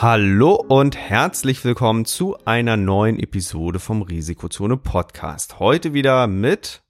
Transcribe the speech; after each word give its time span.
Hallo 0.00 0.54
und 0.54 0.96
herzlich 0.96 1.64
willkommen 1.64 2.04
zu 2.04 2.36
einer 2.44 2.76
neuen 2.76 3.18
Episode 3.18 3.80
vom 3.80 4.02
Risikozone 4.02 4.76
Podcast. 4.76 5.58
Heute 5.58 5.92
wieder 5.92 6.28
mit 6.28 6.84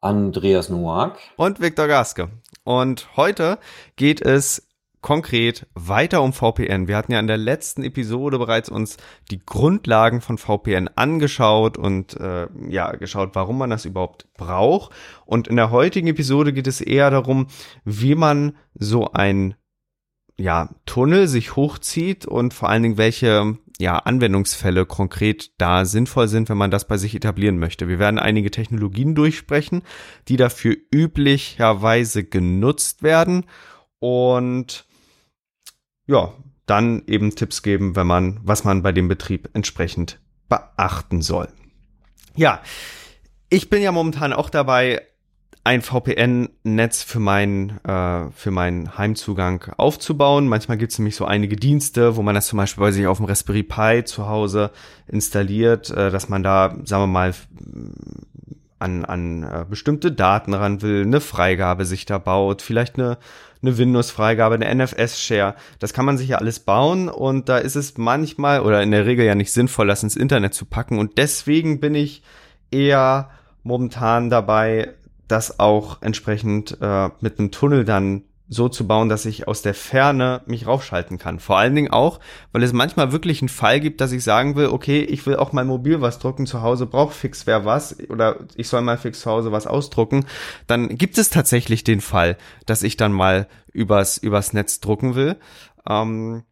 Andreas 0.00 0.70
Noack 0.70 1.18
und 1.36 1.60
Viktor 1.60 1.86
Gaske. 1.86 2.30
Und 2.64 3.14
heute 3.18 3.58
geht 3.96 4.22
es 4.22 4.66
konkret 5.02 5.66
weiter 5.74 6.22
um 6.22 6.32
VPN. 6.32 6.88
Wir 6.88 6.96
hatten 6.96 7.12
ja 7.12 7.20
in 7.20 7.26
der 7.26 7.36
letzten 7.36 7.82
Episode 7.82 8.38
bereits 8.38 8.70
uns 8.70 8.96
die 9.30 9.44
Grundlagen 9.44 10.22
von 10.22 10.38
VPN 10.38 10.88
angeschaut 10.96 11.76
und 11.76 12.18
äh, 12.18 12.48
ja 12.70 12.92
geschaut, 12.92 13.34
warum 13.34 13.58
man 13.58 13.68
das 13.68 13.84
überhaupt 13.84 14.32
braucht. 14.32 14.94
Und 15.26 15.46
in 15.46 15.56
der 15.56 15.70
heutigen 15.70 16.06
Episode 16.06 16.54
geht 16.54 16.68
es 16.68 16.80
eher 16.80 17.10
darum, 17.10 17.48
wie 17.84 18.14
man 18.14 18.56
so 18.72 19.12
ein 19.12 19.56
ja, 20.36 20.70
Tunnel 20.86 21.28
sich 21.28 21.56
hochzieht 21.56 22.26
und 22.26 22.54
vor 22.54 22.68
allen 22.68 22.82
Dingen 22.82 22.98
welche 22.98 23.56
ja, 23.78 23.98
Anwendungsfälle 23.98 24.86
konkret 24.86 25.50
da 25.58 25.84
sinnvoll 25.84 26.28
sind, 26.28 26.48
wenn 26.48 26.58
man 26.58 26.70
das 26.70 26.86
bei 26.86 26.96
sich 26.96 27.14
etablieren 27.14 27.58
möchte. 27.58 27.88
Wir 27.88 27.98
werden 27.98 28.18
einige 28.18 28.50
Technologien 28.50 29.14
durchsprechen, 29.14 29.82
die 30.28 30.36
dafür 30.36 30.76
üblicherweise 30.92 32.24
genutzt 32.24 33.02
werden 33.02 33.46
und 33.98 34.86
ja, 36.06 36.34
dann 36.66 37.02
eben 37.06 37.34
Tipps 37.34 37.62
geben, 37.62 37.96
wenn 37.96 38.06
man, 38.06 38.40
was 38.42 38.64
man 38.64 38.82
bei 38.82 38.92
dem 38.92 39.08
Betrieb 39.08 39.50
entsprechend 39.54 40.20
beachten 40.48 41.22
soll. 41.22 41.48
Ja, 42.36 42.62
ich 43.48 43.70
bin 43.70 43.82
ja 43.82 43.92
momentan 43.92 44.32
auch 44.32 44.50
dabei, 44.50 45.02
ein 45.64 45.80
VPN-Netz 45.80 47.02
für 47.02 47.20
meinen 47.20 47.80
äh, 47.84 48.30
für 48.32 48.50
meinen 48.50 48.98
Heimzugang 48.98 49.72
aufzubauen. 49.78 50.46
Manchmal 50.46 50.76
gibt 50.76 50.92
es 50.92 50.98
nämlich 50.98 51.16
so 51.16 51.24
einige 51.24 51.56
Dienste, 51.56 52.16
wo 52.16 52.22
man 52.22 52.34
das 52.34 52.48
zum 52.48 52.58
Beispiel 52.58 52.82
bei 52.82 52.92
sich 52.92 53.06
auf 53.06 53.16
dem 53.16 53.26
Raspberry 53.26 53.62
Pi 53.62 54.04
zu 54.04 54.28
Hause 54.28 54.70
installiert, 55.06 55.90
äh, 55.90 56.10
dass 56.10 56.28
man 56.28 56.42
da, 56.42 56.76
sagen 56.84 57.04
wir 57.04 57.06
mal, 57.06 57.32
an, 58.78 59.06
an 59.06 59.42
äh, 59.42 59.64
bestimmte 59.68 60.12
Daten 60.12 60.52
ran 60.52 60.82
will, 60.82 61.02
eine 61.02 61.22
Freigabe 61.22 61.86
sich 61.86 62.04
da 62.04 62.18
baut, 62.18 62.60
vielleicht 62.60 62.98
eine, 62.98 63.16
eine 63.62 63.78
Windows-Freigabe, 63.78 64.56
eine 64.56 64.74
NFS-Share. 64.74 65.54
Das 65.78 65.94
kann 65.94 66.04
man 66.04 66.18
sich 66.18 66.28
ja 66.28 66.36
alles 66.36 66.60
bauen 66.60 67.08
und 67.08 67.48
da 67.48 67.56
ist 67.56 67.76
es 67.76 67.96
manchmal 67.96 68.60
oder 68.60 68.82
in 68.82 68.90
der 68.90 69.06
Regel 69.06 69.24
ja 69.24 69.34
nicht 69.34 69.52
sinnvoll, 69.52 69.86
das 69.86 70.02
ins 70.02 70.16
Internet 70.16 70.52
zu 70.52 70.66
packen. 70.66 70.98
Und 70.98 71.16
deswegen 71.16 71.80
bin 71.80 71.94
ich 71.94 72.22
eher 72.70 73.30
momentan 73.62 74.28
dabei, 74.28 74.92
das 75.28 75.58
auch 75.58 76.02
entsprechend 76.02 76.78
äh, 76.80 77.10
mit 77.20 77.38
einem 77.38 77.50
Tunnel 77.50 77.84
dann 77.84 78.24
so 78.46 78.68
zu 78.68 78.86
bauen, 78.86 79.08
dass 79.08 79.24
ich 79.24 79.48
aus 79.48 79.62
der 79.62 79.74
Ferne 79.74 80.42
mich 80.46 80.66
raufschalten 80.66 81.18
kann. 81.18 81.40
Vor 81.40 81.58
allen 81.58 81.74
Dingen 81.74 81.90
auch, 81.90 82.20
weil 82.52 82.62
es 82.62 82.74
manchmal 82.74 83.10
wirklich 83.10 83.40
einen 83.40 83.48
Fall 83.48 83.80
gibt, 83.80 84.00
dass 84.00 84.12
ich 84.12 84.22
sagen 84.22 84.54
will, 84.54 84.66
okay, 84.66 85.00
ich 85.00 85.24
will 85.26 85.36
auch 85.36 85.52
mal 85.52 85.64
mobil 85.64 86.02
was 86.02 86.18
drucken, 86.18 86.46
zu 86.46 86.60
Hause 86.60 86.86
braucht 86.86 87.14
fix 87.14 87.46
wer 87.46 87.64
was 87.64 87.98
oder 88.10 88.40
ich 88.54 88.68
soll 88.68 88.82
mal 88.82 88.98
fix 88.98 89.20
zu 89.20 89.30
Hause 89.30 89.50
was 89.50 89.66
ausdrucken. 89.66 90.26
Dann 90.66 90.96
gibt 90.96 91.16
es 91.16 91.30
tatsächlich 91.30 91.84
den 91.84 92.02
Fall, 92.02 92.36
dass 92.66 92.82
ich 92.82 92.96
dann 92.96 93.12
mal 93.12 93.48
übers, 93.72 94.18
übers 94.18 94.52
Netz 94.52 94.80
drucken 94.80 95.14
will. 95.14 95.36
Ähm, 95.88 96.44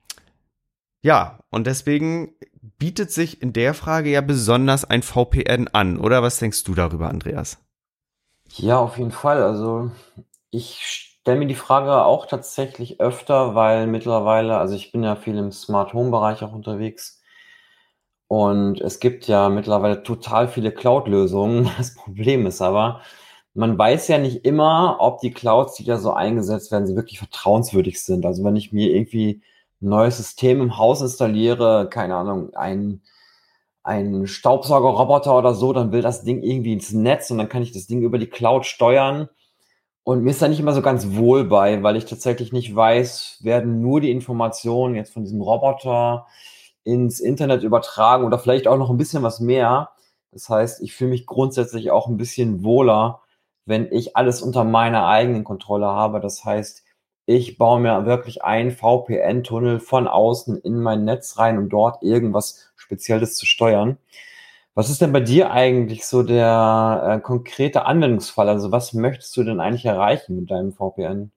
ja, 1.02 1.40
und 1.50 1.66
deswegen 1.66 2.34
bietet 2.78 3.10
sich 3.10 3.42
in 3.42 3.52
der 3.52 3.74
Frage 3.74 4.10
ja 4.10 4.22
besonders 4.22 4.84
ein 4.84 5.02
VPN 5.02 5.68
an, 5.68 5.98
oder 5.98 6.22
was 6.22 6.38
denkst 6.38 6.64
du 6.64 6.74
darüber, 6.74 7.10
Andreas? 7.10 7.58
Ja, 8.56 8.78
auf 8.78 8.98
jeden 8.98 9.10
Fall. 9.12 9.42
Also 9.42 9.90
ich 10.50 10.84
stelle 10.86 11.38
mir 11.40 11.46
die 11.46 11.54
Frage 11.54 12.04
auch 12.04 12.26
tatsächlich 12.26 13.00
öfter, 13.00 13.54
weil 13.54 13.86
mittlerweile, 13.86 14.58
also 14.58 14.74
ich 14.74 14.92
bin 14.92 15.02
ja 15.04 15.16
viel 15.16 15.36
im 15.38 15.52
Smart 15.52 15.92
Home 15.94 16.10
Bereich 16.10 16.42
auch 16.42 16.52
unterwegs 16.52 17.20
und 18.28 18.80
es 18.80 19.00
gibt 19.00 19.26
ja 19.26 19.48
mittlerweile 19.48 20.02
total 20.02 20.48
viele 20.48 20.72
Cloud-Lösungen. 20.72 21.70
Das 21.78 21.94
Problem 21.94 22.46
ist 22.46 22.62
aber, 22.62 23.00
man 23.54 23.76
weiß 23.78 24.08
ja 24.08 24.18
nicht 24.18 24.44
immer, 24.46 24.96
ob 25.00 25.20
die 25.20 25.32
Clouds, 25.32 25.74
die 25.76 25.84
da 25.84 25.98
so 25.98 26.12
eingesetzt 26.12 26.72
werden, 26.72 26.86
sie 26.86 26.96
wirklich 26.96 27.18
vertrauenswürdig 27.18 28.02
sind. 28.02 28.24
Also 28.26 28.42
wenn 28.44 28.56
ich 28.56 28.72
mir 28.72 28.90
irgendwie 28.94 29.42
ein 29.82 29.88
neues 29.90 30.16
System 30.16 30.60
im 30.62 30.78
Haus 30.78 31.02
installiere, 31.02 31.88
keine 31.90 32.16
Ahnung, 32.16 32.54
ein 32.54 33.02
ein 33.84 34.26
Staubsaugerroboter 34.26 35.36
oder 35.36 35.54
so, 35.54 35.72
dann 35.72 35.92
will 35.92 36.02
das 36.02 36.22
Ding 36.22 36.42
irgendwie 36.42 36.72
ins 36.72 36.92
Netz 36.92 37.30
und 37.30 37.38
dann 37.38 37.48
kann 37.48 37.62
ich 37.62 37.72
das 37.72 37.86
Ding 37.86 38.02
über 38.02 38.18
die 38.18 38.28
Cloud 38.28 38.66
steuern. 38.66 39.28
Und 40.04 40.22
mir 40.22 40.30
ist 40.30 40.42
da 40.42 40.48
nicht 40.48 40.60
immer 40.60 40.72
so 40.72 40.82
ganz 40.82 41.16
wohl 41.16 41.44
bei, 41.44 41.82
weil 41.82 41.96
ich 41.96 42.06
tatsächlich 42.06 42.52
nicht 42.52 42.74
weiß, 42.74 43.38
werden 43.42 43.80
nur 43.80 44.00
die 44.00 44.10
Informationen 44.10 44.94
jetzt 44.96 45.12
von 45.12 45.22
diesem 45.24 45.40
Roboter 45.40 46.26
ins 46.84 47.20
Internet 47.20 47.62
übertragen 47.62 48.24
oder 48.24 48.38
vielleicht 48.38 48.66
auch 48.66 48.78
noch 48.78 48.90
ein 48.90 48.96
bisschen 48.96 49.22
was 49.22 49.40
mehr. 49.40 49.90
Das 50.32 50.48
heißt, 50.48 50.82
ich 50.82 50.94
fühle 50.94 51.10
mich 51.10 51.26
grundsätzlich 51.26 51.90
auch 51.90 52.08
ein 52.08 52.16
bisschen 52.16 52.64
wohler, 52.64 53.20
wenn 53.64 53.90
ich 53.92 54.16
alles 54.16 54.42
unter 54.42 54.64
meiner 54.64 55.06
eigenen 55.06 55.44
Kontrolle 55.44 55.86
habe. 55.86 56.20
Das 56.20 56.44
heißt, 56.44 56.81
ich 57.26 57.58
baue 57.58 57.80
mir 57.80 58.06
wirklich 58.06 58.44
einen 58.44 58.70
VPN-Tunnel 58.70 59.80
von 59.80 60.08
außen 60.08 60.58
in 60.58 60.80
mein 60.80 61.04
Netz 61.04 61.38
rein, 61.38 61.58
um 61.58 61.68
dort 61.68 62.02
irgendwas 62.02 62.72
Spezielles 62.76 63.36
zu 63.36 63.46
steuern. 63.46 63.98
Was 64.74 64.88
ist 64.88 65.02
denn 65.02 65.12
bei 65.12 65.20
dir 65.20 65.50
eigentlich 65.50 66.06
so 66.06 66.22
der 66.22 67.04
äh, 67.06 67.20
konkrete 67.20 67.84
Anwendungsfall? 67.84 68.48
Also 68.48 68.72
was 68.72 68.94
möchtest 68.94 69.36
du 69.36 69.44
denn 69.44 69.60
eigentlich 69.60 69.84
erreichen 69.84 70.36
mit 70.36 70.50
deinem 70.50 70.72
VPN? 70.72 71.30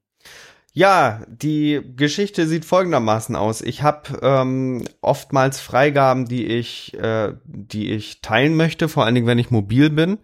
Ja, 0.77 1.21
die 1.27 1.81
Geschichte 1.95 2.47
sieht 2.47 2.65
folgendermaßen 2.65 3.35
aus. 3.37 3.61
Ich 3.61 3.81
habe 3.81 4.19
ähm, 4.21 4.83
oftmals 4.99 5.61
Freigaben, 5.61 6.25
die 6.25 6.45
ich, 6.45 6.93
äh, 6.95 7.33
die 7.45 7.91
ich 7.91 8.21
teilen 8.21 8.57
möchte, 8.57 8.89
vor 8.89 9.05
allen 9.05 9.15
Dingen, 9.15 9.27
wenn 9.27 9.39
ich 9.39 9.51
mobil 9.51 9.89
bin. 9.89 10.17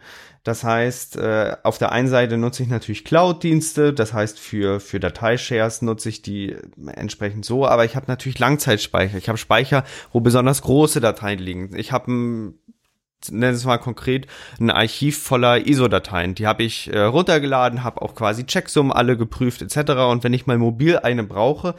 Das 0.43 0.63
heißt, 0.63 1.17
äh, 1.17 1.55
auf 1.61 1.77
der 1.77 1.91
einen 1.91 2.07
Seite 2.07 2.37
nutze 2.37 2.63
ich 2.63 2.69
natürlich 2.69 3.05
Cloud-Dienste, 3.05 3.93
das 3.93 4.13
heißt 4.13 4.39
für, 4.39 4.79
für 4.79 4.99
Dateishares 4.99 5.83
nutze 5.83 6.09
ich 6.09 6.23
die 6.23 6.55
entsprechend 6.87 7.45
so, 7.45 7.67
aber 7.67 7.85
ich 7.85 7.95
habe 7.95 8.07
natürlich 8.07 8.39
Langzeitspeicher. 8.39 9.17
Ich 9.17 9.29
habe 9.29 9.37
Speicher, 9.37 9.83
wo 10.11 10.19
besonders 10.19 10.63
große 10.63 10.99
Dateien 10.99 11.39
liegen. 11.39 11.75
Ich 11.75 11.91
habe 11.91 12.11
ein 12.11 12.59
nennen 13.29 13.53
es 13.53 13.65
mal 13.65 13.77
konkret, 13.77 14.27
ein 14.59 14.71
Archiv 14.71 15.21
voller 15.21 15.67
ISO-Dateien. 15.67 16.35
Die 16.35 16.47
habe 16.47 16.63
ich 16.63 16.91
äh, 16.91 16.99
runtergeladen, 17.01 17.83
habe 17.83 18.01
auch 18.01 18.15
quasi 18.15 18.45
Checksummen 18.45 18.91
alle 18.91 19.17
geprüft 19.17 19.61
etc. 19.61 19.91
Und 20.09 20.23
wenn 20.23 20.33
ich 20.33 20.47
mal 20.47 20.57
mobil 20.57 20.97
eine 20.97 21.23
brauche, 21.23 21.75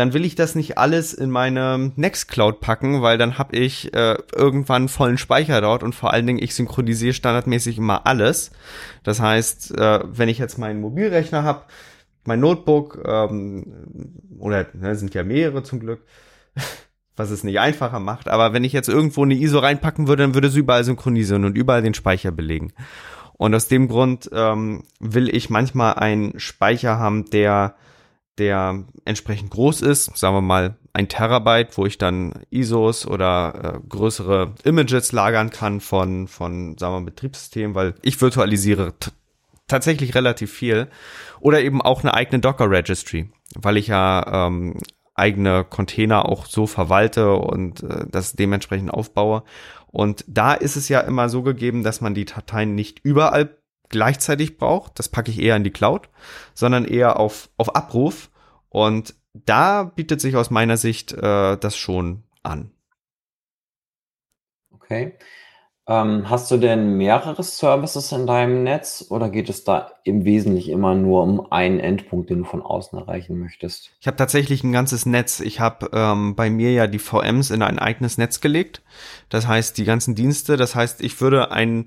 dann 0.00 0.14
will 0.14 0.24
ich 0.24 0.34
das 0.34 0.54
nicht 0.54 0.78
alles 0.78 1.12
in 1.12 1.30
meine 1.30 1.92
Nextcloud 1.94 2.60
packen, 2.60 3.02
weil 3.02 3.18
dann 3.18 3.36
habe 3.36 3.54
ich 3.54 3.92
äh, 3.92 4.16
irgendwann 4.34 4.88
vollen 4.88 5.18
Speicher 5.18 5.60
dort 5.60 5.82
und 5.82 5.94
vor 5.94 6.12
allen 6.14 6.26
Dingen 6.26 6.42
ich 6.42 6.54
synchronisiere 6.54 7.12
standardmäßig 7.12 7.76
immer 7.76 8.06
alles. 8.06 8.50
Das 9.02 9.20
heißt, 9.20 9.78
äh, 9.78 10.00
wenn 10.04 10.30
ich 10.30 10.38
jetzt 10.38 10.56
meinen 10.56 10.80
Mobilrechner 10.80 11.42
habe, 11.42 11.64
mein 12.24 12.40
Notebook 12.40 13.02
ähm, 13.06 13.66
oder 14.38 14.66
ne, 14.72 14.94
sind 14.96 15.12
ja 15.12 15.22
mehrere 15.22 15.62
zum 15.62 15.80
Glück 15.80 16.00
was 17.16 17.30
es 17.30 17.44
nicht 17.44 17.60
einfacher 17.60 18.00
macht. 18.00 18.28
Aber 18.28 18.54
wenn 18.54 18.64
ich 18.64 18.72
jetzt 18.72 18.88
irgendwo 18.88 19.22
eine 19.24 19.34
ISO 19.34 19.58
reinpacken 19.58 20.08
würde, 20.08 20.22
dann 20.22 20.32
würde 20.32 20.48
es 20.48 20.56
überall 20.56 20.84
synchronisieren 20.84 21.44
und 21.44 21.58
überall 21.58 21.82
den 21.82 21.92
Speicher 21.92 22.30
belegen. 22.30 22.72
Und 23.34 23.54
aus 23.54 23.68
dem 23.68 23.88
Grund 23.88 24.30
ähm, 24.32 24.84
will 24.98 25.28
ich 25.28 25.50
manchmal 25.50 25.94
einen 25.94 26.40
Speicher 26.40 26.98
haben, 26.98 27.28
der 27.28 27.74
der 28.38 28.84
entsprechend 29.04 29.50
groß 29.50 29.82
ist, 29.82 30.16
sagen 30.16 30.34
wir 30.34 30.40
mal 30.40 30.76
ein 30.92 31.08
Terabyte, 31.08 31.76
wo 31.76 31.86
ich 31.86 31.98
dann 31.98 32.32
ISOs 32.50 33.06
oder 33.06 33.74
äh, 33.76 33.88
größere 33.88 34.54
Images 34.64 35.12
lagern 35.12 35.50
kann 35.50 35.80
von, 35.80 36.26
von, 36.26 36.76
sagen 36.78 36.94
wir, 36.94 37.10
Betriebssystemen, 37.10 37.74
weil 37.74 37.94
ich 38.02 38.20
virtualisiere 38.20 38.94
tatsächlich 39.68 40.14
relativ 40.14 40.52
viel. 40.52 40.88
Oder 41.40 41.62
eben 41.62 41.80
auch 41.80 42.02
eine 42.02 42.14
eigene 42.14 42.40
Docker 42.40 42.70
Registry, 42.70 43.30
weil 43.54 43.76
ich 43.76 43.86
ja 43.86 44.46
ähm, 44.46 44.78
eigene 45.14 45.64
Container 45.64 46.26
auch 46.26 46.46
so 46.46 46.66
verwalte 46.66 47.34
und 47.34 47.82
äh, 47.82 48.06
das 48.10 48.32
dementsprechend 48.32 48.90
aufbaue. 48.90 49.44
Und 49.92 50.24
da 50.28 50.54
ist 50.54 50.76
es 50.76 50.88
ja 50.88 51.00
immer 51.00 51.28
so 51.28 51.42
gegeben, 51.42 51.82
dass 51.82 52.00
man 52.00 52.14
die 52.14 52.24
Dateien 52.24 52.74
nicht 52.74 53.00
überall 53.02 53.56
gleichzeitig 53.90 54.56
braucht. 54.56 54.98
Das 54.98 55.08
packe 55.08 55.30
ich 55.30 55.40
eher 55.40 55.56
in 55.56 55.64
die 55.64 55.70
Cloud, 55.70 56.08
sondern 56.54 56.84
eher 56.84 57.20
auf, 57.20 57.50
auf 57.58 57.76
Abruf. 57.76 58.30
Und 58.70 59.14
da 59.34 59.84
bietet 59.84 60.20
sich 60.20 60.36
aus 60.36 60.50
meiner 60.50 60.76
Sicht 60.76 61.12
äh, 61.12 61.56
das 61.56 61.76
schon 61.76 62.22
an. 62.42 62.70
Okay. 64.72 65.18
Ähm, 65.90 66.30
hast 66.30 66.48
du 66.52 66.56
denn 66.56 66.98
mehrere 66.98 67.42
Services 67.42 68.12
in 68.12 68.24
deinem 68.24 68.62
Netz 68.62 69.06
oder 69.10 69.28
geht 69.28 69.48
es 69.48 69.64
da 69.64 69.90
im 70.04 70.24
Wesentlichen 70.24 70.72
immer 70.72 70.94
nur 70.94 71.24
um 71.24 71.50
einen 71.50 71.80
Endpunkt, 71.80 72.30
den 72.30 72.38
du 72.38 72.44
von 72.44 72.62
außen 72.62 72.96
erreichen 72.96 73.40
möchtest? 73.40 73.90
Ich 74.00 74.06
habe 74.06 74.16
tatsächlich 74.16 74.62
ein 74.62 74.70
ganzes 74.70 75.04
Netz. 75.04 75.40
Ich 75.40 75.58
habe 75.58 75.90
ähm, 75.92 76.36
bei 76.36 76.48
mir 76.48 76.72
ja 76.72 76.86
die 76.86 77.00
VMs 77.00 77.50
in 77.50 77.62
ein 77.62 77.80
eigenes 77.80 78.18
Netz 78.18 78.40
gelegt. 78.40 78.82
Das 79.30 79.48
heißt, 79.48 79.78
die 79.78 79.84
ganzen 79.84 80.14
Dienste. 80.14 80.56
Das 80.56 80.76
heißt, 80.76 81.00
ich 81.00 81.20
würde 81.20 81.50
ein, 81.50 81.86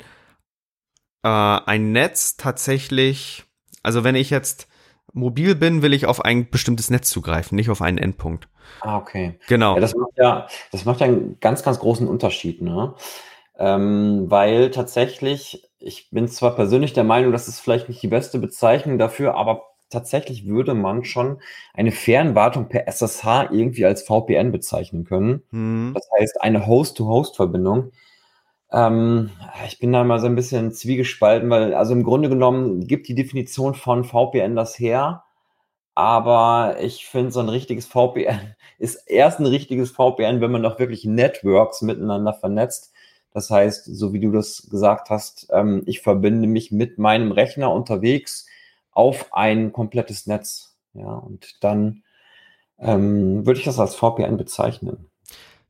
äh, 1.23 1.27
ein 1.27 1.91
Netz 1.91 2.37
tatsächlich, 2.37 3.43
also 3.81 4.03
wenn 4.03 4.15
ich 4.15 4.29
jetzt 4.29 4.67
mobil 5.13 5.55
bin, 5.55 5.81
will 5.81 5.93
ich 5.93 6.05
auf 6.05 6.23
ein 6.23 6.49
bestimmtes 6.49 6.89
Netz 6.89 7.09
zugreifen, 7.09 7.55
nicht 7.55 7.69
auf 7.69 7.81
einen 7.81 7.97
Endpunkt. 7.97 8.47
Ah, 8.81 8.97
okay. 8.97 9.39
Genau. 9.47 9.75
Ja, 9.75 9.81
das 9.81 9.95
macht 9.95 10.11
ja, 10.17 10.47
das 10.71 10.85
macht 10.85 10.99
ja 10.99 11.07
einen 11.07 11.39
ganz, 11.39 11.63
ganz 11.63 11.79
großen 11.79 12.07
Unterschied, 12.07 12.61
ne? 12.61 12.95
Ähm, 13.57 14.25
weil 14.29 14.71
tatsächlich, 14.71 15.69
ich 15.79 16.09
bin 16.09 16.27
zwar 16.27 16.55
persönlich 16.55 16.93
der 16.93 17.03
Meinung, 17.03 17.31
das 17.31 17.47
ist 17.47 17.59
vielleicht 17.59 17.87
nicht 17.87 18.01
die 18.01 18.07
beste 18.07 18.39
Bezeichnung 18.39 18.97
dafür, 18.97 19.35
aber 19.35 19.63
tatsächlich 19.89 20.47
würde 20.47 20.73
man 20.73 21.05
schon 21.05 21.39
eine 21.73 21.91
Fernwartung 21.91 22.67
per 22.67 22.87
SSH 22.87 23.51
irgendwie 23.51 23.85
als 23.85 24.01
VPN 24.01 24.51
bezeichnen 24.51 25.05
können. 25.05 25.43
Mhm. 25.51 25.91
Das 25.93 26.07
heißt, 26.19 26.41
eine 26.41 26.65
Host-to-Host-Verbindung. 26.65 27.91
Ähm, 28.73 29.29
ich 29.67 29.79
bin 29.79 29.93
da 29.93 30.03
mal 30.03 30.19
so 30.19 30.25
ein 30.25 30.35
bisschen 30.35 30.71
zwiegespalten, 30.73 31.49
weil 31.49 31.73
also 31.75 31.93
im 31.93 32.03
Grunde 32.03 32.27
genommen 32.29 32.87
gibt 32.87 33.07
die 33.07 33.15
Definition 33.15 33.75
von 33.75 34.03
VPN 34.03 34.55
das 34.55 34.79
her, 34.79 35.23
aber 35.95 36.77
ich 36.81 37.05
finde, 37.05 37.31
so 37.31 37.39
ein 37.39 37.49
richtiges 37.49 37.85
VPN 37.85 38.55
ist 38.79 38.95
erst 39.07 39.39
ein 39.39 39.45
richtiges 39.45 39.91
VPN, 39.91 40.41
wenn 40.41 40.51
man 40.51 40.65
auch 40.65 40.79
wirklich 40.79 41.05
Networks 41.05 41.81
miteinander 41.81 42.33
vernetzt. 42.33 42.91
Das 43.31 43.49
heißt, 43.49 43.85
so 43.85 44.13
wie 44.13 44.19
du 44.19 44.31
das 44.31 44.67
gesagt 44.69 45.09
hast, 45.09 45.47
ähm, 45.51 45.83
ich 45.85 46.01
verbinde 46.01 46.47
mich 46.47 46.71
mit 46.71 46.99
meinem 46.99 47.31
Rechner 47.31 47.71
unterwegs 47.71 48.47
auf 48.91 49.33
ein 49.33 49.73
komplettes 49.73 50.27
Netz. 50.27 50.77
Ja, 50.93 51.15
und 51.15 51.63
dann 51.63 52.03
ähm, 52.79 53.45
würde 53.45 53.59
ich 53.59 53.65
das 53.65 53.79
als 53.79 53.95
VPN 53.95 54.37
bezeichnen. 54.37 55.09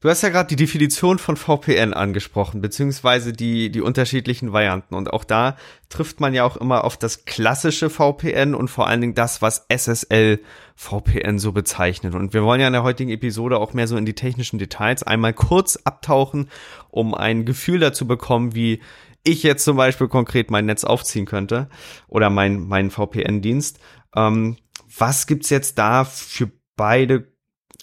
Du 0.04 0.10
hast 0.10 0.22
ja 0.22 0.28
gerade 0.28 0.50
die 0.50 0.58
Definition 0.58 1.18
von 1.18 1.38
VPN 1.38 1.94
angesprochen, 1.94 2.60
beziehungsweise 2.60 3.32
die, 3.32 3.72
die 3.72 3.80
unterschiedlichen 3.80 4.52
Varianten. 4.52 4.96
Und 4.96 5.14
auch 5.14 5.24
da 5.24 5.56
trifft 5.88 6.20
man 6.20 6.34
ja 6.34 6.44
auch 6.44 6.58
immer 6.58 6.84
auf 6.84 6.98
das 6.98 7.24
klassische 7.24 7.90
VPN 7.90 8.54
und 8.54 8.68
vor 8.68 8.88
allen 8.88 9.00
Dingen 9.00 9.16
das, 9.16 9.42
was 9.42 9.66
SSL 9.70 10.42
VPN 10.76 11.40
so 11.40 11.54
bezeichnet. 11.54 12.16
Und 12.16 12.34
wir 12.34 12.44
wollen 12.44 12.60
ja 12.60 12.68
in 12.68 12.74
der 12.74 12.84
heutigen 12.84 13.12
Episode 13.12 13.58
auch 13.58 13.74
mehr 13.74 13.88
so 13.88 13.96
in 13.96 14.06
die 14.06 14.14
technischen 14.14 14.60
Details 14.60 15.04
einmal 15.04 15.32
kurz 15.32 15.78
abtauchen, 15.86 16.50
um 16.90 17.16
ein 17.16 17.46
Gefühl 17.46 17.80
dazu 17.80 18.06
bekommen, 18.06 18.54
wie 18.54 18.82
ich 19.24 19.42
jetzt 19.42 19.64
zum 19.64 19.78
Beispiel 19.78 20.10
konkret 20.10 20.52
mein 20.52 20.66
Netz 20.66 20.84
aufziehen 20.84 21.26
könnte 21.26 21.70
oder 22.10 22.30
mein, 22.30 22.68
mein 22.68 22.92
VPN-Dienst. 22.92 23.80
Ähm, 24.18 24.58
was 24.98 25.28
gibt's 25.28 25.50
jetzt 25.50 25.78
da 25.78 26.04
für 26.04 26.52
beide 26.76 27.33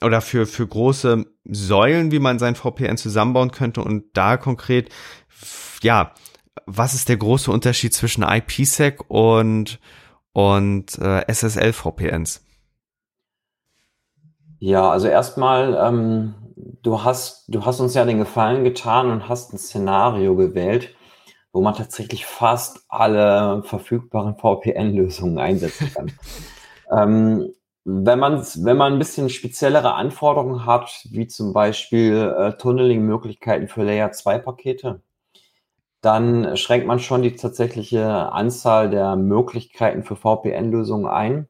oder 0.02 0.20
für, 0.20 0.46
für 0.46 0.66
große 0.66 1.24
Säulen, 1.44 2.10
wie 2.12 2.18
man 2.18 2.38
sein 2.38 2.54
VPN 2.54 2.96
zusammenbauen 2.96 3.50
könnte 3.50 3.82
und 3.82 4.04
da 4.14 4.36
konkret, 4.36 4.90
ja, 5.82 6.12
was 6.66 6.94
ist 6.94 7.08
der 7.08 7.16
große 7.16 7.50
Unterschied 7.50 7.94
zwischen 7.94 8.22
IPsec 8.22 9.04
und, 9.08 9.78
und 10.32 10.98
äh, 10.98 11.24
SSL-VPNs? 11.32 12.44
Ja, 14.58 14.90
also 14.90 15.08
erstmal, 15.08 15.74
ähm, 15.74 16.34
du 16.82 17.02
hast, 17.02 17.46
du 17.48 17.64
hast 17.64 17.80
uns 17.80 17.94
ja 17.94 18.04
den 18.04 18.18
Gefallen 18.18 18.64
getan 18.64 19.10
und 19.10 19.28
hast 19.28 19.52
ein 19.52 19.58
Szenario 19.58 20.36
gewählt, 20.36 20.94
wo 21.52 21.62
man 21.62 21.74
tatsächlich 21.74 22.26
fast 22.26 22.84
alle 22.88 23.62
verfügbaren 23.64 24.36
VPN-Lösungen 24.36 25.38
einsetzen 25.38 25.92
kann. 25.92 26.12
ähm, 26.92 27.54
wenn 27.84 28.18
man, 28.18 28.44
wenn 28.56 28.76
man 28.76 28.92
ein 28.92 28.98
bisschen 28.98 29.30
speziellere 29.30 29.94
Anforderungen 29.94 30.66
hat, 30.66 31.06
wie 31.10 31.26
zum 31.26 31.52
Beispiel 31.52 32.34
äh, 32.38 32.52
Tunneling-Möglichkeiten 32.52 33.68
für 33.68 33.84
Layer 33.84 34.12
2 34.12 34.38
Pakete, 34.38 35.00
dann 36.00 36.56
schränkt 36.56 36.86
man 36.86 36.98
schon 36.98 37.22
die 37.22 37.36
tatsächliche 37.36 38.32
Anzahl 38.32 38.90
der 38.90 39.16
Möglichkeiten 39.16 40.02
für 40.02 40.16
VPN-Lösungen 40.16 41.06
ein. 41.06 41.48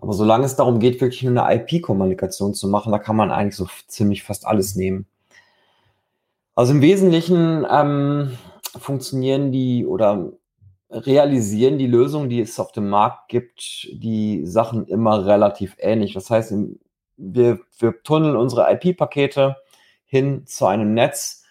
Aber 0.00 0.12
solange 0.12 0.44
es 0.44 0.56
darum 0.56 0.78
geht, 0.78 1.00
wirklich 1.00 1.22
nur 1.22 1.44
eine 1.44 1.62
IP-Kommunikation 1.62 2.54
zu 2.54 2.68
machen, 2.68 2.92
da 2.92 2.98
kann 2.98 3.16
man 3.16 3.30
eigentlich 3.30 3.56
so 3.56 3.68
ziemlich 3.86 4.22
fast 4.22 4.46
alles 4.46 4.74
nehmen. 4.76 5.06
Also 6.54 6.72
im 6.72 6.82
Wesentlichen 6.82 7.66
ähm, 7.70 8.38
funktionieren 8.78 9.52
die 9.52 9.86
oder 9.86 10.32
realisieren 10.90 11.78
die 11.78 11.86
Lösungen, 11.86 12.28
die 12.28 12.40
es 12.40 12.58
auf 12.58 12.72
dem 12.72 12.88
Markt 12.88 13.28
gibt, 13.28 13.88
die 13.92 14.44
Sachen 14.44 14.86
immer 14.86 15.24
relativ 15.26 15.76
ähnlich. 15.78 16.14
Das 16.14 16.30
heißt, 16.30 16.52
wir, 17.16 17.60
wir 17.78 18.02
tunneln 18.02 18.36
unsere 18.36 18.70
IP-Pakete 18.72 19.56
hin 20.04 20.46
zu 20.46 20.66
einem 20.66 20.94
Netz 20.94 21.44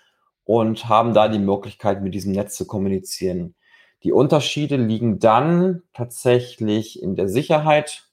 und 0.44 0.90
haben 0.90 1.14
da 1.14 1.28
die 1.28 1.40
Möglichkeit, 1.40 2.02
mit 2.02 2.14
diesem 2.14 2.34
Netz 2.34 2.58
zu 2.58 2.68
kommunizieren. 2.68 3.56
Die 4.04 4.12
Unterschiede 4.12 4.78
liegen 4.78 5.20
dann 5.20 5.84
tatsächlich 5.94 7.02
in 7.02 7.16
der 7.16 7.28
Sicherheit 7.28 8.10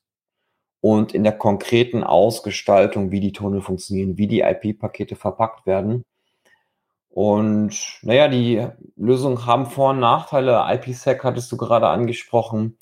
und 0.80 1.14
in 1.14 1.24
der 1.24 1.36
konkreten 1.36 2.04
Ausgestaltung, 2.04 3.10
wie 3.10 3.20
die 3.20 3.32
Tunnel 3.32 3.60
funktionieren, 3.60 4.18
wie 4.18 4.28
die 4.28 4.40
IP-Pakete 4.40 5.16
verpackt 5.16 5.66
werden. 5.66 6.04
Und 7.16 7.98
naja, 8.02 8.28
die 8.28 8.68
Lösungen 8.94 9.46
haben 9.46 9.64
Vor- 9.64 9.92
und 9.92 10.00
Nachteile. 10.00 10.66
IPsec 10.68 11.24
hattest 11.24 11.50
du 11.50 11.56
gerade 11.56 11.88
angesprochen. 11.88 12.76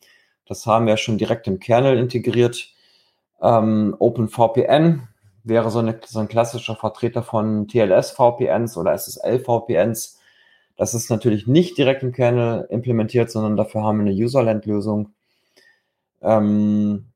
Das 0.44 0.66
haben 0.66 0.88
wir 0.88 0.96
schon 0.96 1.18
direkt 1.18 1.46
im 1.46 1.60
Kernel 1.60 1.96
integriert. 1.98 2.72
Ähm, 3.40 3.94
OpenVPN 3.96 5.06
wäre 5.44 5.70
so, 5.70 5.78
eine, 5.78 6.00
so 6.04 6.18
ein 6.18 6.26
klassischer 6.26 6.74
Vertreter 6.74 7.22
von 7.22 7.68
TLS-VPNs 7.68 8.76
oder 8.76 8.92
SSL-VPNs. 8.94 10.18
Das 10.76 10.94
ist 10.94 11.10
natürlich 11.10 11.46
nicht 11.46 11.78
direkt 11.78 12.02
im 12.02 12.10
Kernel 12.10 12.66
implementiert, 12.70 13.30
sondern 13.30 13.56
dafür 13.56 13.84
haben 13.84 14.04
wir 14.04 14.10
eine 14.10 14.20
Userland-Lösung. 14.20 15.14
Ähm, 16.22 17.12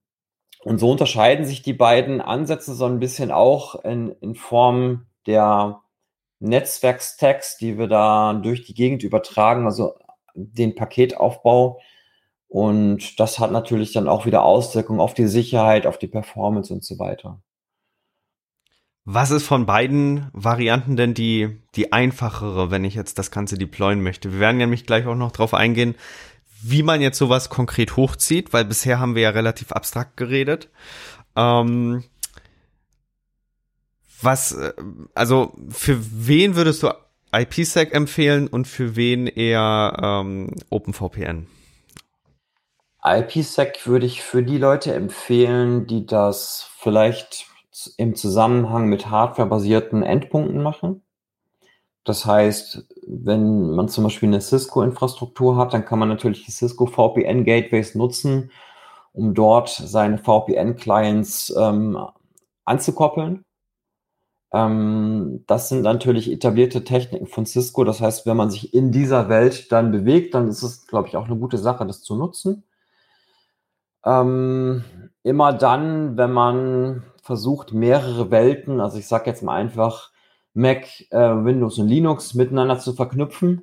und 0.62 0.78
so 0.78 0.92
unterscheiden 0.92 1.46
sich 1.46 1.62
die 1.62 1.72
beiden 1.72 2.20
Ansätze 2.20 2.74
so 2.74 2.84
ein 2.84 3.00
bisschen 3.00 3.32
auch 3.32 3.74
in, 3.84 4.10
in 4.20 4.36
Form 4.36 5.06
der 5.26 5.80
Netzwerkstacks, 6.40 7.56
die 7.56 7.78
wir 7.78 7.88
da 7.88 8.34
durch 8.34 8.64
die 8.64 8.74
Gegend 8.74 9.02
übertragen, 9.02 9.66
also 9.66 9.94
den 10.34 10.74
Paketaufbau. 10.74 11.80
Und 12.48 13.20
das 13.20 13.38
hat 13.38 13.52
natürlich 13.52 13.92
dann 13.92 14.08
auch 14.08 14.24
wieder 14.24 14.42
Auswirkungen 14.42 15.00
auf 15.00 15.14
die 15.14 15.26
Sicherheit, 15.26 15.86
auf 15.86 15.98
die 15.98 16.06
Performance 16.06 16.72
und 16.72 16.84
so 16.84 16.98
weiter. 16.98 17.42
Was 19.10 19.30
ist 19.30 19.46
von 19.46 19.64
beiden 19.64 20.28
Varianten 20.34 20.96
denn 20.96 21.14
die, 21.14 21.62
die 21.74 21.92
einfachere, 21.92 22.70
wenn 22.70 22.84
ich 22.84 22.94
jetzt 22.94 23.18
das 23.18 23.30
Ganze 23.30 23.56
deployen 23.56 24.02
möchte? 24.02 24.32
Wir 24.32 24.40
werden 24.40 24.58
nämlich 24.58 24.84
gleich 24.84 25.06
auch 25.06 25.14
noch 25.14 25.32
drauf 25.32 25.54
eingehen, 25.54 25.94
wie 26.62 26.82
man 26.82 27.00
jetzt 27.00 27.18
sowas 27.18 27.48
konkret 27.48 27.96
hochzieht, 27.96 28.52
weil 28.52 28.64
bisher 28.64 28.98
haben 28.98 29.14
wir 29.14 29.22
ja 29.22 29.30
relativ 29.30 29.72
abstrakt 29.72 30.16
geredet. 30.16 30.68
Ähm, 31.36 32.04
was, 34.20 34.52
äh, 34.52 34.72
also 35.14 35.52
für 35.70 35.98
wen 36.00 36.56
würdest 36.56 36.82
du 36.82 36.90
IPsec 37.32 37.94
empfehlen 37.94 38.48
und 38.48 38.66
für 38.66 38.96
wen 38.96 39.26
eher 39.26 39.96
ähm, 40.02 40.54
OpenVPN? 40.70 41.46
IPsec 43.04 43.86
würde 43.86 44.06
ich 44.06 44.22
für 44.22 44.42
die 44.42 44.58
Leute 44.58 44.92
empfehlen, 44.92 45.86
die 45.86 46.04
das 46.06 46.68
vielleicht 46.78 47.46
im 47.96 48.16
Zusammenhang 48.16 48.86
mit 48.86 49.08
hardwarebasierten 49.08 50.02
Endpunkten 50.02 50.62
machen. 50.62 51.02
Das 52.04 52.24
heißt, 52.24 52.88
wenn 53.06 53.70
man 53.70 53.88
zum 53.88 54.04
Beispiel 54.04 54.28
eine 54.28 54.40
Cisco-Infrastruktur 54.40 55.56
hat, 55.56 55.74
dann 55.74 55.84
kann 55.84 55.98
man 55.98 56.08
natürlich 56.08 56.44
die 56.44 56.50
Cisco 56.50 56.86
VPN-Gateways 56.86 57.94
nutzen, 57.94 58.50
um 59.12 59.34
dort 59.34 59.68
seine 59.68 60.18
VPN-Clients 60.18 61.54
ähm, 61.56 61.98
anzukoppeln 62.64 63.44
Ähm, 64.52 65.44
das 65.46 65.68
sind 65.68 65.82
natürlich 65.82 66.30
etablierte 66.30 66.84
Techniken 66.84 67.26
von 67.26 67.46
Cisco. 67.46 67.84
Das 67.84 68.00
heißt, 68.00 68.26
wenn 68.26 68.36
man 68.36 68.50
sich 68.50 68.74
in 68.74 68.92
dieser 68.92 69.28
Welt 69.28 69.70
dann 69.72 69.92
bewegt, 69.92 70.34
dann 70.34 70.48
ist 70.48 70.62
es, 70.62 70.86
glaube 70.86 71.08
ich, 71.08 71.16
auch 71.16 71.26
eine 71.26 71.36
gute 71.36 71.58
Sache, 71.58 71.86
das 71.86 72.02
zu 72.02 72.16
nutzen. 72.16 72.64
Ähm, 74.04 74.84
immer 75.22 75.52
dann, 75.52 76.16
wenn 76.16 76.32
man 76.32 77.04
versucht, 77.22 77.72
mehrere 77.74 78.30
Welten, 78.30 78.80
also 78.80 78.98
ich 78.98 79.06
sage 79.06 79.26
jetzt 79.26 79.42
mal 79.42 79.54
einfach 79.54 80.12
Mac, 80.54 80.86
äh, 81.10 81.18
Windows 81.18 81.78
und 81.78 81.88
Linux 81.88 82.34
miteinander 82.34 82.78
zu 82.78 82.94
verknüpfen, 82.94 83.62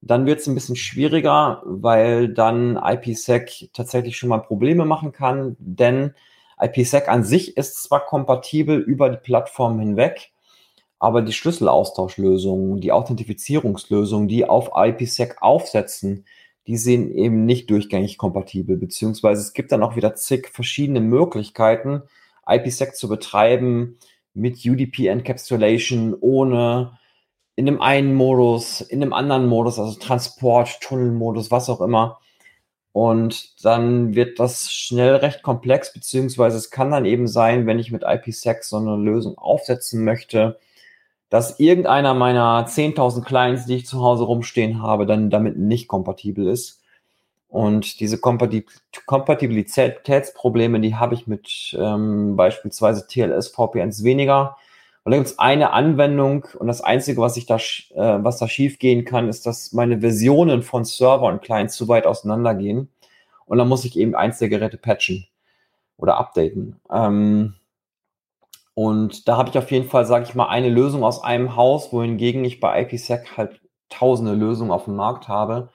dann 0.00 0.26
wird 0.26 0.40
es 0.40 0.46
ein 0.46 0.54
bisschen 0.54 0.76
schwieriger, 0.76 1.62
weil 1.64 2.32
dann 2.32 2.76
IPsec 2.82 3.70
tatsächlich 3.72 4.16
schon 4.16 4.28
mal 4.28 4.38
Probleme 4.38 4.84
machen 4.84 5.12
kann, 5.12 5.56
denn 5.58 6.14
IPsec 6.60 7.08
an 7.08 7.24
sich 7.24 7.56
ist 7.56 7.82
zwar 7.82 8.04
kompatibel 8.04 8.78
über 8.78 9.08
die 9.08 9.18
Plattform 9.18 9.80
hinweg, 9.80 10.30
aber 10.98 11.22
die 11.22 11.32
Schlüsselaustauschlösungen, 11.32 12.80
die 12.80 12.92
Authentifizierungslösungen, 12.92 14.28
die 14.28 14.48
auf 14.48 14.70
IPsec 14.76 15.36
aufsetzen, 15.40 16.26
die 16.66 16.76
sind 16.76 17.10
eben 17.12 17.46
nicht 17.46 17.70
durchgängig 17.70 18.18
kompatibel, 18.18 18.76
beziehungsweise 18.76 19.40
es 19.40 19.54
gibt 19.54 19.72
dann 19.72 19.82
auch 19.82 19.96
wieder 19.96 20.14
zig 20.14 20.48
verschiedene 20.48 21.00
Möglichkeiten, 21.00 22.02
IPsec 22.46 22.94
zu 22.94 23.08
betreiben 23.08 23.98
mit 24.34 24.64
UDP 24.64 25.06
Encapsulation, 25.06 26.14
ohne 26.20 26.98
in 27.56 27.66
dem 27.66 27.80
einen 27.80 28.14
Modus, 28.14 28.80
in 28.80 29.00
dem 29.00 29.12
anderen 29.12 29.46
Modus, 29.46 29.78
also 29.78 29.98
Transport, 29.98 30.80
Tunnelmodus, 30.80 31.50
was 31.50 31.68
auch 31.68 31.80
immer. 31.80 32.20
Und 32.92 33.64
dann 33.64 34.14
wird 34.14 34.38
das 34.40 34.72
schnell 34.72 35.14
recht 35.16 35.42
komplex, 35.42 35.92
beziehungsweise 35.92 36.56
es 36.56 36.70
kann 36.70 36.90
dann 36.90 37.04
eben 37.04 37.28
sein, 37.28 37.66
wenn 37.66 37.78
ich 37.78 37.92
mit 37.92 38.02
IPsec 38.04 38.64
so 38.64 38.78
eine 38.78 38.96
Lösung 38.96 39.36
aufsetzen 39.38 40.04
möchte, 40.04 40.58
dass 41.28 41.60
irgendeiner 41.60 42.14
meiner 42.14 42.66
10.000 42.66 43.22
Clients, 43.24 43.66
die 43.66 43.76
ich 43.76 43.86
zu 43.86 44.00
Hause 44.00 44.24
rumstehen 44.24 44.82
habe, 44.82 45.06
dann 45.06 45.30
damit 45.30 45.56
nicht 45.56 45.86
kompatibel 45.86 46.48
ist. 46.48 46.82
Und 47.48 48.00
diese 48.00 48.18
Kompatibilitätsprobleme, 48.18 50.80
die 50.80 50.96
habe 50.96 51.14
ich 51.14 51.28
mit 51.28 51.76
ähm, 51.78 52.34
beispielsweise 52.36 53.06
TLS-VPNs 53.08 54.04
weniger. 54.04 54.56
Und 55.02 55.12
da 55.12 55.18
gibt 55.18 55.28
es 55.28 55.38
eine 55.38 55.72
Anwendung 55.72 56.46
und 56.58 56.66
das 56.66 56.82
Einzige, 56.82 57.20
was 57.20 57.36
ich 57.36 57.46
da, 57.46 57.56
äh, 57.56 58.22
was 58.22 58.38
da 58.38 58.48
schief 58.48 58.78
gehen 58.78 59.04
kann, 59.04 59.28
ist, 59.28 59.46
dass 59.46 59.72
meine 59.72 60.00
Versionen 60.00 60.62
von 60.62 60.84
Server 60.84 61.26
und 61.26 61.42
Clients 61.42 61.76
zu 61.76 61.88
weit 61.88 62.06
auseinandergehen. 62.06 62.90
Und 63.46 63.58
dann 63.58 63.68
muss 63.68 63.84
ich 63.84 63.98
eben 63.98 64.14
eins 64.14 64.38
der 64.38 64.50
Geräte 64.50 64.76
patchen 64.76 65.26
oder 65.96 66.18
updaten. 66.18 66.80
Ähm, 66.90 67.54
und 68.74 69.26
da 69.26 69.36
habe 69.36 69.50
ich 69.50 69.58
auf 69.58 69.70
jeden 69.70 69.88
Fall, 69.88 70.06
sage 70.06 70.24
ich 70.24 70.34
mal, 70.34 70.48
eine 70.48 70.68
Lösung 70.68 71.02
aus 71.02 71.22
einem 71.22 71.56
Haus, 71.56 71.92
wohingegen 71.92 72.44
ich 72.44 72.60
bei 72.60 72.82
IPsec 72.82 73.36
halt 73.36 73.60
tausende 73.88 74.34
Lösungen 74.34 74.70
auf 74.70 74.84
dem 74.84 74.96
Markt 74.96 75.28
habe, 75.28 75.70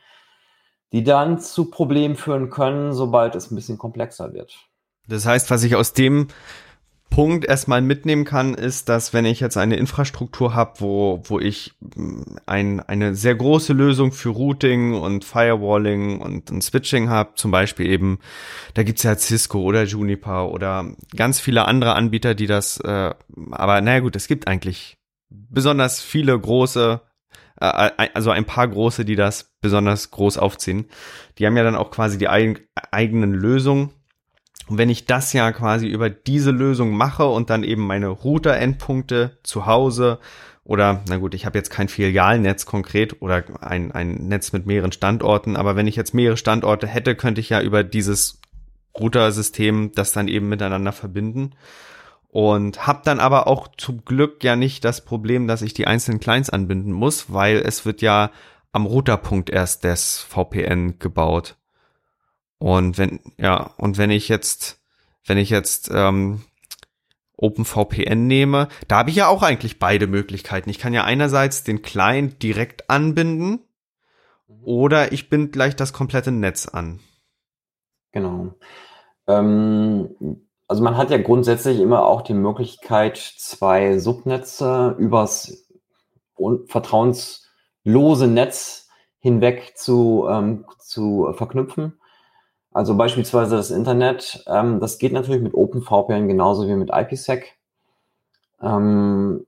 die 0.92 1.04
dann 1.04 1.40
zu 1.40 1.70
Problemen 1.70 2.16
führen 2.16 2.50
können, 2.50 2.94
sobald 2.94 3.36
es 3.36 3.52
ein 3.52 3.56
bisschen 3.56 3.78
komplexer 3.78 4.34
wird. 4.34 4.56
Das 5.08 5.26
heißt, 5.26 5.52
was 5.52 5.64
ich 5.64 5.76
aus 5.76 5.94
dem 5.94 6.30
Punkt 7.10 7.46
erstmal 7.46 7.82
mitnehmen 7.82 8.26
kann, 8.26 8.56
ist, 8.56 8.90
dass 8.90 9.14
wenn 9.14 9.26
ich 9.26 9.40
jetzt 9.40 9.56
eine 9.56 9.78
Infrastruktur 9.78 10.54
habe, 10.54 10.82
wo, 10.82 11.22
wo 11.24 11.40
ich 11.40 11.74
mm, 11.80 12.22
ein, 12.46 12.80
eine 12.82 13.16
sehr 13.16 13.36
große 13.36 13.74
Lösung 13.74 14.12
für 14.12 14.30
Routing 14.30 14.96
und 14.96 15.24
Firewalling 15.24 16.20
und, 16.20 16.52
und 16.52 16.62
Switching 16.62 17.10
habe, 17.10 17.32
zum 17.36 17.52
Beispiel 17.52 17.86
eben, 17.90 18.20
da 18.74 18.84
gibt's 18.84 19.04
ja 19.04 19.18
Cisco 19.18 19.62
oder 19.62 19.84
Juniper 19.84 20.52
oder 20.52 20.86
ganz 21.16 21.40
viele 21.40 21.66
andere 21.66 21.94
Anbieter, 21.96 22.36
die 22.36 22.48
das, 22.48 22.80
äh, 22.82 23.14
aber 23.52 23.82
naja 23.82 24.00
gut, 24.00 24.16
es 24.16 24.28
gibt 24.28 24.48
eigentlich 24.48 24.98
besonders 25.30 26.02
viele 26.02 26.38
große, 26.38 27.02
äh, 27.62 27.92
also 28.14 28.32
ein 28.32 28.46
paar 28.46 28.68
große, 28.68 29.06
die 29.06 29.16
das 29.16 29.56
besonders 29.62 30.12
groß 30.12 30.38
aufziehen. 30.38 30.86
Die 31.38 31.46
haben 31.46 31.56
ja 31.56 31.64
dann 31.64 31.76
auch 31.76 31.92
quasi 31.92 32.18
die 32.18 32.28
eig 32.28 32.68
eigenen 32.92 33.34
Lösungen 33.34 33.92
und 34.68 34.78
wenn 34.78 34.90
ich 34.90 35.06
das 35.06 35.34
ja 35.34 35.52
quasi 35.52 35.88
über 35.88 36.10
diese 36.10 36.52
Lösung 36.52 36.92
mache 36.96 37.26
und 37.26 37.50
dann 37.50 37.64
eben 37.64 37.86
meine 37.86 38.08
Router-Endpunkte 38.08 39.38
zu 39.44 39.66
Hause 39.66 40.20
oder, 40.64 41.04
na 41.08 41.18
gut, 41.18 41.36
ich 41.36 41.46
habe 41.46 41.58
jetzt 41.58 41.70
kein 41.70 41.88
Filialnetz 41.88 42.66
konkret 42.66 43.22
oder 43.22 43.44
ein, 43.62 43.92
ein 43.92 44.28
Netz 44.28 44.52
mit 44.52 44.66
mehreren 44.66 44.92
Standorten, 44.92 45.56
aber 45.56 45.76
wenn 45.76 45.86
ich 45.86 45.96
jetzt 45.96 46.16
mehrere 46.16 46.38
Standorte 46.38 46.88
hätte, 46.88 47.16
könnte 47.16 47.42
ich 47.42 47.50
ja 47.50 47.62
über 47.62 47.84
dieses 47.84 48.40
Router-System 49.00 49.92
das 49.94 50.12
dann 50.12 50.28
eben 50.28 50.50
miteinander 50.50 50.92
verbinden. 50.92 51.52
Und 52.30 52.86
habe 52.86 53.02
dann 53.06 53.22
aber 53.22 53.48
auch 53.48 53.70
zum 53.78 54.04
Glück 54.04 54.44
ja 54.44 54.58
nicht 54.58 54.84
das 54.84 55.06
Problem, 55.06 55.48
dass 55.48 55.62
ich 55.62 55.74
die 55.74 55.88
einzelnen 55.88 56.20
Clients 56.20 56.50
anbinden 56.50 56.92
muss, 56.92 57.32
weil 57.32 57.58
es 57.58 57.86
wird 57.86 58.02
ja 58.02 58.32
am 58.74 58.86
Routerpunkt 58.86 59.50
erst 59.50 59.86
des 59.86 60.20
VPN 60.20 61.00
gebaut. 61.00 61.56
Und 62.66 62.98
wenn, 62.98 63.20
ja, 63.38 63.76
und 63.78 64.00
wenn 64.00 64.10
ich 64.10 64.28
jetzt, 64.28 64.80
wenn 65.28 65.38
ich 65.38 65.52
jetzt 65.52 65.92
ähm, 65.94 66.42
OpenVPN 67.38 68.26
nehme, 68.26 68.70
da 68.88 68.98
habe 68.98 69.12
ich 69.12 69.18
ja 69.18 69.28
auch 69.28 69.44
eigentlich 69.44 69.78
beide 69.78 70.08
Möglichkeiten. 70.08 70.72
Ich 70.72 70.80
kann 70.80 70.92
ja 70.92 71.04
einerseits 71.04 71.64
den 71.64 71.84
Client 71.84 72.42
direkt 72.42 72.90
anbinden 72.90 73.60
mhm. 74.48 74.64
oder 74.64 75.12
ich 75.12 75.30
binde 75.30 75.50
gleich 75.50 75.76
das 75.76 75.94
komplette 75.94 76.32
Netz 76.32 76.68
an. 76.68 77.02
Genau. 78.14 78.56
Ähm, 79.28 80.40
also 80.68 80.82
man 80.82 80.98
hat 80.98 81.12
ja 81.12 81.20
grundsätzlich 81.20 81.80
immer 81.80 82.08
auch 82.08 82.24
die 82.24 82.34
Möglichkeit, 82.34 83.18
zwei 83.18 84.00
Subnetze 84.00 84.96
übers 84.98 85.70
vertrauenslose 86.66 88.28
Netz 88.28 88.90
hinweg 89.20 89.74
zu, 89.76 90.26
ähm, 90.28 90.66
zu 90.80 91.32
verknüpfen. 91.36 92.00
Also 92.76 92.98
beispielsweise 92.98 93.56
das 93.56 93.72
Internet, 93.72 94.44
ähm, 94.48 94.82
das 94.82 94.98
geht 94.98 95.14
natürlich 95.14 95.42
mit 95.42 95.54
OpenVPN 95.54 96.28
genauso 96.28 96.68
wie 96.68 96.76
mit 96.76 96.90
IPsec. 96.92 97.58
Ähm, 98.62 99.46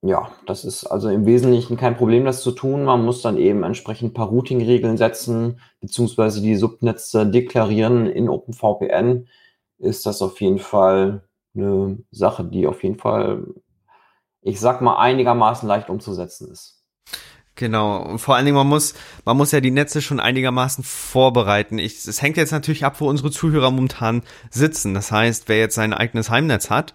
ja, 0.00 0.28
das 0.46 0.64
ist 0.64 0.84
also 0.84 1.08
im 1.08 1.24
Wesentlichen 1.24 1.76
kein 1.76 1.96
Problem, 1.96 2.24
das 2.24 2.42
zu 2.42 2.50
tun. 2.50 2.82
Man 2.82 3.04
muss 3.04 3.22
dann 3.22 3.38
eben 3.38 3.62
entsprechend 3.62 4.10
ein 4.10 4.14
paar 4.14 4.26
Routing-Regeln 4.26 4.96
setzen, 4.96 5.60
beziehungsweise 5.80 6.42
die 6.42 6.56
Subnetze 6.56 7.28
deklarieren 7.28 8.06
in 8.06 8.28
OpenVPN. 8.28 9.28
Ist 9.78 10.04
das 10.06 10.20
auf 10.20 10.40
jeden 10.40 10.58
Fall 10.58 11.22
eine 11.54 11.98
Sache, 12.10 12.44
die 12.44 12.66
auf 12.66 12.82
jeden 12.82 12.98
Fall, 12.98 13.46
ich 14.40 14.58
sag 14.58 14.80
mal, 14.80 14.96
einigermaßen 14.96 15.68
leicht 15.68 15.88
umzusetzen 15.90 16.50
ist. 16.50 16.82
Genau. 17.54 18.02
Und 18.02 18.18
vor 18.18 18.34
allen 18.34 18.46
Dingen, 18.46 18.56
man 18.56 18.66
muss, 18.66 18.94
man 19.24 19.36
muss 19.36 19.52
ja 19.52 19.60
die 19.60 19.70
Netze 19.70 20.00
schon 20.00 20.20
einigermaßen 20.20 20.84
vorbereiten. 20.84 21.78
Ich, 21.78 22.06
es 22.06 22.22
hängt 22.22 22.36
jetzt 22.38 22.52
natürlich 22.52 22.84
ab, 22.84 23.00
wo 23.00 23.08
unsere 23.08 23.30
Zuhörer 23.30 23.70
momentan 23.70 24.22
sitzen. 24.50 24.94
Das 24.94 25.12
heißt, 25.12 25.48
wer 25.48 25.58
jetzt 25.58 25.74
sein 25.74 25.92
eigenes 25.92 26.30
Heimnetz 26.30 26.70
hat, 26.70 26.94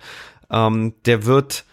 ähm, 0.49 0.95
der 1.05 1.25
wird, 1.25 1.65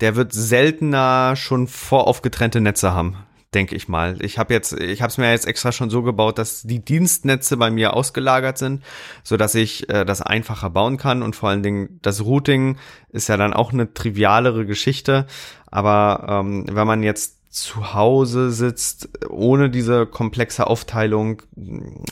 der 0.00 0.14
wird 0.14 0.32
seltener 0.32 1.34
schon 1.34 1.66
voraufgetrennte 1.66 2.60
Netze 2.60 2.92
haben, 2.92 3.16
denke 3.52 3.74
ich 3.74 3.88
mal. 3.88 4.16
Ich 4.22 4.38
habe 4.38 4.54
jetzt, 4.54 4.74
ich 4.74 5.02
habe 5.02 5.10
es 5.10 5.18
mir 5.18 5.32
jetzt 5.32 5.48
extra 5.48 5.72
schon 5.72 5.90
so 5.90 6.04
gebaut, 6.04 6.38
dass 6.38 6.62
die 6.62 6.84
Dienstnetze 6.84 7.56
bei 7.56 7.72
mir 7.72 7.94
ausgelagert 7.94 8.58
sind, 8.58 8.84
so 9.24 9.36
dass 9.36 9.56
ich 9.56 9.88
äh, 9.88 10.04
das 10.04 10.22
einfacher 10.22 10.70
bauen 10.70 10.96
kann 10.96 11.22
und 11.22 11.34
vor 11.34 11.48
allen 11.48 11.64
Dingen 11.64 11.98
das 12.02 12.24
Routing 12.24 12.76
ist 13.08 13.28
ja 13.28 13.36
dann 13.36 13.52
auch 13.52 13.72
eine 13.72 13.92
trivialere 13.92 14.64
Geschichte. 14.64 15.26
Aber 15.70 16.26
ähm, 16.28 16.66
wenn 16.70 16.86
man 16.86 17.02
jetzt 17.02 17.37
zu 17.48 17.94
Hause 17.94 18.50
sitzt, 18.50 19.08
ohne 19.28 19.70
diese 19.70 20.06
komplexe 20.06 20.66
Aufteilung, 20.66 21.42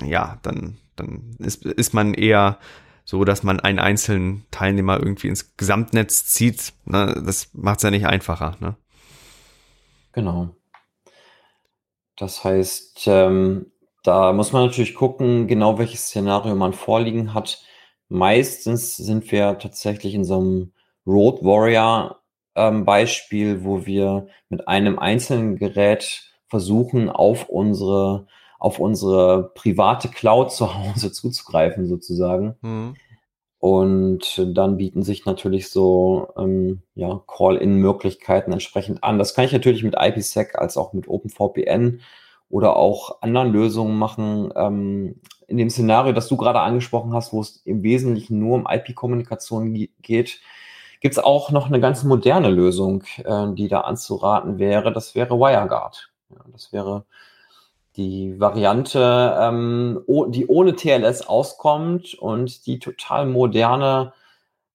ja, 0.05 0.39
dann, 0.43 0.79
dann 0.97 1.37
ist, 1.39 1.65
ist 1.65 1.95
man 1.95 2.15
eher 2.15 2.59
so, 3.05 3.25
dass 3.25 3.43
man 3.43 3.61
einen 3.61 3.79
einzelnen 3.79 4.45
Teilnehmer 4.51 4.99
irgendwie 4.99 5.29
ins 5.29 5.57
Gesamtnetz 5.57 6.27
zieht. 6.27 6.73
Ne? 6.85 7.23
Das 7.25 7.51
macht 7.53 7.79
es 7.79 7.85
ja 7.85 7.91
nicht 7.91 8.07
einfacher. 8.07 8.57
Ne? 8.61 8.77
Genau. 10.13 10.57
Das 12.17 12.43
heißt, 12.43 13.05
ähm, 13.07 13.71
da 14.03 14.33
muss 14.33 14.53
man 14.53 14.67
natürlich 14.67 14.95
gucken, 14.95 15.47
genau 15.47 15.79
welches 15.79 16.07
Szenario 16.07 16.55
man 16.55 16.73
vorliegen 16.73 17.35
hat. 17.35 17.63
Meistens 18.09 18.97
sind 18.97 19.31
wir 19.31 19.59
tatsächlich 19.59 20.15
in 20.15 20.25
so 20.25 20.39
einem 20.41 20.73
Road 21.07 21.43
Warrior 21.43 22.21
ähm, 22.57 22.85
Beispiel, 22.85 23.65
wo 23.65 23.87
wir 23.87 24.27
mit 24.49 24.67
einem 24.67 24.99
einzelnen 24.99 25.57
Gerät 25.57 26.23
versuchen, 26.49 27.11
auf 27.11 27.49
unsere, 27.49 28.27
auf 28.59 28.79
unsere 28.79 29.51
private 29.55 30.09
Cloud 30.09 30.53
zu 30.53 30.75
Hause 30.75 31.13
zuzugreifen, 31.13 31.87
sozusagen. 31.87 32.57
Mhm. 32.63 32.97
Und 33.59 34.43
dann 34.55 34.77
bieten 34.77 35.03
sich 35.03 35.25
natürlich 35.25 35.71
so 35.71 36.29
ähm, 36.37 36.83
ja, 36.95 37.23
Call-in-Möglichkeiten 37.27 38.53
entsprechend 38.53 39.03
an. 39.03 39.19
Das 39.19 39.35
kann 39.35 39.45
ich 39.45 39.53
natürlich 39.53 39.83
mit 39.83 39.97
IPsec 39.99 40.57
als 40.57 40.77
auch 40.77 40.93
mit 40.93 41.09
OpenVPN 41.09 42.01
oder 42.49 42.77
auch 42.77 43.23
anderen 43.23 43.53
Lösungen 43.53 43.99
machen. 43.99 44.53
Ähm, 44.55 45.21
in 45.49 45.57
dem 45.57 45.71
Szenario, 45.71 46.13
das 46.13 46.29
du 46.29 46.37
gerade 46.37 46.61
angesprochen 46.61 47.13
hast, 47.15 47.33
wo 47.33 47.41
es 47.41 47.63
im 47.65 47.83
Wesentlichen 47.83 48.39
nur 48.39 48.57
um 48.57 48.67
IP-Kommunikation 48.69 49.89
geht, 50.03 50.41
gibt 51.07 51.19
es 51.19 51.23
auch 51.23 51.53
noch 51.53 51.67
eine 51.69 51.79
ganz 51.79 52.03
moderne 52.03 52.49
Lösung, 52.49 53.05
äh, 53.19 53.47
die 53.53 53.69
da 53.69 53.83
anzuraten 53.83 54.59
wäre. 54.59 54.93
Das 54.93 55.15
wäre 55.15 55.39
WireGuard. 55.39 56.11
Ja, 56.31 56.39
das 56.53 56.73
wäre 56.73 57.05
die 57.95 58.41
Variante, 58.41 59.37
ähm, 59.39 60.03
die 60.31 60.49
ohne 60.49 60.75
TLS 60.75 61.25
auskommt 61.29 62.15
und 62.15 62.67
die 62.67 62.81
total 62.81 63.27
moderne 63.27 64.15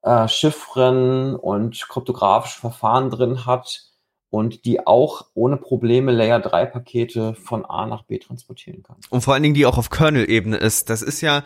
äh, 0.03 0.29
Chiffren 0.29 1.35
und 1.35 1.85
kryptografische 1.89 2.61
Verfahren 2.61 3.09
drin 3.09 3.45
hat 3.45 3.90
und 4.31 4.63
die 4.63 4.87
auch 4.87 5.25
ohne 5.33 5.57
Probleme 5.57 6.11
Layer 6.11 6.39
3 6.39 6.65
Pakete 6.65 7.35
von 7.35 7.65
A 7.65 7.85
nach 7.85 8.03
B 8.03 8.17
transportieren 8.17 8.81
kann. 8.81 8.95
Und 9.09 9.21
vor 9.21 9.33
allen 9.33 9.43
Dingen 9.43 9.55
die 9.55 9.65
auch 9.65 9.77
auf 9.77 9.89
Kernel-Ebene 9.89 10.55
ist. 10.55 10.89
Das 10.89 11.01
ist 11.01 11.19
ja, 11.19 11.43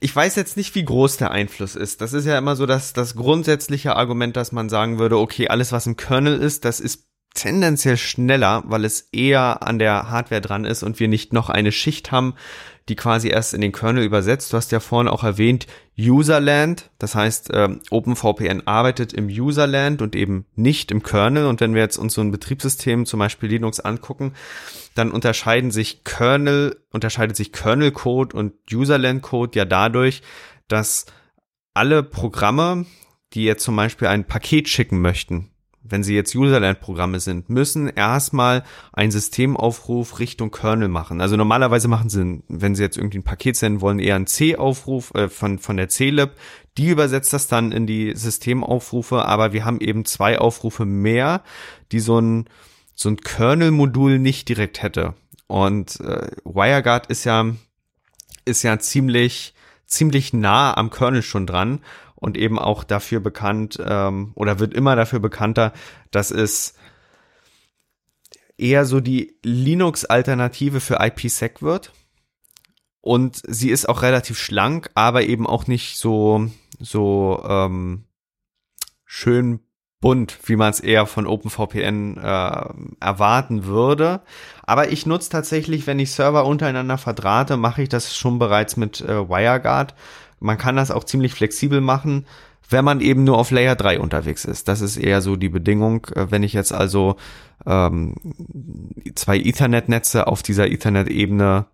ich 0.00 0.14
weiß 0.14 0.36
jetzt 0.36 0.56
nicht, 0.56 0.74
wie 0.76 0.84
groß 0.84 1.16
der 1.16 1.32
Einfluss 1.32 1.74
ist. 1.74 2.00
Das 2.00 2.12
ist 2.12 2.24
ja 2.24 2.38
immer 2.38 2.54
so 2.54 2.64
das, 2.64 2.92
das 2.92 3.16
grundsätzliche 3.16 3.96
Argument, 3.96 4.36
dass 4.36 4.52
man 4.52 4.68
sagen 4.68 5.00
würde, 5.00 5.18
okay, 5.18 5.48
alles 5.48 5.72
was 5.72 5.86
im 5.86 5.96
Kernel 5.96 6.38
ist, 6.38 6.64
das 6.64 6.78
ist 6.78 7.07
tendenziell 7.38 7.96
schneller, 7.96 8.64
weil 8.66 8.84
es 8.84 9.08
eher 9.12 9.62
an 9.62 9.78
der 9.78 10.10
Hardware 10.10 10.40
dran 10.40 10.64
ist 10.64 10.82
und 10.82 10.98
wir 10.98 11.08
nicht 11.08 11.32
noch 11.32 11.48
eine 11.48 11.70
Schicht 11.70 12.10
haben, 12.10 12.34
die 12.88 12.96
quasi 12.96 13.28
erst 13.28 13.54
in 13.54 13.60
den 13.60 13.72
Kernel 13.72 14.02
übersetzt. 14.02 14.52
Du 14.52 14.56
hast 14.56 14.72
ja 14.72 14.80
vorhin 14.80 15.08
auch 15.08 15.22
erwähnt, 15.22 15.66
Userland, 15.96 16.90
das 16.98 17.14
heißt, 17.14 17.50
ähm, 17.52 17.80
OpenVPN 17.90 18.66
arbeitet 18.66 19.12
im 19.12 19.26
Userland 19.26 20.02
und 20.02 20.16
eben 20.16 20.46
nicht 20.56 20.90
im 20.90 21.02
Kernel. 21.02 21.46
Und 21.46 21.60
wenn 21.60 21.74
wir 21.74 21.82
jetzt 21.82 21.98
uns 21.98 22.14
so 22.14 22.20
ein 22.22 22.30
Betriebssystem, 22.30 23.06
zum 23.06 23.18
Beispiel 23.18 23.50
Linux, 23.50 23.78
angucken, 23.80 24.32
dann 24.94 25.12
unterscheiden 25.12 25.70
sich 25.70 26.02
Kernel, 26.02 26.82
unterscheidet 26.90 27.36
sich 27.36 27.52
Kernel-Code 27.52 28.36
und 28.36 28.54
Userland-Code 28.72 29.58
ja 29.58 29.64
dadurch, 29.64 30.22
dass 30.66 31.06
alle 31.74 32.02
Programme, 32.02 32.86
die 33.34 33.44
jetzt 33.44 33.62
zum 33.62 33.76
Beispiel 33.76 34.08
ein 34.08 34.26
Paket 34.26 34.68
schicken 34.68 35.00
möchten, 35.00 35.50
wenn 35.90 36.02
sie 36.02 36.14
jetzt 36.14 36.34
Userland-Programme 36.34 37.20
sind, 37.20 37.48
müssen 37.48 37.88
erstmal 37.88 38.64
einen 38.92 39.10
Systemaufruf 39.10 40.18
Richtung 40.18 40.50
Kernel 40.50 40.88
machen. 40.88 41.20
Also 41.20 41.36
normalerweise 41.36 41.88
machen 41.88 42.10
sie, 42.10 42.42
wenn 42.48 42.74
sie 42.74 42.82
jetzt 42.82 42.96
irgendwie 42.96 43.18
ein 43.18 43.24
Paket 43.24 43.56
senden 43.56 43.80
wollen, 43.80 43.98
eher 43.98 44.16
einen 44.16 44.26
C-Aufruf 44.26 45.14
äh, 45.14 45.28
von, 45.28 45.58
von 45.58 45.76
der 45.76 45.88
C-Lib. 45.88 46.32
Die 46.76 46.88
übersetzt 46.88 47.32
das 47.32 47.48
dann 47.48 47.72
in 47.72 47.86
die 47.86 48.14
Systemaufrufe, 48.14 49.24
aber 49.24 49.52
wir 49.52 49.64
haben 49.64 49.80
eben 49.80 50.04
zwei 50.04 50.38
Aufrufe 50.38 50.84
mehr, 50.84 51.42
die 51.90 52.00
so 52.00 52.20
ein, 52.20 52.48
so 52.94 53.08
ein 53.08 53.16
Kernel-Modul 53.16 54.18
nicht 54.18 54.48
direkt 54.48 54.82
hätte. 54.82 55.14
Und 55.46 55.98
äh, 56.00 56.28
WireGuard 56.44 57.06
ist 57.06 57.24
ja, 57.24 57.46
ist 58.44 58.62
ja 58.62 58.78
ziemlich, 58.78 59.54
ziemlich 59.86 60.32
nah 60.32 60.76
am 60.76 60.90
Kernel 60.90 61.22
schon 61.22 61.46
dran 61.46 61.80
und 62.20 62.36
eben 62.36 62.58
auch 62.58 62.84
dafür 62.84 63.20
bekannt 63.20 63.78
ähm, 63.84 64.32
oder 64.34 64.58
wird 64.58 64.74
immer 64.74 64.96
dafür 64.96 65.20
bekannter, 65.20 65.72
dass 66.10 66.30
es 66.30 66.74
eher 68.56 68.84
so 68.84 69.00
die 69.00 69.38
Linux-Alternative 69.44 70.80
für 70.80 70.98
IPsec 71.00 71.62
wird. 71.62 71.92
Und 73.00 73.40
sie 73.46 73.70
ist 73.70 73.88
auch 73.88 74.02
relativ 74.02 74.38
schlank, 74.38 74.90
aber 74.94 75.22
eben 75.22 75.46
auch 75.46 75.66
nicht 75.66 75.96
so, 75.96 76.50
so 76.80 77.42
ähm, 77.48 78.04
schön 79.04 79.60
bunt, 80.00 80.38
wie 80.44 80.56
man 80.56 80.70
es 80.70 80.80
eher 80.80 81.06
von 81.06 81.26
OpenVPN 81.26 82.18
äh, 82.18 82.64
erwarten 83.00 83.64
würde. 83.64 84.20
Aber 84.62 84.90
ich 84.90 85.06
nutze 85.06 85.30
tatsächlich, 85.30 85.86
wenn 85.86 85.98
ich 85.98 86.12
Server 86.12 86.44
untereinander 86.44 86.98
verdrahte, 86.98 87.56
mache 87.56 87.82
ich 87.82 87.88
das 87.88 88.16
schon 88.16 88.38
bereits 88.38 88.76
mit 88.76 89.00
äh, 89.00 89.28
WireGuard, 89.28 89.94
man 90.40 90.58
kann 90.58 90.76
das 90.76 90.90
auch 90.90 91.04
ziemlich 91.04 91.34
flexibel 91.34 91.80
machen, 91.80 92.26
wenn 92.70 92.84
man 92.84 93.00
eben 93.00 93.24
nur 93.24 93.38
auf 93.38 93.50
Layer 93.50 93.76
3 93.76 94.00
unterwegs 94.00 94.44
ist. 94.44 94.68
Das 94.68 94.80
ist 94.80 94.96
eher 94.96 95.20
so 95.20 95.36
die 95.36 95.48
Bedingung. 95.48 96.06
Äh, 96.14 96.30
wenn 96.30 96.42
ich 96.42 96.52
jetzt 96.52 96.72
also 96.72 97.16
ähm, 97.66 98.14
zwei 99.14 99.38
Ethernet-Netze 99.38 100.26
auf 100.26 100.42
dieser 100.42 100.70
Ethernet-Ebene 100.70 101.66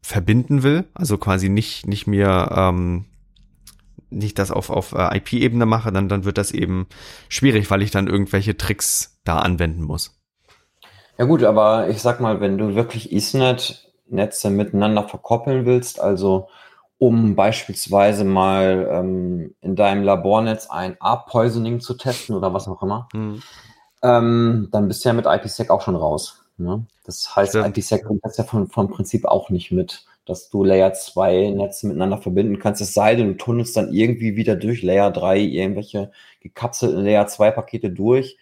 verbinden 0.00 0.62
will, 0.62 0.84
also 0.94 1.18
quasi 1.18 1.48
nicht, 1.48 1.86
nicht 1.86 2.06
mir 2.06 2.50
ähm, 2.54 3.06
nicht 4.10 4.38
das 4.38 4.50
auf, 4.50 4.70
auf 4.70 4.92
äh, 4.92 5.16
IP-Ebene 5.16 5.66
mache, 5.66 5.92
dann, 5.92 6.08
dann 6.08 6.24
wird 6.24 6.38
das 6.38 6.52
eben 6.52 6.86
schwierig, 7.28 7.70
weil 7.70 7.82
ich 7.82 7.90
dann 7.90 8.08
irgendwelche 8.08 8.56
Tricks 8.56 9.18
da 9.24 9.38
anwenden 9.38 9.82
muss. 9.82 10.18
Ja 11.18 11.24
gut, 11.24 11.42
aber 11.44 11.88
ich 11.88 12.00
sag 12.00 12.20
mal, 12.20 12.40
wenn 12.40 12.58
du 12.58 12.74
wirklich 12.74 13.12
Ethernet-Netze 13.12 14.50
miteinander 14.50 15.08
verkoppeln 15.08 15.66
willst, 15.66 16.00
also 16.00 16.48
um 17.02 17.34
beispielsweise 17.34 18.22
mal 18.22 18.88
ähm, 18.88 19.56
in 19.60 19.74
deinem 19.74 20.04
Labornetz 20.04 20.68
ein 20.70 20.96
A-Poisoning 21.00 21.80
zu 21.80 21.94
testen 21.94 22.36
oder 22.36 22.54
was 22.54 22.68
auch 22.68 22.80
immer, 22.80 23.08
mhm. 23.12 23.42
ähm, 24.04 24.68
dann 24.70 24.86
bist 24.86 25.04
du 25.04 25.08
ja 25.08 25.12
mit 25.12 25.26
IPsec 25.26 25.68
auch 25.70 25.80
schon 25.80 25.96
raus. 25.96 26.44
Ne? 26.58 26.86
Das 27.04 27.34
heißt, 27.34 27.56
Stimmt. 27.56 27.76
IPsec 27.76 28.04
kommt 28.04 28.24
das 28.24 28.36
ja 28.36 28.44
von, 28.44 28.68
vom 28.68 28.88
Prinzip 28.88 29.24
auch 29.24 29.50
nicht 29.50 29.72
mit, 29.72 30.06
dass 30.26 30.48
du 30.48 30.62
Layer 30.62 30.92
2 30.92 31.50
Netze 31.56 31.88
miteinander 31.88 32.18
verbinden 32.18 32.60
kannst. 32.60 32.80
Es 32.80 32.94
sei 32.94 33.16
denn, 33.16 33.30
du 33.30 33.36
tunnelst 33.36 33.76
dann 33.76 33.92
irgendwie 33.92 34.36
wieder 34.36 34.54
durch 34.54 34.84
Layer 34.84 35.10
3 35.10 35.40
irgendwelche 35.40 36.12
gekapselten 36.38 37.04
Layer 37.04 37.26
2 37.26 37.50
Pakete 37.50 37.90
durch 37.90 38.38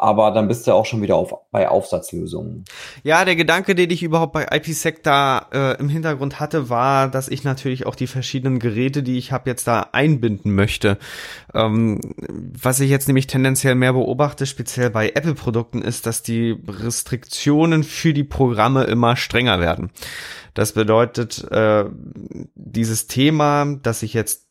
aber 0.00 0.30
dann 0.30 0.48
bist 0.48 0.66
du 0.66 0.72
auch 0.72 0.86
schon 0.86 1.02
wieder 1.02 1.16
auf, 1.16 1.34
bei 1.50 1.68
Aufsatzlösungen. 1.68 2.64
Ja, 3.02 3.24
der 3.24 3.36
Gedanke, 3.36 3.74
den 3.74 3.90
ich 3.90 4.02
überhaupt 4.02 4.32
bei 4.32 4.46
IPsec 4.50 5.02
da 5.02 5.46
äh, 5.52 5.78
im 5.78 5.90
Hintergrund 5.90 6.40
hatte, 6.40 6.70
war, 6.70 7.08
dass 7.08 7.28
ich 7.28 7.44
natürlich 7.44 7.86
auch 7.86 7.94
die 7.94 8.06
verschiedenen 8.06 8.58
Geräte, 8.58 9.02
die 9.02 9.18
ich 9.18 9.30
habe, 9.30 9.50
jetzt 9.50 9.66
da 9.66 9.88
einbinden 9.92 10.54
möchte. 10.54 10.96
Ähm, 11.54 12.00
was 12.62 12.80
ich 12.80 12.88
jetzt 12.88 13.08
nämlich 13.08 13.26
tendenziell 13.26 13.74
mehr 13.74 13.92
beobachte, 13.92 14.46
speziell 14.46 14.88
bei 14.88 15.10
Apple-Produkten, 15.10 15.82
ist, 15.82 16.06
dass 16.06 16.22
die 16.22 16.58
Restriktionen 16.66 17.84
für 17.84 18.14
die 18.14 18.24
Programme 18.24 18.84
immer 18.84 19.16
strenger 19.16 19.60
werden. 19.60 19.90
Das 20.54 20.72
bedeutet, 20.72 21.44
äh, 21.50 21.84
dieses 22.54 23.06
Thema, 23.06 23.66
dass 23.82 24.02
ich 24.02 24.14
jetzt, 24.14 24.48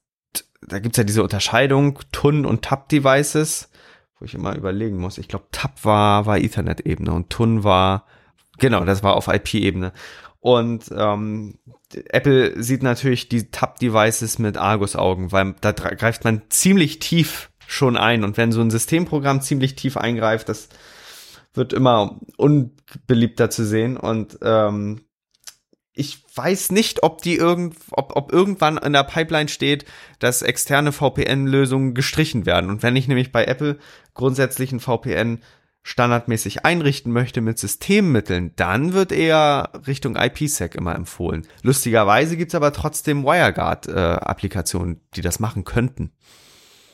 da 0.61 0.79
gibt's 0.79 0.97
ja 0.97 1.03
diese 1.03 1.23
Unterscheidung, 1.23 1.99
TUN 2.11 2.45
und 2.45 2.61
TAP-Devices, 2.63 3.68
wo 4.19 4.25
ich 4.25 4.35
immer 4.35 4.55
überlegen 4.55 4.97
muss. 4.97 5.17
Ich 5.17 5.27
glaube, 5.27 5.45
TAP 5.51 5.83
war, 5.85 6.25
war 6.25 6.37
Ethernet-Ebene 6.37 7.11
und 7.11 7.29
TUN 7.29 7.63
war, 7.63 8.05
genau, 8.57 8.83
das 8.85 9.03
war 9.03 9.15
auf 9.15 9.27
IP-Ebene. 9.27 9.93
Und 10.41 10.85
ähm, 10.95 11.59
Apple 11.93 12.61
sieht 12.61 12.83
natürlich 12.83 13.29
die 13.29 13.51
TAP-Devices 13.51 14.39
mit 14.39 14.57
Argus-Augen, 14.57 15.31
weil 15.31 15.55
da 15.61 15.71
greift 15.71 16.23
man 16.23 16.43
ziemlich 16.49 16.99
tief 16.99 17.49
schon 17.67 17.97
ein. 17.97 18.23
Und 18.23 18.37
wenn 18.37 18.51
so 18.51 18.61
ein 18.61 18.71
Systemprogramm 18.71 19.41
ziemlich 19.41 19.75
tief 19.75 19.97
eingreift, 19.97 20.49
das 20.49 20.69
wird 21.53 21.73
immer 21.73 22.19
unbeliebter 22.37 23.49
zu 23.49 23.65
sehen. 23.65 23.97
Und 23.97 24.39
ähm, 24.41 25.01
ich 25.99 26.23
weiß 26.33 26.71
nicht, 26.71 27.03
ob 27.03 27.21
die 27.21 27.35
irgend, 27.35 27.75
ob, 27.91 28.15
ob 28.15 28.31
irgendwann 28.31 28.77
in 28.77 28.93
der 28.93 29.03
Pipeline 29.03 29.49
steht, 29.49 29.83
dass 30.19 30.41
externe 30.41 30.93
VPN-Lösungen 30.93 31.93
gestrichen 31.93 32.45
werden. 32.45 32.69
Und 32.69 32.83
wenn 32.83 32.95
ich 32.95 33.09
nämlich 33.09 33.33
bei 33.33 33.43
Apple 33.43 33.77
grundsätzlich 34.13 34.71
ein 34.71 34.79
VPN 34.79 35.41
standardmäßig 35.83 36.65
einrichten 36.65 37.11
möchte 37.11 37.41
mit 37.41 37.59
Systemmitteln, 37.59 38.53
dann 38.55 38.93
wird 38.93 39.11
eher 39.11 39.71
Richtung 39.87 40.15
IPsec 40.15 40.75
immer 40.75 40.95
empfohlen. 40.95 41.45
Lustigerweise 41.63 42.37
gibt's 42.37 42.55
aber 42.55 42.71
trotzdem 42.71 43.25
WireGuard-Applikationen, 43.25 44.95
äh, 44.95 44.99
die 45.15 45.21
das 45.21 45.39
machen 45.39 45.65
könnten. 45.65 46.11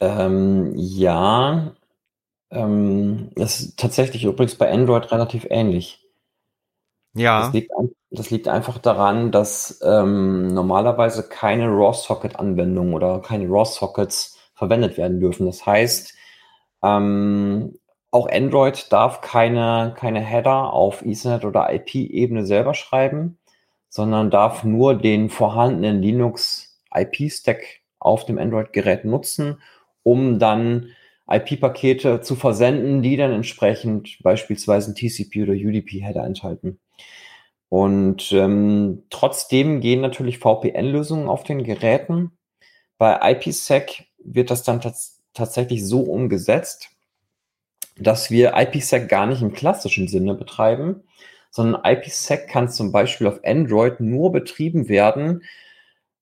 Ähm, 0.02 0.74
ja, 0.76 1.74
ähm, 2.50 3.30
das 3.36 3.60
ist 3.60 3.78
tatsächlich 3.78 4.24
übrigens 4.24 4.56
bei 4.56 4.72
Android 4.72 5.12
relativ 5.12 5.46
ähnlich. 5.50 6.05
Ja. 7.16 7.42
Das 7.42 7.54
liegt, 7.54 7.72
das 8.12 8.30
liegt 8.30 8.48
einfach 8.48 8.78
daran, 8.78 9.32
dass 9.32 9.82
ähm, 9.84 10.48
normalerweise 10.48 11.28
keine 11.28 11.68
RAW-Socket-Anwendungen 11.68 12.94
oder 12.94 13.22
keine 13.22 13.48
RAW-Sockets 13.48 14.38
verwendet 14.54 14.98
werden 14.98 15.20
dürfen. 15.20 15.46
Das 15.46 15.66
heißt, 15.66 16.14
ähm, 16.84 17.80
auch 18.12 18.30
Android 18.30 18.92
darf 18.92 19.22
keine, 19.22 19.94
keine 19.98 20.20
Header 20.20 20.72
auf 20.72 21.02
Ethernet 21.02 21.44
oder 21.46 21.74
IP-Ebene 21.74 22.46
selber 22.46 22.74
schreiben, 22.74 23.38
sondern 23.90 24.30
darf 24.30 24.64
nur 24.64 24.96
den 24.96 25.30
vorhandenen 25.30 26.02
Linux 26.02 26.80
IP-Stack 26.94 27.64
auf 28.00 28.26
dem 28.26 28.38
Android-Gerät 28.38 29.06
nutzen, 29.06 29.62
um 30.04 30.40
dann 30.40 30.92
IP-Pakete 31.28 32.22
zu 32.22 32.36
versenden, 32.36 33.02
die 33.02 33.18
dann 33.18 33.32
entsprechend 33.32 34.18
beispielsweise 34.22 34.92
ein 34.92 34.96
TCP 34.96 35.44
oder 35.44 35.54
UDP-Header 35.54 36.24
enthalten. 36.24 36.80
Und 37.70 38.32
ähm, 38.32 39.04
trotzdem 39.10 39.82
gehen 39.82 40.02
natürlich 40.02 40.38
VPN-Lösungen 40.40 41.28
auf 41.28 41.44
den 41.44 41.64
Geräten. 41.64 42.32
Bei 42.98 43.20
IPsec 43.32 44.06
wird 44.24 44.52
das 44.52 44.64
dann 44.64 44.82
tats 44.82 45.24
tatsächlich 45.34 45.86
so 45.86 46.00
umgesetzt, 46.00 46.90
dass 47.98 48.32
wir 48.32 48.54
IPsec 48.56 49.10
gar 49.10 49.26
nicht 49.26 49.42
im 49.42 49.52
klassischen 49.52 50.08
Sinne 50.08 50.34
betreiben, 50.34 51.04
sondern 51.52 51.82
IPsec 51.84 52.48
kann 52.48 52.70
zum 52.70 52.94
Beispiel 52.94 53.28
auf 53.28 53.42
Android 53.44 54.00
nur 54.00 54.32
betrieben 54.32 54.88
werden, 54.88 55.44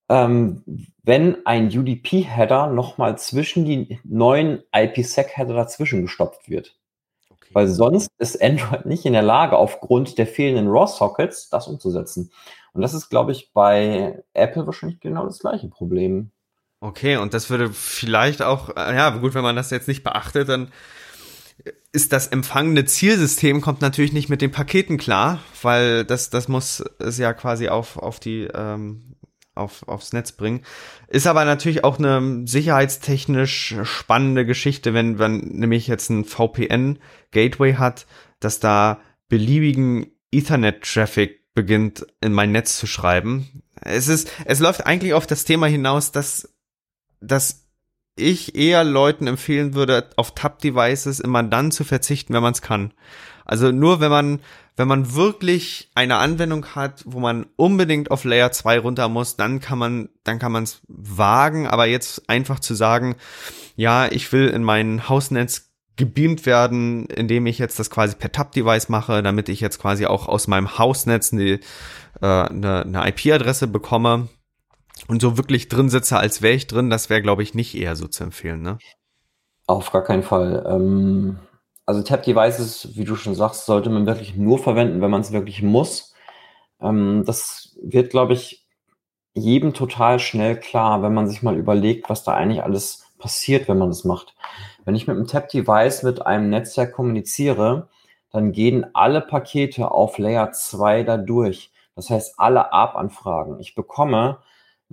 ähm, 0.10 0.64
wenn 1.04 1.46
ein 1.46 1.68
UDP-Header 1.68 2.68
nochmal 2.68 3.18
zwischen 3.18 3.66
die 3.66 4.00
neuen 4.04 4.64
IPsec-Header 4.74 5.54
dazwischen 5.54 6.04
gestopft 6.04 6.50
wird. 6.50 6.76
Okay. 7.30 7.50
Weil 7.54 7.68
sonst 7.68 8.10
ist 8.18 8.42
Android 8.42 8.86
nicht 8.86 9.06
in 9.06 9.14
der 9.14 9.22
Lage, 9.22 9.58
aufgrund 9.58 10.18
der 10.18 10.28
fehlenden 10.28 10.68
RAW-Sockets 10.68 11.50
das 11.50 11.68
umzusetzen. 11.68 12.32
Und 12.74 12.82
das 12.82 12.94
ist, 12.94 13.10
glaube 13.10 13.32
ich, 13.32 13.52
bei 13.54 14.24
Apple 14.34 14.66
wahrscheinlich 14.66 15.00
genau 15.00 15.26
das 15.26 15.40
gleiche 15.40 15.68
Problem. 15.68 16.32
Okay, 16.80 17.18
und 17.18 17.34
das 17.34 17.50
würde 17.50 17.72
vielleicht 17.72 18.42
auch, 18.42 18.76
äh, 18.76 18.96
ja, 18.96 19.10
gut, 19.12 19.34
wenn 19.36 19.44
man 19.44 19.56
das 19.56 19.70
jetzt 19.70 19.88
nicht 19.88 20.04
beachtet, 20.04 20.50
dann 20.50 20.72
ist 21.92 22.12
das 22.12 22.28
empfangene 22.28 22.86
Zielsystem 22.86 23.62
kommt 23.62 23.82
natürlich 23.82 24.12
nicht 24.12 24.28
mit 24.28 24.42
den 24.42 24.52
Paketen 24.52 24.98
klar, 24.98 25.40
weil 25.62 26.04
das 26.04 26.30
das 26.32 26.48
muss 26.48 26.84
es 27.00 27.20
ja 27.20 27.34
quasi 27.34 27.70
auf 27.70 27.98
auf 27.98 28.20
die 28.20 28.48
ähm, 28.54 29.16
auf, 29.56 29.88
aufs 29.88 30.14
Netz 30.14 30.32
bringen. 30.32 30.62
Ist 31.08 31.28
aber 31.28 31.46
natürlich 31.46 31.84
auch 31.84 32.00
eine 32.00 32.44
sicherheitstechnisch 32.46 33.76
spannende 33.84 34.46
Geschichte, 34.46 34.94
wenn 34.94 35.16
man 35.16 35.40
nämlich 35.40 35.88
jetzt 35.88 36.10
ein 36.10 36.26
VPN-Gateway 36.26 37.76
hat, 37.76 38.06
dass 38.40 38.60
da 38.60 39.00
beliebigen 39.30 40.08
Ethernet-Traffic 40.32 41.54
beginnt, 41.54 42.06
in 42.22 42.34
mein 42.34 42.52
Netz 42.52 42.78
zu 42.78 42.88
schreiben. 42.88 43.64
Es 43.82 44.08
ist, 44.08 44.32
es 44.46 44.60
läuft 44.60 44.86
eigentlich 44.86 45.14
auf 45.14 45.28
das 45.28 45.44
Thema 45.44 45.68
hinaus, 45.68 46.12
dass 46.12 46.50
dass 47.24 47.68
ich 48.16 48.56
eher 48.56 48.84
Leuten 48.84 49.28
empfehlen 49.28 49.74
würde, 49.74 50.10
auf 50.18 50.36
Tab-Devices 50.36 51.20
immer 51.20 51.42
dann 51.42 51.72
zu 51.72 51.84
verzichten, 51.84 52.34
wenn 52.34 52.44
man 52.44 52.54
es 52.54 52.62
kann. 52.62 52.94
Also 53.46 53.72
nur 53.72 54.00
wenn 54.00 54.12
man, 54.12 54.40
wenn 54.76 54.88
man 54.88 55.14
wirklich 55.14 55.92
eine 55.94 56.18
Anwendung 56.18 56.66
hat, 56.76 57.04
wo 57.06 57.20
man 57.20 57.46
unbedingt 57.56 58.10
auf 58.10 58.24
Layer 58.24 58.52
2 58.52 58.80
runter 58.80 59.08
muss, 59.08 59.36
dann 59.36 59.60
kann 59.60 59.78
man, 59.78 60.10
dann 60.24 60.40
kann 60.40 60.52
man 60.52 60.64
es 60.64 60.82
wagen, 60.88 61.68
aber 61.68 61.86
jetzt 61.86 62.30
einfach 62.30 62.60
zu 62.60 62.74
sagen, 62.74 63.16
ja, 63.76 64.08
ich 64.12 64.32
will 64.32 64.48
in 64.48 64.64
mein 64.64 65.08
Hausnetz 65.10 65.74
gebeamt 65.96 66.46
werden, 66.48 67.06
indem 67.06 67.46
ich 67.46 67.60
jetzt 67.60 67.78
das 67.78 67.92
quasi 67.92 68.16
per 68.16 68.32
Tab-Device 68.32 68.90
mache, 68.90 69.22
damit 69.22 69.48
ich 69.48 69.60
jetzt 69.60 69.80
quasi 69.80 70.08
auch 70.08 70.28
aus 70.28 70.48
meinem 70.48 70.80
Hausnetz 70.80 71.32
eine, 71.32 71.60
äh, 72.22 72.26
eine, 72.26 72.82
eine 72.82 73.08
IP-Adresse 73.10 73.68
bekomme 73.68 74.28
und 75.08 75.22
so 75.22 75.38
wirklich 75.38 75.70
drin 75.70 75.90
sitze, 75.90 76.18
als 76.18 76.42
wäre 76.42 76.56
ich 76.56 76.66
drin, 76.66 76.90
das 76.90 77.12
wäre, 77.12 77.22
glaube 77.22 77.44
ich, 77.44 77.54
nicht 77.54 77.76
eher 77.76 77.96
so 77.96 78.08
zu 78.08 78.24
empfehlen, 78.24 78.62
ne? 78.62 78.80
Auf 79.68 79.92
gar 79.92 80.04
keinen 80.04 80.24
Fall. 80.24 80.66
Ähm, 80.68 81.40
also 81.86 82.02
Tab-Devices, 82.02 82.96
wie 82.96 83.06
du 83.06 83.16
schon 83.16 83.36
sagst, 83.36 83.66
sollte 83.66 83.90
man 83.90 84.06
wirklich 84.06 84.36
nur 84.36 84.60
verwenden, 84.60 85.02
wenn 85.02 85.12
man 85.12 85.22
es 85.22 85.32
wirklich 85.32 85.62
muss. 85.62 86.14
Ähm, 86.82 87.24
das 87.26 87.78
wird, 87.82 88.12
glaube 88.12 88.34
ich, 88.34 88.66
jedem 89.36 89.74
total 89.74 90.20
schnell 90.20 90.60
klar, 90.60 91.02
wenn 91.02 91.14
man 91.14 91.28
sich 91.28 91.44
mal 91.44 91.58
überlegt, 91.58 92.10
was 92.10 92.24
da 92.24 92.34
eigentlich 92.34 92.64
alles 92.64 93.06
passiert, 93.18 93.68
wenn 93.68 93.78
man 93.78 93.90
das 93.90 94.04
macht. 94.04 94.36
Wenn 94.86 94.96
ich 94.96 95.08
mit 95.08 95.18
einem 95.18 95.28
Tab-Device 95.28 96.04
mit 96.04 96.26
einem 96.26 96.50
Netzwerk 96.50 96.94
kommuniziere, 96.94 97.90
dann 98.32 98.52
gehen 98.52 98.86
alle 98.94 99.22
Pakete 99.22 99.92
auf 99.92 100.18
Layer 100.18 100.52
2 100.52 101.04
da 101.04 101.18
durch. 101.18 101.72
Das 101.96 102.10
heißt, 102.10 102.36
alle 102.40 102.74
ARP-Anfragen. 102.74 103.60
Ich 103.60 103.76
bekomme 103.76 104.40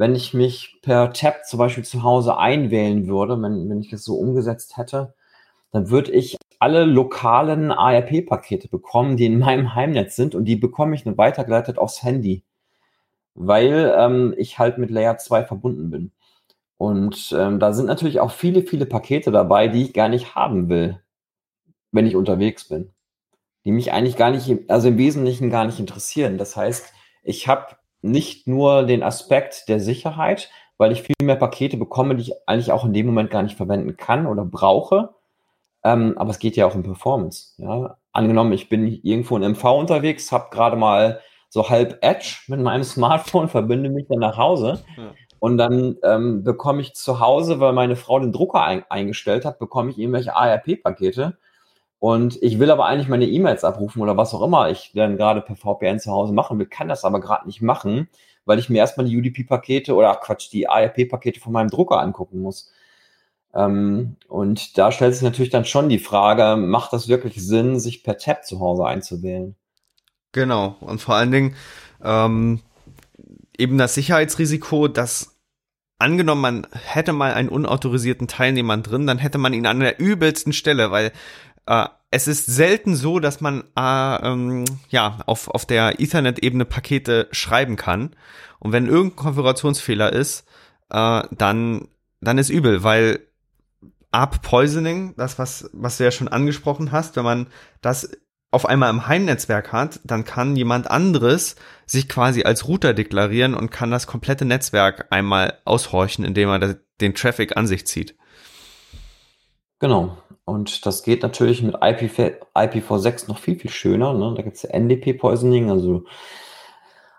wenn 0.01 0.15
ich 0.15 0.33
mich 0.33 0.79
per 0.81 1.13
Tab 1.13 1.45
zum 1.45 1.59
Beispiel 1.59 1.85
zu 1.85 2.03
Hause 2.03 2.39
einwählen 2.39 3.07
würde, 3.07 3.41
wenn, 3.43 3.69
wenn 3.69 3.83
ich 3.83 3.91
das 3.91 4.03
so 4.03 4.17
umgesetzt 4.17 4.79
hätte, 4.79 5.13
dann 5.73 5.91
würde 5.91 6.11
ich 6.13 6.39
alle 6.61 6.85
lokalen 6.85 7.73
ARP-Pakete 7.73 8.69
bekommen, 8.69 9.17
die 9.17 9.27
in 9.27 9.39
meinem 9.39 9.75
Heimnetz 9.75 10.15
sind 10.15 10.35
und 10.35 10.45
die 10.45 10.57
bekomme 10.57 10.95
ich 10.95 11.05
dann 11.05 11.19
weitergeleitet 11.19 11.79
aufs 11.79 12.03
Handy, 12.03 12.45
weil 13.35 13.93
ähm, 13.97 14.35
ich 14.37 14.59
halt 14.59 14.79
mit 14.79 14.91
Layer 14.91 15.17
2 15.19 15.45
verbunden 15.45 15.91
bin. 15.91 16.13
Und 16.77 17.35
ähm, 17.37 17.59
da 17.59 17.73
sind 17.73 17.87
natürlich 17.87 18.21
auch 18.21 18.31
viele, 18.31 18.63
viele 18.63 18.87
Pakete 18.87 19.31
dabei, 19.31 19.69
die 19.69 19.83
ich 19.83 19.93
gar 19.95 20.09
nicht 20.09 20.35
haben 20.35 20.69
will, 20.69 21.01
wenn 21.93 22.07
ich 22.07 22.15
unterwegs 22.15 22.69
bin. 22.69 22.93
Die 23.65 23.73
mich 23.73 23.93
eigentlich 23.93 24.17
gar 24.17 24.31
nicht, 24.31 24.71
also 24.71 24.89
im 24.89 24.99
Wesentlichen 24.99 25.51
gar 25.51 25.65
nicht 25.65 25.81
interessieren. 25.81 26.39
Das 26.39 26.57
heißt, 26.57 26.93
ich 27.23 27.49
habe 27.49 27.77
nicht 28.03 28.47
nur 28.47 28.85
den 28.85 29.03
Aspekt 29.03 29.69
der 29.69 29.81
Sicherheit, 29.81 30.51
weil 30.79 30.93
ich 30.93 31.03
viel 31.03 31.15
mehr 31.23 31.37
Pakete 31.37 31.77
bekomme, 31.77 32.17
die 32.17 32.23
ich 32.23 32.33
eigentlich 32.47 32.73
auch 32.73 32.85
in 32.85 32.93
dem 32.93 33.07
Moment 33.07 33.31
gar 33.31 33.43
nicht 33.43 33.57
verwenden 33.57 33.97
kann 33.97 34.27
oder 34.27 34.45
brauche. 34.45 35.15
Ähm, 35.83 36.15
aber 36.19 36.31
es 36.31 36.39
geht 36.39 36.57
ja 36.57 36.67
auch 36.67 36.75
um 36.75 36.83
Performance. 36.83 37.55
Ja? 37.59 37.97
Angenommen, 38.13 38.53
ich 38.53 38.69
bin 38.69 38.87
irgendwo 39.03 39.37
in 39.37 39.43
MV 39.53 39.65
unterwegs, 39.65 40.33
habe 40.33 40.49
gerade 40.51 40.77
mal 40.77 41.21
so 41.49 41.69
halb 41.69 41.99
Edge 42.03 42.37
mit 42.49 42.61
meinem 42.61 42.85
Smartphone, 42.85 43.49
verbinde 43.49 43.91
mich 43.91 44.07
dann 44.09 44.21
nach 44.21 44.37
Hause. 44.37 44.83
Ja. 44.97 45.13
Und 45.39 45.57
dann 45.57 45.97
ähm, 46.03 46.45
bekomme 46.45 46.83
ich 46.83 46.95
zu 46.95 47.19
Hause, 47.19 47.61
weil 47.61 47.73
meine 47.73 47.97
Frau 47.97 48.19
den 48.19 48.33
Drucker 48.33 48.63
ein 48.63 48.85
eingestellt 48.91 49.47
hat, 49.47 49.59
bekomme 49.59 49.91
ich 49.91 49.99
irgendwelche 49.99 50.37
ARP-Pakete 50.37 51.39
und 52.01 52.43
ich 52.43 52.59
will 52.59 52.71
aber 52.71 52.87
eigentlich 52.87 53.09
meine 53.09 53.27
E-Mails 53.27 53.63
abrufen 53.63 54.01
oder 54.01 54.17
was 54.17 54.35
auch 54.35 54.43
immer 54.43 54.71
ich 54.71 54.93
dann 54.95 55.19
gerade 55.19 55.43
per 55.43 55.55
VPN 55.55 56.01
zu 56.01 56.11
Hause 56.11 56.33
machen 56.33 56.59
will, 56.59 56.67
kann 56.67 56.89
das 56.89 57.05
aber 57.05 57.21
gerade 57.21 57.47
nicht 57.47 57.61
machen, 57.61 58.09
weil 58.47 58.59
ich 58.59 58.71
mir 58.71 58.79
erstmal 58.79 59.07
die 59.07 59.17
UDP-Pakete 59.17 59.95
oder 59.95 60.15
Quatsch, 60.15 60.51
die 60.51 60.67
ARP-Pakete 60.67 61.41
von 61.41 61.53
meinem 61.53 61.69
Drucker 61.69 62.01
angucken 62.01 62.41
muss. 62.41 62.73
Ähm, 63.55 64.17
und 64.29 64.79
da 64.79 64.93
stellt 64.93 65.15
sich 65.15 65.23
natürlich 65.23 65.51
dann 65.51 65.65
schon 65.65 65.89
die 65.89 65.99
Frage, 65.99 66.57
macht 66.57 66.93
das 66.93 67.09
wirklich 67.09 67.45
Sinn, 67.45 67.81
sich 67.81 68.05
per 68.05 68.19
Tab 68.19 68.45
zu 68.45 68.61
Hause 68.61 68.85
einzuwählen? 68.87 69.57
Genau. 70.33 70.77
Und 70.81 71.01
vor 71.01 71.17
allen 71.17 71.33
Dingen 71.33 71.57
ähm, 72.03 72.61
eben 73.59 73.79
das 73.79 73.95
Sicherheitsrisiko, 73.95 74.89
dass 74.89 75.37
angenommen, 75.99 76.41
man 76.41 76.67
hätte 76.73 77.13
mal 77.13 77.35
einen 77.35 77.49
unautorisierten 77.49 78.29
Teilnehmer 78.29 78.77
drin, 78.79 79.07
dann 79.07 79.19
hätte 79.19 79.39
man 79.39 79.53
ihn 79.53 79.67
an 79.67 79.81
der 79.81 80.01
übelsten 80.01 80.53
Stelle, 80.53 80.91
weil 80.91 81.13
äh, 81.67 81.87
es 82.11 82.27
ist 82.27 82.47
selten 82.47 82.97
so, 82.97 83.21
dass 83.21 83.41
man 83.41 83.65
äh, 83.77 84.27
ähm, 84.27 84.65
ja 84.89 85.19
auf, 85.27 85.49
auf 85.49 85.67
der 85.67 86.01
Ethernet-Ebene 86.01 86.65
Pakete 86.65 87.29
schreiben 87.31 87.77
kann. 87.77 88.17
Und 88.59 88.73
wenn 88.73 88.87
irgendein 88.87 89.17
Konfigurationsfehler 89.17 90.13
ist, 90.13 90.45
äh, 90.91 91.23
dann, 91.31 91.89
dann 92.21 92.39
ist 92.39 92.51
übel, 92.51 92.83
weil 92.83 93.21
ARP 94.11 94.43
Poisoning, 94.43 95.15
das 95.17 95.39
was, 95.39 95.71
was 95.73 95.99
du 95.99 96.05
ja 96.05 96.11
schon 96.11 96.29
angesprochen 96.29 96.93
hast, 96.93 97.17
wenn 97.17 97.25
man 97.25 97.47
das 97.81 98.11
auf 98.51 98.67
einmal 98.67 98.91
im 98.91 99.07
Heimnetzwerk 99.07 99.73
hat, 99.73 100.01
dann 100.05 100.25
kann 100.25 100.57
jemand 100.57 100.91
anderes 100.91 101.55
sich 101.87 102.09
quasi 102.09 102.43
als 102.43 102.67
Router 102.67 102.95
deklarieren 102.95 103.55
und 103.55 103.71
kann 103.71 103.93
das 103.93 104.09
komplette 104.09 104.45
Netzwerk 104.45 105.07
einmal 105.11 105.59
aushorchen, 105.65 106.25
indem 106.25 106.49
er 106.49 106.77
den 107.01 107.15
Traffic 107.15 107.57
an 107.57 107.67
sich 107.67 107.87
zieht. 107.87 108.17
Genau. 109.79 110.19
Und 110.45 110.85
das 110.85 111.05
geht 111.05 111.23
natürlich 111.23 111.63
mit 111.63 111.77
IPv6 111.77 113.29
noch 113.29 113.39
viel, 113.39 113.57
viel 113.57 113.71
schöner. 113.71 114.15
Ne? 114.15 114.35
Da 114.37 114.43
gibt 114.43 114.57
es 114.57 114.65
NDP-Poisoning, 114.65 115.71
also 115.71 116.05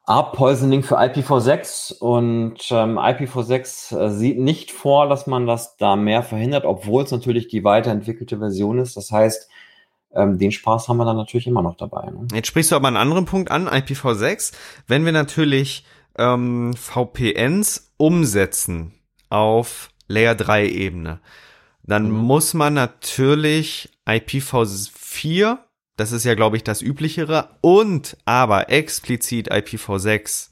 ARP-Poisoning 0.05 0.83
für 0.83 0.99
IPv6 0.99 1.99
und 1.99 2.57
ähm, 2.71 2.97
IPv6 2.97 3.97
äh, 3.97 4.09
sieht 4.09 4.39
nicht 4.39 4.71
vor, 4.71 5.07
dass 5.07 5.27
man 5.27 5.45
das 5.45 5.77
da 5.77 5.95
mehr 5.95 6.23
verhindert, 6.23 6.65
obwohl 6.65 7.03
es 7.03 7.11
natürlich 7.11 7.47
die 7.47 7.63
weiterentwickelte 7.63 8.39
Version 8.39 8.79
ist. 8.79 8.97
Das 8.97 9.11
heißt, 9.11 9.47
ähm, 10.13 10.37
den 10.37 10.51
Spaß 10.51 10.87
haben 10.87 10.97
wir 10.97 11.05
dann 11.05 11.17
natürlich 11.17 11.47
immer 11.47 11.61
noch 11.61 11.75
dabei. 11.77 12.09
Ne? 12.09 12.27
Jetzt 12.33 12.47
sprichst 12.47 12.71
du 12.71 12.75
aber 12.75 12.87
einen 12.87 12.97
anderen 12.97 13.25
Punkt 13.25 13.51
an, 13.51 13.67
IPv6. 13.67 14.53
Wenn 14.87 15.05
wir 15.05 15.11
natürlich 15.11 15.85
ähm, 16.17 16.73
VPNs 16.75 17.93
umsetzen 17.97 18.93
auf 19.29 19.89
Layer 20.07 20.35
3 20.35 20.67
Ebene, 20.67 21.19
dann 21.83 22.09
mhm. 22.09 22.17
muss 22.17 22.53
man 22.53 22.73
natürlich 22.73 23.89
IPv4, 24.07 25.59
das 26.01 26.11
ist 26.11 26.23
ja, 26.23 26.33
glaube 26.33 26.57
ich, 26.57 26.63
das 26.63 26.81
üblichere, 26.81 27.49
und 27.61 28.17
aber 28.25 28.71
explizit 28.71 29.51
IPv6 29.51 30.49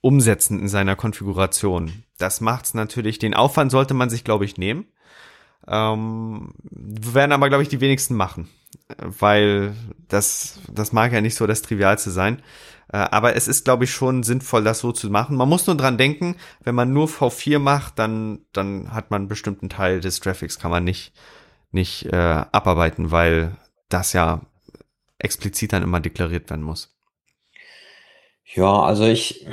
umsetzen 0.00 0.60
in 0.60 0.68
seiner 0.68 0.94
Konfiguration. 0.94 2.04
Das 2.18 2.40
macht's 2.40 2.72
natürlich, 2.72 3.18
den 3.18 3.34
Aufwand 3.34 3.72
sollte 3.72 3.94
man 3.94 4.10
sich, 4.10 4.22
glaube 4.22 4.44
ich, 4.44 4.56
nehmen. 4.56 4.86
Ähm, 5.66 6.54
werden 6.70 7.32
aber, 7.32 7.48
glaube 7.48 7.64
ich, 7.64 7.68
die 7.68 7.80
wenigsten 7.80 8.14
machen, 8.14 8.48
weil 8.98 9.74
das, 10.06 10.60
das 10.72 10.92
mag 10.92 11.12
ja 11.12 11.20
nicht 11.20 11.34
so 11.34 11.48
das 11.48 11.62
Trivialste 11.62 12.12
sein. 12.12 12.40
Äh, 12.92 12.98
aber 12.98 13.34
es 13.34 13.48
ist, 13.48 13.64
glaube 13.64 13.84
ich, 13.84 13.90
schon 13.90 14.22
sinnvoll, 14.22 14.62
das 14.62 14.78
so 14.78 14.92
zu 14.92 15.10
machen. 15.10 15.36
Man 15.36 15.48
muss 15.48 15.66
nur 15.66 15.76
dran 15.76 15.98
denken, 15.98 16.36
wenn 16.62 16.76
man 16.76 16.92
nur 16.92 17.08
V4 17.08 17.58
macht, 17.58 17.98
dann, 17.98 18.38
dann 18.52 18.94
hat 18.94 19.10
man 19.10 19.22
einen 19.22 19.28
bestimmten 19.28 19.68
Teil 19.68 20.00
des 20.00 20.20
Traffics, 20.20 20.60
kann 20.60 20.70
man 20.70 20.84
nicht, 20.84 21.12
nicht 21.72 22.06
äh, 22.06 22.44
abarbeiten, 22.52 23.10
weil 23.10 23.56
das 23.88 24.12
ja 24.12 24.42
explizit 25.18 25.72
dann 25.72 25.82
immer 25.82 26.00
deklariert 26.00 26.50
werden 26.50 26.62
muss. 26.62 26.94
Ja, 28.44 28.82
also 28.82 29.04
ich, 29.04 29.46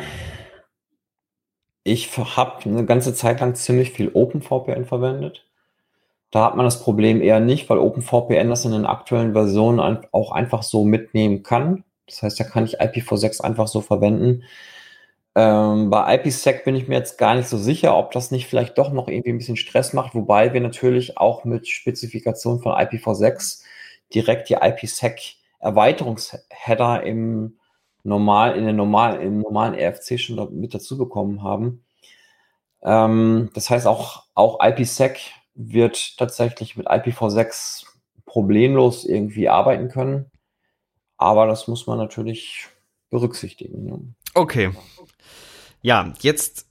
ich 1.84 2.18
habe 2.18 2.66
eine 2.66 2.86
ganze 2.86 3.14
Zeit 3.14 3.42
lang 3.42 3.56
ziemlich 3.56 3.92
viel 3.92 4.10
OpenVPN 4.14 4.86
verwendet. 4.86 5.46
Da 6.32 6.46
hat 6.46 6.56
man 6.56 6.66
das 6.66 6.82
Problem 6.82 7.22
eher 7.22 7.40
nicht, 7.40 7.70
weil 7.70 7.78
OpenVPN 7.78 8.50
das 8.50 8.66
in 8.66 8.72
den 8.72 8.86
aktuellen 8.86 9.34
Versionen 9.34 10.00
auch 10.12 10.32
einfach 10.32 10.64
so 10.64 10.84
mitnehmen 10.84 11.44
kann. 11.44 11.84
Das 12.08 12.24
heißt, 12.24 12.40
da 12.40 12.44
kann 12.44 12.66
ich 12.66 12.82
IPv6 12.82 13.42
einfach 13.42 13.68
so 13.68 13.82
verwenden. 13.82 14.44
Ähm, 15.36 15.90
bei 15.90 16.16
IPsec 16.16 16.64
bin 16.64 16.76
ich 16.76 16.88
mir 16.88 16.96
jetzt 16.96 17.18
gar 17.18 17.36
nicht 17.36 17.50
so 17.50 17.58
sicher, 17.58 17.98
ob 17.98 18.12
das 18.12 18.32
nicht 18.32 18.48
vielleicht 18.48 18.78
doch 18.78 18.94
noch 18.94 19.10
irgendwie 19.10 19.32
ein 19.32 19.38
bisschen 19.38 19.58
Stress 19.58 19.92
macht, 19.92 20.16
wobei 20.16 20.54
wir 20.54 20.62
natürlich 20.62 21.18
auch 21.18 21.44
mit 21.44 21.68
Spezifikation 21.68 22.62
von 22.62 22.74
IPv6 22.74 23.65
direkt 24.14 24.50
die 24.50 24.58
IPsec 24.62 25.36
Erweiterungsheader 25.60 27.04
im 27.04 27.58
normal, 28.04 28.56
in 28.56 28.66
der 28.66 28.74
normal, 28.74 29.20
im 29.22 29.40
normalen 29.40 29.74
RFC 29.74 30.20
schon 30.20 30.60
mit 30.60 30.74
dazu 30.74 30.98
bekommen 30.98 31.42
haben. 31.44 31.84
Ähm, 32.84 33.50
das 33.54 33.70
heißt 33.70 33.88
auch, 33.88 34.26
auch 34.36 34.60
IPsec 34.64 35.20
wird 35.56 36.18
tatsächlich 36.18 36.78
mit 36.78 36.88
IPv6 36.88 37.86
problemlos 38.26 39.06
irgendwie 39.06 39.50
arbeiten 39.50 39.90
können. 39.90 40.32
Aber 41.18 41.48
das 41.48 41.68
muss 41.68 41.88
man 41.88 41.98
natürlich 41.98 42.68
berücksichtigen. 43.10 44.16
Okay. 44.34 44.72
Ja, 45.82 46.14
jetzt 46.20 46.68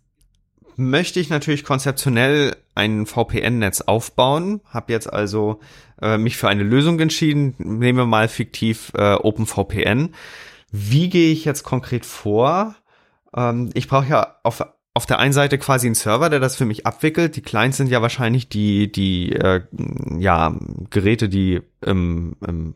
möchte 0.76 1.20
ich 1.20 1.30
natürlich 1.30 1.64
konzeptionell 1.64 2.56
ein 2.74 3.06
VPN-Netz 3.06 3.82
aufbauen, 3.82 4.60
habe 4.68 4.92
jetzt 4.92 5.12
also 5.12 5.60
äh, 6.00 6.18
mich 6.18 6.36
für 6.36 6.48
eine 6.48 6.62
Lösung 6.62 6.98
entschieden. 7.00 7.54
Nehmen 7.58 7.98
wir 7.98 8.06
mal 8.06 8.28
fiktiv 8.28 8.92
äh, 8.94 9.14
OpenVPN. 9.14 10.14
Wie 10.70 11.08
gehe 11.08 11.32
ich 11.32 11.44
jetzt 11.44 11.62
konkret 11.62 12.04
vor? 12.04 12.74
Ähm, 13.36 13.70
ich 13.74 13.88
brauche 13.88 14.08
ja 14.08 14.36
auf 14.42 14.64
auf 14.96 15.06
der 15.06 15.18
einen 15.18 15.32
Seite 15.32 15.58
quasi 15.58 15.88
einen 15.88 15.96
Server, 15.96 16.30
der 16.30 16.38
das 16.38 16.54
für 16.54 16.66
mich 16.66 16.86
abwickelt. 16.86 17.34
Die 17.34 17.42
Clients 17.42 17.78
sind 17.78 17.90
ja 17.90 18.00
wahrscheinlich 18.00 18.48
die 18.48 18.90
die 18.90 19.32
äh, 19.32 19.62
ja 20.18 20.54
Geräte, 20.90 21.28
die 21.28 21.62
ähm, 21.84 22.36
ähm, 22.46 22.74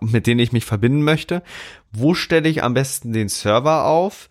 mit 0.00 0.26
denen 0.26 0.40
ich 0.40 0.52
mich 0.52 0.64
verbinden 0.64 1.02
möchte. 1.02 1.42
Wo 1.92 2.14
stelle 2.14 2.48
ich 2.48 2.64
am 2.64 2.74
besten 2.74 3.12
den 3.12 3.28
Server 3.28 3.84
auf? 3.84 4.28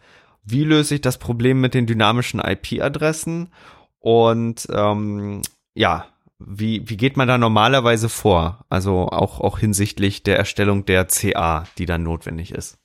Wie 0.49 0.63
löse 0.63 0.95
ich 0.95 1.01
das 1.01 1.17
Problem 1.17 1.59
mit 1.61 1.73
den 1.73 1.85
dynamischen 1.85 2.39
IP-Adressen 2.39 3.49
und 3.99 4.67
ähm, 4.71 5.41
ja, 5.73 6.05
wie, 6.39 6.87
wie 6.89 6.97
geht 6.97 7.17
man 7.17 7.27
da 7.27 7.37
normalerweise 7.37 8.09
vor? 8.09 8.65
Also 8.69 9.07
auch, 9.09 9.39
auch 9.41 9.59
hinsichtlich 9.59 10.23
der 10.23 10.37
Erstellung 10.37 10.85
der 10.85 11.05
CA, 11.05 11.65
die 11.77 11.85
dann 11.85 12.03
notwendig 12.03 12.51
ist. 12.51 12.77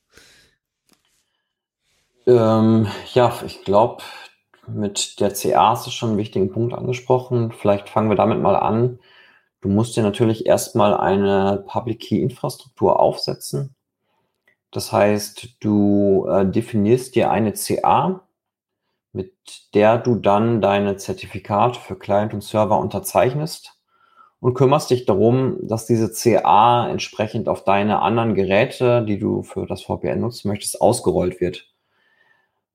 Ähm, 2.25 2.87
ja, 3.13 3.33
ich 3.45 3.63
glaube, 3.63 4.03
mit 4.67 5.19
der 5.19 5.33
CA 5.33 5.71
hast 5.71 5.87
du 5.87 5.91
schon 5.91 6.09
einen 6.09 6.17
wichtigen 6.17 6.51
Punkt 6.51 6.73
angesprochen. 6.73 7.51
Vielleicht 7.51 7.89
fangen 7.89 8.09
wir 8.09 8.15
damit 8.15 8.41
mal 8.41 8.55
an. 8.55 8.99
Du 9.61 9.69
musst 9.69 9.95
dir 9.95 10.03
natürlich 10.03 10.45
erstmal 10.45 10.95
eine 10.95 11.63
Public 11.67 12.01
Key 12.01 12.21
Infrastruktur 12.21 12.99
aufsetzen. 12.99 13.75
Das 14.73 14.91
heißt, 14.91 15.57
du 15.59 16.25
äh, 16.27 16.45
definierst 16.49 17.15
dir 17.15 17.29
eine 17.29 17.53
CA, 17.53 18.27
mit 19.11 19.31
der 19.75 19.99
du 19.99 20.15
dann 20.15 20.61
deine 20.61 20.97
Zertifikate 20.97 21.79
für 21.79 21.95
Client 21.95 22.33
und 22.33 22.43
Server 22.43 22.79
unterzeichnest 22.79 23.79
und 24.39 24.55
kümmerst 24.55 24.89
dich 24.89 25.05
darum, 25.05 25.59
dass 25.61 25.85
diese 25.85 26.11
CA 26.11 26.89
entsprechend 26.89 27.47
auf 27.47 27.63
deine 27.63 28.01
anderen 28.01 28.33
Geräte, 28.33 29.05
die 29.05 29.19
du 29.19 29.43
für 29.43 29.67
das 29.67 29.83
VPN 29.83 30.21
nutzen 30.21 30.47
möchtest, 30.47 30.81
ausgerollt 30.81 31.39
wird. 31.39 31.71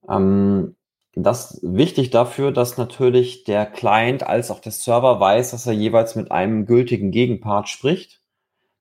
Ähm, 0.09 0.77
das 1.15 1.55
ist 1.55 1.61
wichtig 1.65 2.11
dafür, 2.11 2.53
dass 2.53 2.79
natürlich 2.79 3.43
der 3.43 3.67
Client 3.67 4.23
als 4.23 4.53
auch 4.53 4.61
der 4.61 4.71
Server 4.71 5.19
weiß, 5.19 5.51
dass 5.51 5.67
er 5.67 5.73
jeweils 5.73 6.15
mit 6.15 6.31
einem 6.31 6.65
gültigen 6.65 7.11
Gegenpart 7.11 7.69
spricht 7.69 8.18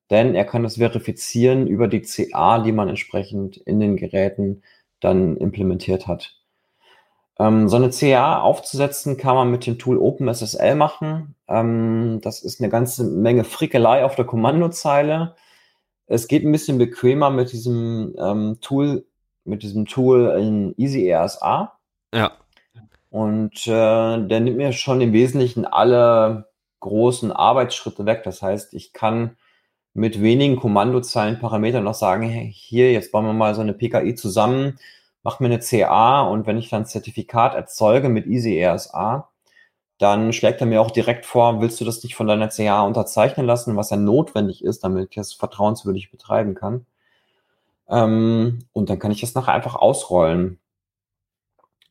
denn 0.09 0.35
er 0.35 0.45
kann 0.45 0.65
es 0.65 0.77
verifizieren 0.77 1.67
über 1.67 1.87
die 1.87 2.01
CA, 2.01 2.59
die 2.59 2.71
man 2.71 2.89
entsprechend 2.89 3.57
in 3.57 3.79
den 3.79 3.97
Geräten 3.97 4.63
dann 4.99 5.37
implementiert 5.37 6.07
hat. 6.07 6.37
Ähm, 7.39 7.69
so 7.69 7.75
eine 7.75 7.91
CA 7.91 8.39
aufzusetzen 8.39 9.17
kann 9.17 9.35
man 9.35 9.51
mit 9.51 9.65
dem 9.65 9.77
Tool 9.77 9.97
OpenSSL 9.97 10.75
machen. 10.75 11.35
Ähm, 11.47 12.19
das 12.21 12.41
ist 12.41 12.59
eine 12.59 12.69
ganze 12.69 13.03
Menge 13.03 13.43
Frickelei 13.43 14.03
auf 14.03 14.15
der 14.15 14.25
Kommandozeile. 14.25 15.35
Es 16.07 16.27
geht 16.27 16.43
ein 16.43 16.51
bisschen 16.51 16.77
bequemer 16.77 17.29
mit 17.29 17.51
diesem 17.51 18.15
ähm, 18.17 18.57
Tool, 18.61 19.05
mit 19.43 19.61
diesem 19.61 19.85
Tool 19.85 20.35
in 20.39 20.73
EasyRSA. 20.77 21.77
Ja. 22.13 22.31
Und 23.09 23.67
äh, 23.67 24.27
der 24.27 24.39
nimmt 24.39 24.57
mir 24.57 24.71
schon 24.71 25.01
im 25.01 25.13
Wesentlichen 25.13 25.65
alle 25.65 26.49
großen 26.79 27.31
Arbeitsschritte 27.31 28.05
weg. 28.05 28.23
Das 28.23 28.41
heißt, 28.41 28.73
ich 28.73 28.93
kann 28.93 29.37
mit 29.97 30.21
wenigen 30.21 30.57
Kommandozeilenparametern 30.57 31.83
noch 31.83 31.95
sagen, 31.95 32.29
hey, 32.29 32.53
hier, 32.53 32.91
jetzt 32.91 33.11
bauen 33.11 33.25
wir 33.25 33.33
mal 33.33 33.55
so 33.55 33.61
eine 33.61 33.73
PKI 33.73 34.13
zusammen, 34.13 34.77
mach 35.23 35.39
mir 35.39 35.47
eine 35.47 35.57
CA 35.57 36.21
und 36.21 36.45
wenn 36.45 36.59
ich 36.59 36.69
dann 36.69 36.83
ein 36.83 36.85
Zertifikat 36.85 37.55
erzeuge 37.55 38.07
mit 38.07 38.27
EasyRSA, 38.27 39.27
dann 39.97 40.33
schlägt 40.33 40.61
er 40.61 40.67
mir 40.67 40.81
auch 40.81 40.91
direkt 40.91 41.25
vor, 41.25 41.61
willst 41.61 41.81
du 41.81 41.85
das 41.85 42.03
nicht 42.03 42.15
von 42.15 42.27
deiner 42.27 42.49
CA 42.49 42.83
unterzeichnen 42.83 43.47
lassen, 43.47 43.75
was 43.75 43.89
ja 43.89 43.97
notwendig 43.97 44.63
ist, 44.63 44.83
damit 44.83 45.09
ich 45.09 45.15
das 45.15 45.33
vertrauenswürdig 45.33 46.11
betreiben 46.11 46.53
kann. 46.53 46.85
Ähm, 47.89 48.59
und 48.73 48.91
dann 48.91 48.99
kann 48.99 49.09
ich 49.09 49.21
das 49.21 49.33
nachher 49.33 49.53
einfach 49.53 49.75
ausrollen. 49.75 50.59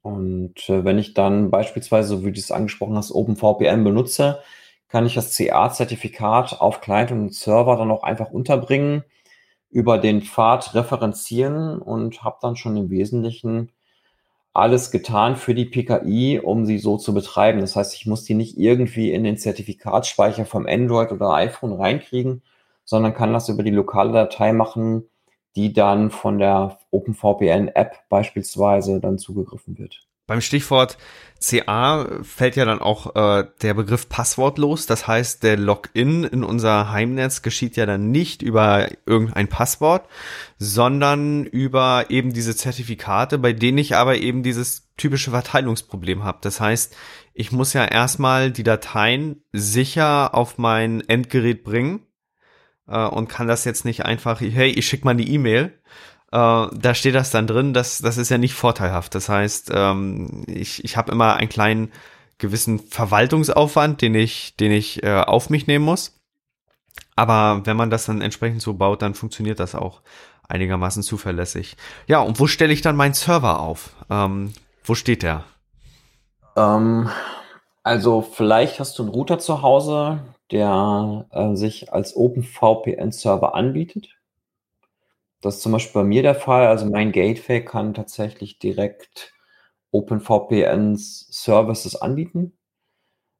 Und 0.02 0.68
äh, 0.68 0.84
wenn 0.84 0.98
ich 0.98 1.14
dann 1.14 1.50
beispielsweise, 1.50 2.24
wie 2.24 2.30
du 2.30 2.38
es 2.38 2.52
angesprochen 2.52 2.96
hast, 2.96 3.10
OpenVPN 3.10 3.82
benutze, 3.82 4.38
kann 4.96 5.04
ich 5.04 5.14
das 5.14 5.36
CA-Zertifikat 5.36 6.58
auf 6.58 6.80
Client 6.80 7.12
und 7.12 7.34
Server 7.34 7.76
dann 7.76 7.90
auch 7.90 8.02
einfach 8.02 8.30
unterbringen, 8.30 9.04
über 9.68 9.98
den 9.98 10.22
Pfad 10.22 10.74
referenzieren 10.74 11.82
und 11.82 12.24
habe 12.24 12.38
dann 12.40 12.56
schon 12.56 12.78
im 12.78 12.88
Wesentlichen 12.88 13.72
alles 14.54 14.90
getan 14.90 15.36
für 15.36 15.54
die 15.54 15.66
PKI, 15.66 16.40
um 16.42 16.64
sie 16.64 16.78
so 16.78 16.96
zu 16.96 17.12
betreiben. 17.12 17.60
Das 17.60 17.76
heißt, 17.76 17.94
ich 17.94 18.06
muss 18.06 18.24
die 18.24 18.32
nicht 18.32 18.56
irgendwie 18.56 19.12
in 19.12 19.22
den 19.22 19.36
Zertifikatsspeicher 19.36 20.46
vom 20.46 20.64
Android 20.66 21.12
oder 21.12 21.34
iPhone 21.34 21.74
reinkriegen, 21.74 22.40
sondern 22.86 23.12
kann 23.12 23.34
das 23.34 23.50
über 23.50 23.62
die 23.62 23.70
lokale 23.72 24.12
Datei 24.12 24.54
machen, 24.54 25.04
die 25.56 25.74
dann 25.74 26.10
von 26.10 26.38
der 26.38 26.78
OpenVPN-App 26.90 28.08
beispielsweise 28.08 28.98
dann 29.00 29.18
zugegriffen 29.18 29.76
wird. 29.76 30.05
Beim 30.26 30.40
Stichwort 30.40 30.98
CA 31.40 32.06
fällt 32.22 32.56
ja 32.56 32.64
dann 32.64 32.80
auch 32.80 33.14
äh, 33.14 33.46
der 33.62 33.74
Begriff 33.74 34.08
passwortlos. 34.08 34.86
Das 34.86 35.06
heißt, 35.06 35.42
der 35.42 35.56
Login 35.56 36.24
in 36.24 36.42
unser 36.42 36.90
Heimnetz 36.90 37.42
geschieht 37.42 37.76
ja 37.76 37.84
dann 37.86 38.10
nicht 38.10 38.42
über 38.42 38.88
irgendein 39.04 39.48
Passwort, 39.48 40.08
sondern 40.58 41.44
über 41.44 42.06
eben 42.08 42.32
diese 42.32 42.56
Zertifikate, 42.56 43.38
bei 43.38 43.52
denen 43.52 43.78
ich 43.78 43.96
aber 43.96 44.16
eben 44.16 44.42
dieses 44.42 44.88
typische 44.96 45.30
Verteilungsproblem 45.30 46.24
habe. 46.24 46.38
Das 46.40 46.60
heißt, 46.60 46.96
ich 47.34 47.52
muss 47.52 47.74
ja 47.74 47.84
erstmal 47.84 48.50
die 48.50 48.62
Dateien 48.62 49.42
sicher 49.52 50.34
auf 50.34 50.56
mein 50.56 51.06
Endgerät 51.06 51.64
bringen 51.64 52.06
äh, 52.88 53.04
und 53.04 53.28
kann 53.28 53.46
das 53.46 53.66
jetzt 53.66 53.84
nicht 53.84 54.06
einfach, 54.06 54.40
hey, 54.40 54.70
ich 54.70 54.86
schicke 54.86 55.04
mal 55.04 55.10
eine 55.10 55.22
E-Mail, 55.22 55.78
äh, 56.32 56.66
da 56.72 56.94
steht 56.94 57.14
das 57.14 57.30
dann 57.30 57.46
drin, 57.46 57.74
das, 57.74 57.98
das 57.98 58.16
ist 58.16 58.30
ja 58.30 58.38
nicht 58.38 58.54
vorteilhaft. 58.54 59.14
Das 59.14 59.28
heißt, 59.28 59.70
ähm, 59.74 60.44
ich, 60.46 60.84
ich 60.84 60.96
habe 60.96 61.12
immer 61.12 61.34
einen 61.34 61.48
kleinen 61.48 61.92
gewissen 62.38 62.80
Verwaltungsaufwand, 62.80 64.02
den 64.02 64.14
ich, 64.14 64.56
den 64.56 64.72
ich 64.72 65.02
äh, 65.02 65.20
auf 65.20 65.50
mich 65.50 65.66
nehmen 65.66 65.84
muss. 65.84 66.20
Aber 67.14 67.62
wenn 67.64 67.76
man 67.76 67.90
das 67.90 68.06
dann 68.06 68.20
entsprechend 68.20 68.60
so 68.60 68.74
baut, 68.74 69.02
dann 69.02 69.14
funktioniert 69.14 69.58
das 69.58 69.74
auch 69.74 70.02
einigermaßen 70.48 71.02
zuverlässig. 71.02 71.76
Ja, 72.06 72.20
und 72.20 72.38
wo 72.38 72.46
stelle 72.46 72.72
ich 72.72 72.82
dann 72.82 72.96
meinen 72.96 73.14
Server 73.14 73.60
auf? 73.60 73.90
Ähm, 74.10 74.52
wo 74.84 74.94
steht 74.94 75.22
der? 75.22 75.44
Ähm, 76.56 77.08
also 77.82 78.20
vielleicht 78.20 78.80
hast 78.80 78.98
du 78.98 79.04
einen 79.04 79.12
Router 79.12 79.38
zu 79.38 79.62
Hause, 79.62 80.20
der 80.50 81.26
äh, 81.30 81.54
sich 81.54 81.92
als 81.92 82.14
OpenVPN-Server 82.16 83.54
anbietet. 83.54 84.15
Das 85.40 85.56
ist 85.56 85.62
zum 85.62 85.72
Beispiel 85.72 86.02
bei 86.02 86.08
mir 86.08 86.22
der 86.22 86.34
Fall. 86.34 86.66
Also 86.66 86.86
mein 86.86 87.12
Gateway 87.12 87.64
kann 87.64 87.94
tatsächlich 87.94 88.58
direkt 88.58 89.32
OpenVPN 89.90 90.96
Services 90.96 91.96
anbieten. 91.96 92.56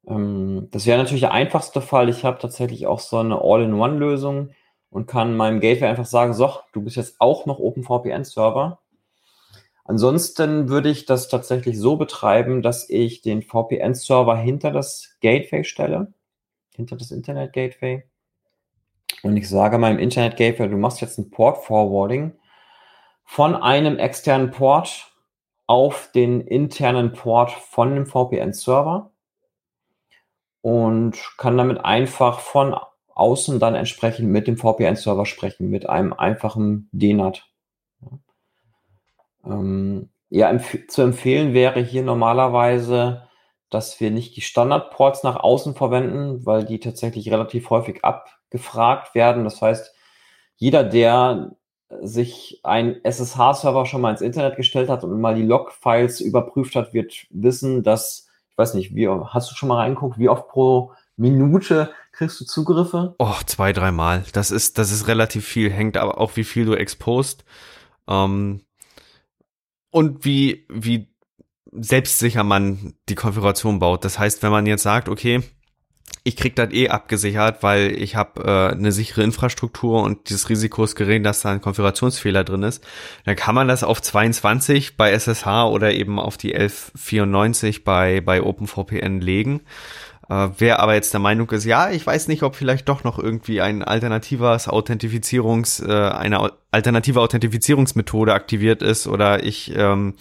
Ähm, 0.07 0.69
das 0.71 0.87
wäre 0.87 0.99
natürlich 0.99 1.23
der 1.23 1.33
einfachste 1.33 1.81
Fall. 1.81 2.09
Ich 2.09 2.25
habe 2.25 2.39
tatsächlich 2.39 2.87
auch 2.87 3.01
so 3.01 3.19
eine 3.19 3.41
All-in-One-Lösung 3.43 4.51
und 4.91 5.07
kann 5.07 5.37
meinem 5.37 5.61
Gateway 5.61 5.89
einfach 5.89 6.07
sagen, 6.07 6.35
so, 6.35 6.53
du 6.73 6.83
bist 6.83 6.97
jetzt 6.97 7.21
auch 7.21 7.47
noch 7.47 7.59
OpenVPN-Server. 7.59 8.81
Ansonsten 9.85 10.69
würde 10.69 10.91
ich 10.91 11.07
das 11.07 11.29
tatsächlich 11.29 11.79
so 11.79 11.97
betreiben, 11.97 12.63
dass 12.63 12.91
ich 12.91 13.23
den 13.23 13.43
VPN-Server 13.43 14.37
hinter 14.37 14.73
das 14.73 15.17
Gateway 15.21 15.65
stelle, 15.65 16.13
hinter 16.75 16.97
das 16.97 17.13
Internet-Gateway 17.13 18.05
und 19.23 19.37
ich 19.37 19.49
sage 19.49 19.79
meinem 19.79 19.99
Internet 19.99 20.37
Gateway, 20.37 20.69
du 20.69 20.77
machst 20.77 21.01
jetzt 21.01 21.19
ein 21.19 21.31
Port 21.31 21.65
Forwarding 21.65 22.39
von 23.25 23.55
einem 23.55 23.99
externen 23.99 24.51
Port 24.51 25.13
auf 25.67 26.11
den 26.15 26.41
internen 26.41 27.13
Port 27.13 27.51
von 27.51 27.95
dem 27.95 28.07
VPN-Server 28.07 29.11
und 30.63 31.17
kann 31.37 31.57
damit 31.57 31.85
einfach 31.85 32.41
von 32.41 32.77
außen 33.15 33.59
dann 33.59 33.75
entsprechend 33.75 34.29
mit 34.29 34.47
dem 34.47 34.57
VPN-Server 34.57 35.27
sprechen, 35.27 35.71
mit 35.71 35.89
einem 35.89 36.13
einfachen 36.13 36.89
DNAT. 36.93 37.49
Ähm, 39.45 40.11
Ja, 40.29 40.51
empf 40.51 40.87
zu 40.89 41.03
empfehlen 41.03 41.55
wäre 41.55 41.81
hier 41.81 42.03
normalerweise, 42.03 43.29
dass 43.71 44.01
wir 44.01 44.11
nicht 44.11 44.37
die 44.37 44.41
Standardports 44.41 45.23
nach 45.23 45.37
außen 45.37 45.75
verwenden, 45.75 46.45
weil 46.45 46.65
die 46.65 46.81
tatsächlich 46.81 47.31
relativ 47.31 47.71
häufig 47.71 48.05
abgefragt 48.47 49.15
werden. 49.15 49.45
Das 49.45 49.61
heißt, 49.61 49.95
jeder, 50.57 50.85
der 50.85 51.57
sich 52.03 52.61
ein 52.65 52.97
SSH-Server 53.05 53.87
schon 53.87 54.01
mal 54.01 54.11
ins 54.11 54.21
Internet 54.21 54.57
gestellt 54.57 54.89
hat 54.89 55.05
und 55.05 55.21
mal 55.21 55.35
die 55.35 55.43
Log-Files 55.43 56.21
überprüft 56.21 56.75
hat, 56.75 56.93
wird 56.93 57.27
wissen, 57.31 57.83
dass, 57.83 58.29
ich 58.51 58.59
weiß 58.59 58.75
nicht, 58.75 58.95
wie, 58.95 59.09
hast 59.09 59.51
du 59.51 59.55
schon 59.55 59.69
mal 59.69 59.77
reingeguckt, 59.77 60.19
wie 60.19 60.29
oft 60.29 60.49
pro 60.49 60.93
Minute 61.17 61.93
kriegst 62.13 62.41
du 62.41 62.45
Zugriffe? 62.45 63.15
Oh, 63.19 63.35
zwei, 63.47 63.73
dreimal. 63.73 64.25
Das 64.33 64.51
ist, 64.51 64.79
das 64.79 64.91
ist 64.91 65.07
relativ 65.07 65.47
viel, 65.47 65.71
hängt 65.71 65.97
aber 65.97 66.19
auch, 66.19 66.37
wie 66.37 66.45
viel 66.45 66.65
du 66.65 66.75
expost. 66.75 67.45
Ähm, 68.09 68.63
und 69.91 70.25
wie, 70.25 70.67
wie 70.69 71.09
selbstsicher 71.73 72.43
man 72.43 72.95
die 73.09 73.15
Konfiguration 73.15 73.79
baut. 73.79 74.05
Das 74.05 74.19
heißt, 74.19 74.43
wenn 74.43 74.51
man 74.51 74.67
jetzt 74.67 74.83
sagt, 74.83 75.09
okay, 75.09 75.43
ich 76.27 76.35
krieg 76.35 76.57
das 76.57 76.73
eh 76.73 76.89
abgesichert, 76.89 77.63
weil 77.63 77.93
ich 77.93 78.17
habe 78.17 78.43
äh, 78.43 78.75
eine 78.75 78.91
sichere 78.91 79.23
Infrastruktur 79.23 80.03
und 80.03 80.29
dieses 80.29 80.49
Risiko 80.49 80.83
ist 80.83 80.97
gering, 80.97 81.23
dass 81.23 81.43
da 81.43 81.53
ein 81.53 81.61
Konfigurationsfehler 81.61 82.43
drin 82.43 82.65
ist. 82.65 82.83
Dann 83.25 83.37
kann 83.37 83.55
man 83.55 83.69
das 83.69 83.85
auf 83.85 84.03
22 84.03 84.97
bei 84.97 85.13
SSH 85.13 85.67
oder 85.67 85.93
eben 85.95 86.19
auf 86.19 86.37
die 86.37 86.53
1194 86.53 87.85
bei, 87.85 88.21
bei 88.21 88.43
OpenVPN 88.43 89.21
legen. 89.21 89.61
Äh, 90.29 90.49
wer 90.59 90.81
aber 90.81 90.95
jetzt 90.95 91.13
der 91.13 91.21
Meinung 91.21 91.49
ist, 91.51 91.65
ja, 91.65 91.91
ich 91.91 92.05
weiß 92.05 92.27
nicht, 92.27 92.43
ob 92.43 92.57
vielleicht 92.57 92.89
doch 92.89 93.05
noch 93.05 93.21
irgendwie 93.21 93.61
ein 93.61 93.85
alternatives 93.85 94.67
Authentifizierungs, 94.67 95.79
äh, 95.79 95.93
eine 95.93 96.51
alternative 96.73 97.21
Authentifizierungsmethode 97.21 98.35
aktiviert 98.35 98.83
ist 98.83 99.07
oder 99.07 99.45
ich 99.45 99.73
ähm, 99.77 100.15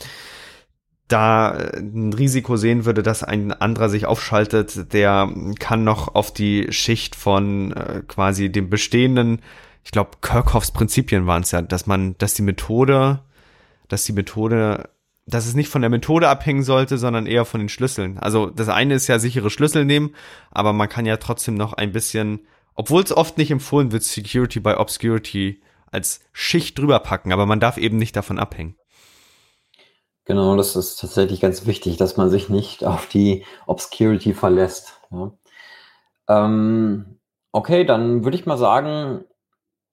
da 1.08 1.52
ein 1.52 2.14
Risiko 2.14 2.58
sehen 2.58 2.86
würde, 2.86 3.04
dass 3.04 3.24
ein 3.24 3.52
anderer 3.52 3.90
sich 3.90 4.06
aufschaltet, 4.06 4.94
der 4.94 5.32
kann 5.60 5.84
noch 5.84 6.16
auf 6.16 6.34
die 6.34 6.72
Schicht 6.72 7.16
von 7.16 7.72
äh, 7.74 8.02
quasi 8.08 8.52
dem 8.52 8.70
bestehenden, 8.70 9.42
ich 9.86 9.92
glaube, 9.92 10.18
Kirchhoffs 10.22 10.72
Prinzipien 10.72 11.28
waren 11.28 11.44
es 11.44 11.52
ja, 11.52 11.62
dass 11.62 11.86
man, 11.86 12.18
dass 12.18 12.34
die 12.34 12.42
Methode, 12.42 13.22
dass 13.88 14.04
die 14.04 14.14
Methode, 14.14 14.90
dass 15.28 15.46
es 15.46 15.54
nicht 15.54 15.70
von 15.70 15.82
der 15.82 15.92
Methode 15.92 16.28
abhängen 16.28 16.64
sollte, 16.64 16.98
sondern 16.98 17.28
eher 17.28 17.46
von 17.46 17.60
den 17.60 17.70
Schlüsseln. 17.70 18.18
Also 18.18 18.48
das 18.48 18.68
eine 18.68 18.96
ist 18.96 19.08
ja 19.08 19.20
sichere 19.20 19.52
Schlüssel 19.52 19.86
nehmen, 19.86 20.16
aber 20.50 20.74
man 20.74 20.90
kann 20.90 21.06
ja 21.06 21.18
trotzdem 21.18 21.54
noch 21.54 21.74
ein 21.74 21.92
bisschen, 21.92 22.40
obwohl 22.74 23.04
es 23.04 23.16
oft 23.16 23.38
nicht 23.38 23.52
empfohlen 23.52 23.92
wird, 23.92 24.04
Security 24.04 24.60
by 24.60 24.74
Obscurity 24.74 25.62
als 25.92 26.20
Schicht 26.34 26.80
drüber 26.80 27.00
packen, 27.00 27.32
aber 27.32 27.46
man 27.46 27.60
darf 27.60 27.78
eben 27.78 27.98
nicht 27.98 28.16
davon 28.16 28.40
abhängen. 28.40 28.76
Genau, 30.26 30.56
das 30.58 30.76
ist 30.76 31.00
tatsächlich 31.00 31.40
ganz 31.40 31.68
wichtig, 31.68 31.98
dass 31.98 32.18
man 32.18 32.30
sich 32.30 32.50
nicht 32.50 32.84
auf 32.84 33.08
die 33.08 33.46
Obscurity 33.68 34.34
verlässt. 34.34 35.00
Ja. 35.12 35.32
Ähm, 36.28 37.20
okay, 37.52 37.86
dann 37.86 38.24
würde 38.24 38.36
ich 38.36 38.48
mal 38.48 38.58
sagen, 38.58 39.24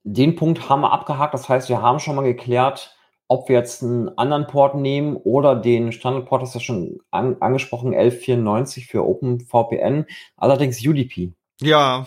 den 0.04 0.34
Punkt 0.36 0.68
haben 0.68 0.80
wir 0.80 0.92
abgehakt. 0.92 1.34
Das 1.34 1.48
heißt, 1.48 1.68
wir 1.68 1.82
haben 1.82 2.00
schon 2.00 2.16
mal 2.16 2.22
geklärt, 2.22 2.96
ob 3.28 3.48
wir 3.48 3.56
jetzt 3.56 3.82
einen 3.82 4.16
anderen 4.18 4.46
Port 4.46 4.74
nehmen 4.74 5.16
oder 5.16 5.54
den 5.54 5.92
Standardport, 5.92 6.42
das 6.42 6.50
ist 6.50 6.54
ja 6.54 6.60
schon 6.60 7.00
an, 7.10 7.36
angesprochen, 7.40 7.94
1194 7.94 8.86
für 8.86 9.06
OpenVPN, 9.06 10.06
allerdings 10.36 10.84
UDP. 10.84 11.32
Ja. 11.60 12.06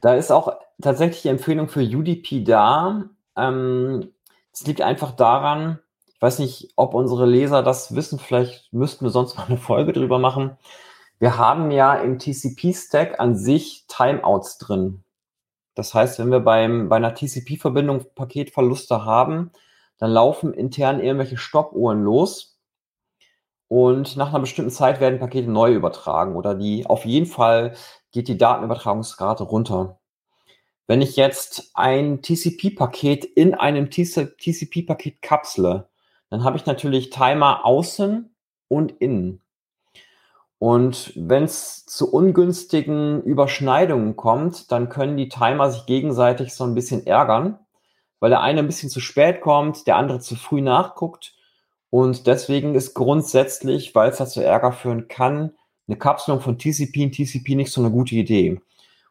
Da 0.00 0.14
ist 0.14 0.30
auch 0.30 0.52
tatsächlich 0.80 1.22
die 1.22 1.28
Empfehlung 1.28 1.68
für 1.68 1.80
UDP 1.80 2.44
da. 2.44 3.04
Ähm, 3.36 4.12
es 4.52 4.60
ähm, 4.60 4.66
liegt 4.66 4.82
einfach 4.82 5.12
daran, 5.12 5.78
weiß 6.20 6.38
nicht, 6.38 6.72
ob 6.76 6.94
unsere 6.94 7.26
Leser 7.26 7.62
das 7.62 7.94
wissen, 7.94 8.18
vielleicht 8.18 8.72
müssten 8.72 9.04
wir 9.04 9.10
sonst 9.10 9.36
mal 9.36 9.46
eine 9.46 9.58
Folge 9.58 9.92
drüber 9.92 10.18
machen. 10.18 10.56
Wir 11.18 11.38
haben 11.38 11.70
ja 11.70 11.94
im 11.94 12.18
TCP-Stack 12.18 13.20
an 13.20 13.36
sich 13.36 13.86
Timeouts 13.88 14.58
drin. 14.58 15.04
Das 15.74 15.94
heißt, 15.94 16.18
wenn 16.18 16.30
wir 16.30 16.40
beim, 16.40 16.88
bei 16.88 16.96
einer 16.96 17.14
TCP-Verbindung 17.14 18.04
Paketverluste 18.14 19.04
haben, 19.04 19.50
dann 19.98 20.10
laufen 20.10 20.52
intern 20.52 21.00
irgendwelche 21.00 21.36
Stoppuhren 21.36 22.02
los 22.02 22.54
und 23.68 24.16
nach 24.16 24.28
einer 24.28 24.40
bestimmten 24.40 24.70
Zeit 24.70 25.00
werden 25.00 25.18
Pakete 25.18 25.50
neu 25.50 25.72
übertragen 25.74 26.36
oder 26.36 26.54
die, 26.54 26.86
auf 26.86 27.04
jeden 27.04 27.26
Fall 27.26 27.74
geht 28.12 28.28
die 28.28 28.38
Datenübertragungsrate 28.38 29.44
runter. 29.44 29.98
Wenn 30.86 31.00
ich 31.00 31.16
jetzt 31.16 31.70
ein 31.74 32.20
TCP-Paket 32.22 33.24
in 33.24 33.54
einem 33.54 33.90
TCP-Paket 33.90 35.22
kapsle, 35.22 35.88
dann 36.34 36.42
habe 36.42 36.56
ich 36.56 36.66
natürlich 36.66 37.10
Timer 37.10 37.64
außen 37.64 38.34
und 38.66 38.90
innen. 39.00 39.40
Und 40.58 41.12
wenn 41.14 41.44
es 41.44 41.86
zu 41.86 42.12
ungünstigen 42.12 43.22
Überschneidungen 43.22 44.16
kommt, 44.16 44.72
dann 44.72 44.88
können 44.88 45.16
die 45.16 45.28
Timer 45.28 45.70
sich 45.70 45.86
gegenseitig 45.86 46.52
so 46.52 46.64
ein 46.64 46.74
bisschen 46.74 47.06
ärgern, 47.06 47.60
weil 48.18 48.30
der 48.30 48.40
eine 48.40 48.58
ein 48.58 48.66
bisschen 48.66 48.90
zu 48.90 48.98
spät 48.98 49.42
kommt, 49.42 49.86
der 49.86 49.94
andere 49.94 50.18
zu 50.18 50.34
früh 50.34 50.60
nachguckt. 50.60 51.36
Und 51.90 52.26
deswegen 52.26 52.74
ist 52.74 52.94
grundsätzlich, 52.94 53.94
weil 53.94 54.10
es 54.10 54.16
dazu 54.16 54.40
Ärger 54.40 54.72
führen 54.72 55.06
kann, 55.06 55.52
eine 55.86 55.98
Kapselung 55.98 56.40
von 56.40 56.58
TCP 56.58 56.96
in 56.96 57.12
TCP 57.12 57.54
nicht 57.54 57.70
so 57.70 57.80
eine 57.80 57.92
gute 57.92 58.16
Idee. 58.16 58.60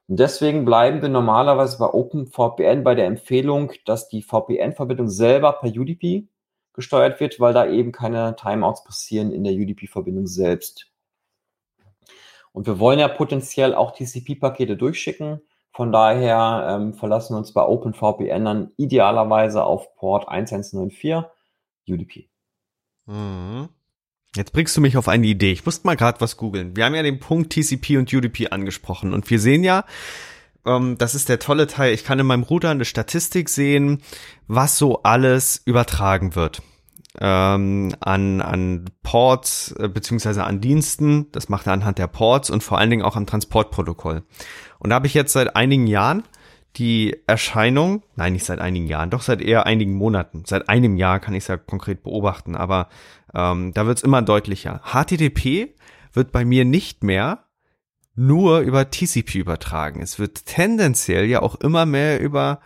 Und 0.09 0.19
deswegen 0.19 0.65
bleiben 0.65 1.01
wir 1.01 1.07
normalerweise 1.07 1.77
bei 1.77 1.85
OpenVPN 1.85 2.83
bei 2.83 2.95
der 2.95 3.05
Empfehlung, 3.05 3.71
dass 3.85 4.09
die 4.09 4.23
VPN-Verbindung 4.23 5.07
selber 5.07 5.53
per 5.53 5.69
UDP 5.69 6.27
gesteuert 6.73 7.19
wird, 7.19 7.39
weil 7.39 7.53
da 7.53 7.67
eben 7.67 7.91
keine 7.91 8.35
Timeouts 8.35 8.83
passieren 8.83 9.31
in 9.31 9.43
der 9.43 9.53
UDP-Verbindung 9.53 10.27
selbst. 10.27 10.91
Und 12.51 12.67
wir 12.67 12.79
wollen 12.79 12.99
ja 12.99 13.07
potenziell 13.07 13.73
auch 13.73 13.95
TCP-Pakete 13.95 14.77
durchschicken. 14.77 15.41
Von 15.71 15.91
daher 15.91 16.67
ähm, 16.69 16.93
verlassen 16.93 17.33
wir 17.33 17.39
uns 17.39 17.51
bei 17.51 17.63
OpenVPN 17.63 18.45
dann 18.45 18.71
idealerweise 18.77 19.63
auf 19.63 19.95
Port 19.95 20.27
1194 20.27 21.31
UDP. 21.87 22.29
Mhm. 23.07 23.69
Jetzt 24.35 24.53
bringst 24.53 24.75
du 24.77 24.81
mich 24.81 24.97
auf 24.97 25.07
eine 25.07 25.27
Idee. 25.27 25.51
Ich 25.51 25.65
musste 25.65 25.85
mal 25.85 25.95
gerade 25.95 26.21
was 26.21 26.37
googeln. 26.37 26.75
Wir 26.75 26.85
haben 26.85 26.95
ja 26.95 27.03
den 27.03 27.19
Punkt 27.19 27.53
TCP 27.53 27.97
und 27.97 28.11
UDP 28.11 28.49
angesprochen 28.49 29.13
und 29.13 29.29
wir 29.29 29.39
sehen 29.39 29.63
ja, 29.63 29.85
ähm, 30.65 30.97
das 30.97 31.15
ist 31.15 31.29
der 31.29 31.39
tolle 31.39 31.67
Teil. 31.67 31.93
Ich 31.93 32.03
kann 32.03 32.19
in 32.19 32.25
meinem 32.25 32.43
Router 32.43 32.69
eine 32.69 32.85
Statistik 32.85 33.49
sehen, 33.49 34.01
was 34.47 34.77
so 34.77 35.03
alles 35.03 35.61
übertragen 35.65 36.35
wird. 36.35 36.61
Ähm, 37.19 37.93
an, 37.99 38.41
an 38.41 38.85
Ports 39.03 39.71
äh, 39.77 39.87
beziehungsweise 39.87 40.43
an 40.43 40.61
Diensten. 40.61 41.31
Das 41.31 41.47
macht 41.47 41.67
er 41.67 41.73
anhand 41.73 41.99
der 41.99 42.07
Ports 42.07 42.49
und 42.49 42.63
vor 42.63 42.79
allen 42.79 42.89
Dingen 42.89 43.03
auch 43.03 43.15
am 43.15 43.27
Transportprotokoll. 43.27 44.23
Und 44.79 44.89
da 44.89 44.95
habe 44.95 45.07
ich 45.07 45.13
jetzt 45.13 45.33
seit 45.33 45.55
einigen 45.55 45.87
Jahren 45.87 46.23
die 46.75 47.15
Erscheinung, 47.27 48.01
nein, 48.15 48.33
nicht 48.33 48.45
seit 48.45 48.59
einigen 48.59 48.87
Jahren, 48.87 49.11
doch 49.11 49.21
seit 49.21 49.41
eher 49.41 49.67
einigen 49.67 49.93
Monaten. 49.93 50.43
Seit 50.47 50.69
einem 50.69 50.97
Jahr 50.97 51.19
kann 51.19 51.35
ich 51.35 51.43
es 51.43 51.47
ja 51.47 51.57
konkret 51.57 52.01
beobachten, 52.01 52.55
aber 52.55 52.89
ähm, 53.33 53.73
da 53.75 53.85
wird 53.85 53.99
es 53.99 54.03
immer 54.03 54.23
deutlicher. 54.23 54.81
HTTP 54.83 55.75
wird 56.13 56.31
bei 56.31 56.45
mir 56.45 56.65
nicht 56.65 57.03
mehr 57.03 57.42
nur 58.15 58.59
über 58.59 58.89
TCP 58.89 59.35
übertragen. 59.35 60.01
Es 60.01 60.19
wird 60.19 60.45
tendenziell 60.45 61.25
ja 61.25 61.41
auch 61.41 61.55
immer 61.55 61.85
mehr 61.85 62.19
über 62.19 62.59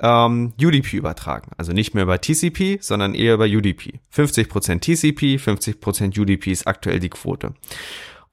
ähm, 0.00 0.52
UDP 0.60 0.96
übertragen. 0.96 1.50
Also 1.56 1.72
nicht 1.72 1.94
mehr 1.94 2.02
über 2.04 2.20
TCP, 2.20 2.78
sondern 2.80 3.14
eher 3.14 3.34
über 3.34 3.46
UDP. 3.46 4.00
50% 4.14 4.80
TCP, 4.80 5.36
50% 5.36 6.20
UDP 6.20 6.52
ist 6.52 6.66
aktuell 6.66 7.00
die 7.00 7.08
Quote. 7.08 7.54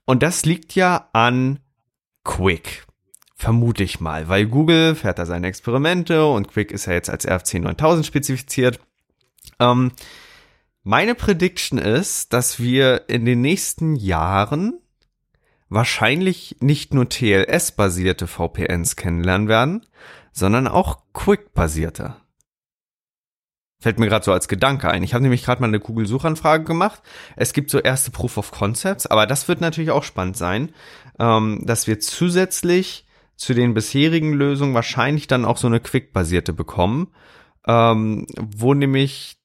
Und 0.06 0.24
das 0.24 0.46
liegt 0.46 0.76
ja 0.76 1.10
an 1.14 1.60
Quick. 2.24 2.86
Vermute 3.36 3.84
ich 3.84 4.00
mal, 4.00 4.30
weil 4.30 4.46
Google 4.46 4.96
fährt 4.96 5.20
da 5.20 5.26
seine 5.26 5.48
Experimente 5.48 6.26
und 6.26 6.48
Quick 6.48 6.72
ist 6.72 6.86
ja 6.86 6.94
jetzt 6.94 7.10
als 7.10 7.26
RFC 7.26 7.56
9000 7.56 8.06
spezifiziert. 8.06 8.80
Ähm, 9.60 9.92
meine 10.84 11.16
Prediction 11.16 11.78
ist, 11.78 12.34
dass 12.34 12.60
wir 12.60 13.10
in 13.10 13.26
den 13.26 13.42
nächsten 13.42 13.96
Jahren 13.96 14.80
wahrscheinlich 15.74 16.58
nicht 16.60 16.94
nur 16.94 17.10
TLS-basierte 17.10 18.28
VPNs 18.28 18.96
kennenlernen 18.96 19.48
werden, 19.48 19.86
sondern 20.32 20.68
auch 20.68 21.00
Quick-basierte. 21.14 22.16
Fällt 23.80 24.00
mir 24.00 24.08
gerade 24.08 24.24
so 24.24 24.32
als 24.32 24.48
Gedanke 24.48 24.90
ein. 24.90 25.04
Ich 25.04 25.14
habe 25.14 25.24
nämlich 25.24 25.44
gerade 25.44 25.62
mal 25.62 25.68
eine 25.68 25.80
Google-Suchanfrage 25.80 26.64
gemacht. 26.64 27.02
Es 27.36 27.52
gibt 27.52 27.70
so 27.70 27.80
erste 27.80 28.12
Proof 28.12 28.38
of 28.38 28.52
Concepts, 28.52 29.08
aber 29.08 29.28
das 29.28 29.48
wird 29.48 29.60
natürlich 29.60 29.92
auch 29.92 30.04
spannend 30.04 30.38
sein, 30.38 30.72
ähm, 31.20 31.64
dass 31.66 31.86
wir 31.88 32.00
zusätzlich 32.00 33.06
zu 33.36 33.54
den 33.54 33.74
bisherigen 33.74 34.32
Lösungen 34.32 34.74
wahrscheinlich 34.74 35.28
dann 35.28 35.44
auch 35.44 35.58
so 35.58 35.68
eine 35.68 35.82
Quick-basierte 35.82 36.54
bekommen, 36.54 37.10
ähm, 37.68 38.28
wo 38.40 38.74
nämlich 38.74 39.43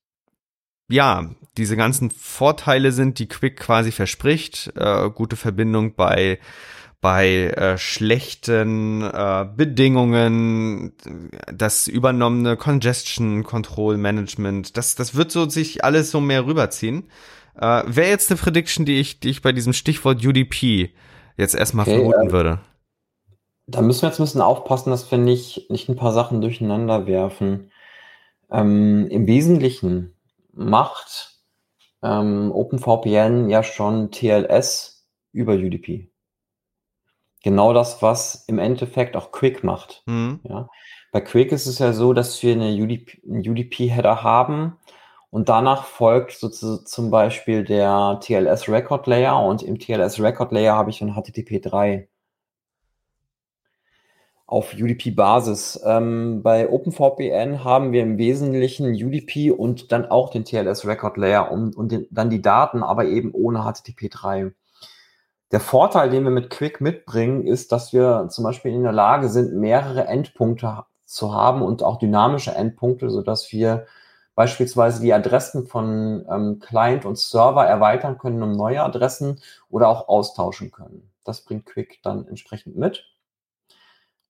ja, 0.89 1.30
diese 1.57 1.76
ganzen 1.76 2.11
Vorteile 2.11 2.93
sind, 2.93 3.18
die 3.18 3.28
Quick 3.28 3.59
quasi 3.59 3.93
verspricht. 3.93 4.72
Äh, 4.76 5.11
gute 5.11 5.36
Verbindung 5.36 5.95
bei 5.95 6.39
bei 7.01 7.51
äh, 7.51 7.78
schlechten 7.78 9.03
äh, 9.03 9.47
Bedingungen, 9.57 10.93
das 11.47 11.86
übernommene 11.86 12.57
Congestion 12.57 13.45
Control 13.45 13.97
Management, 13.97 14.76
das, 14.76 14.97
das 14.97 15.14
wird 15.14 15.30
so 15.30 15.49
sich 15.49 15.84
alles 15.84 16.11
so 16.11 16.20
mehr 16.20 16.47
rüberziehen. 16.47 17.09
Äh, 17.55 17.84
Wäre 17.86 18.09
jetzt 18.09 18.30
eine 18.30 18.41
Prediction, 18.41 18.84
die 18.84 18.99
ich, 18.99 19.20
die 19.20 19.30
ich 19.30 19.43
bei 19.43 19.53
diesem 19.53 19.74
Stichwort 19.74 20.24
UDP 20.24 20.91
jetzt 21.36 21.55
erstmal 21.55 21.86
okay, 21.86 21.99
vermuten 21.99 22.28
äh, 22.28 22.32
würde. 22.32 22.59
Da 23.68 23.80
müssen 23.80 24.03
wir 24.03 24.09
jetzt 24.09 24.18
ein 24.18 24.24
bisschen 24.24 24.41
aufpassen, 24.41 24.91
dass 24.91 25.11
wir 25.11 25.18
nicht, 25.18 25.70
nicht 25.70 25.89
ein 25.89 25.97
paar 25.97 26.12
Sachen 26.12 26.41
durcheinander 26.41 27.07
werfen. 27.07 27.70
Ähm, 28.51 29.07
Im 29.09 29.26
Wesentlichen 29.26 30.14
macht 30.59 31.38
ähm, 32.02 32.52
OpenVPN 32.52 33.48
ja 33.48 33.62
schon 33.62 34.11
TLS 34.11 35.09
über 35.32 35.54
UDP. 35.54 36.11
Genau 37.42 37.72
das, 37.72 38.02
was 38.02 38.44
im 38.48 38.59
Endeffekt 38.59 39.16
auch 39.16 39.30
Quick 39.30 39.62
macht. 39.62 40.02
Mhm. 40.06 40.40
Ja. 40.42 40.68
Bei 41.12 41.20
Quick 41.20 41.52
ist 41.52 41.66
es 41.66 41.78
ja 41.78 41.92
so, 41.92 42.12
dass 42.12 42.42
wir 42.42 42.52
eine 42.52 42.70
UDP, 42.70 43.22
einen 43.26 43.48
UDP-Header 43.48 44.22
haben 44.22 44.76
und 45.30 45.48
danach 45.48 45.84
folgt 45.84 46.32
so 46.32 46.48
zu, 46.48 46.84
zum 46.84 47.11
Beispiel 47.11 47.64
der 47.64 48.18
TLS 48.20 48.68
Record 48.68 49.06
Layer 49.06 49.40
und 49.42 49.62
im 49.62 49.78
TLS 49.78 50.20
Record 50.20 50.52
Layer 50.52 50.74
habe 50.74 50.90
ich 50.90 51.00
ein 51.00 51.14
HTTP 51.14 51.61
3 51.62 52.09
auf 54.49 54.72
UDP-Basis. 54.72 55.82
Ähm, 55.84 56.42
bei 56.42 56.70
OpenVPN 56.70 57.64
haben 57.64 57.92
wir 57.92 58.03
im 58.03 58.16
Wesentlichen 58.16 58.86
UDP 58.94 59.51
und 59.51 59.92
dann 59.92 60.07
auch 60.07 60.30
den 60.30 60.46
TLS 60.46 60.86
Record 60.86 61.18
Layer 61.18 61.53
und, 61.53 61.76
und 61.76 61.92
den, 61.92 62.07
dann 62.11 62.30
die 62.30 62.40
Daten, 62.40 62.82
aber 62.82 63.05
eben 63.05 63.30
ohne 63.32 63.62
HTTP 63.62 64.09
3. 64.11 64.53
Der 65.53 65.61
Vorteil, 65.61 66.09
den 66.09 66.24
wir 66.24 66.30
mit 66.30 66.49
Quick 66.49 66.80
mitbringen, 66.80 67.46
ist, 67.46 67.72
dass 67.72 67.92
wir 67.92 68.28
zum 68.30 68.44
Beispiel 68.44 68.72
in 68.72 68.82
der 68.82 68.92
Lage 68.92 69.28
sind, 69.28 69.53
mehrere 69.53 70.07
Endpunkte 70.07 70.84
zu 71.05 71.34
haben 71.34 71.61
und 71.61 71.82
auch 71.82 71.99
dynamische 71.99 72.55
Endpunkte, 72.55 73.11
so 73.11 73.20
dass 73.20 73.53
wir 73.53 73.86
beispielsweise 74.34 75.03
die 75.03 75.12
Adressen 75.12 75.66
von 75.66 76.24
ähm, 76.30 76.59
Client 76.59 77.05
und 77.05 77.18
Server 77.18 77.66
erweitern 77.66 78.16
können 78.16 78.42
um 78.42 78.53
neue 78.53 78.82
Adressen 78.82 79.40
oder 79.68 79.88
auch 79.88 80.09
austauschen 80.09 80.70
können. 80.70 81.11
Das 81.24 81.42
bringt 81.42 81.66
Quick 81.66 82.01
dann 82.03 82.26
entsprechend 82.26 82.76
mit. 82.76 83.05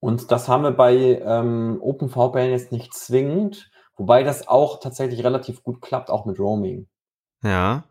Und 0.00 0.30
das 0.30 0.48
haben 0.48 0.62
wir 0.62 0.70
bei 0.70 1.20
ähm, 1.24 1.78
OpenVPN 1.80 2.50
jetzt 2.50 2.72
nicht 2.72 2.94
zwingend, 2.94 3.70
wobei 3.96 4.22
das 4.22 4.46
auch 4.46 4.80
tatsächlich 4.80 5.24
relativ 5.24 5.62
gut 5.62 5.80
klappt, 5.82 6.10
auch 6.10 6.24
mit 6.24 6.38
Roaming. 6.38 6.86
Ja. 7.42 7.84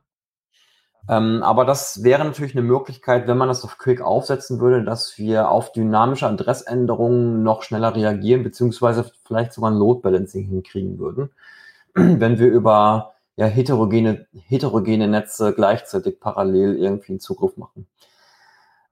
Ähm, 1.09 1.41
aber 1.43 1.65
das 1.65 2.03
wäre 2.03 2.23
natürlich 2.25 2.55
eine 2.55 2.65
Möglichkeit, 2.65 3.27
wenn 3.27 3.37
man 3.37 3.47
das 3.47 3.63
auf 3.63 3.77
Quick 3.77 4.01
aufsetzen 4.01 4.59
würde, 4.59 4.83
dass 4.83 5.17
wir 5.17 5.49
auf 5.49 5.71
dynamische 5.71 6.27
Adressänderungen 6.27 7.43
noch 7.43 7.63
schneller 7.63 7.95
reagieren, 7.95 8.43
beziehungsweise 8.43 9.09
vielleicht 9.25 9.53
sogar 9.53 9.71
ein 9.71 9.77
Load 9.77 10.01
Balancing 10.01 10.45
hinkriegen 10.45 10.99
würden, 10.99 11.29
wenn 11.93 12.39
wir 12.39 12.47
über 12.47 13.13
ja, 13.37 13.45
heterogene, 13.45 14.27
heterogene 14.47 15.07
Netze 15.07 15.53
gleichzeitig 15.53 16.19
parallel 16.19 16.77
irgendwie 16.77 17.13
einen 17.13 17.19
Zugriff 17.19 17.55
machen. 17.55 17.87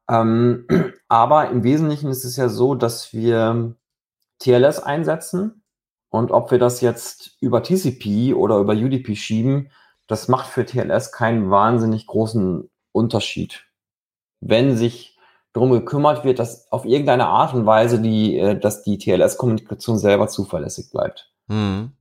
Ähm, 0.10 0.68
aber 1.08 1.50
im 1.50 1.64
Wesentlichen 1.64 2.10
ist 2.10 2.26
es 2.26 2.36
ja 2.36 2.50
so, 2.50 2.76
dass 2.76 3.14
wir 3.14 3.76
TLS 4.40 4.80
einsetzen 4.80 5.64
und 6.10 6.32
ob 6.32 6.52
wir 6.52 6.60
das 6.60 6.82
jetzt 6.82 7.38
über 7.42 7.64
TCP 7.64 8.34
oder 8.34 8.58
über 8.58 8.74
UDP 8.74 9.16
schieben, 9.16 9.72
das 10.08 10.28
macht 10.28 10.48
für 10.48 10.66
TLS 10.66 11.12
keinen 11.12 11.50
wahnsinnig 11.50 12.08
großen 12.08 12.70
Unterschied. 12.92 13.66
Wenn 14.40 14.78
sich 14.78 15.18
darum 15.54 15.72
gekümmert 15.72 16.24
wird, 16.24 16.40
dass 16.40 16.72
auf 16.72 16.86
irgendeine 16.86 17.28
Art 17.28 17.54
und 17.54 17.66
Weise 17.66 18.02
die, 18.02 18.38
äh, 18.38 18.60
dass 18.60 18.84
die 18.84 18.98
TLS-Kommunikation 18.98 19.98
selber 19.98 20.28
zuverlässig 20.28 20.92
bleibt. 20.92 21.32
Hm. 21.48 21.94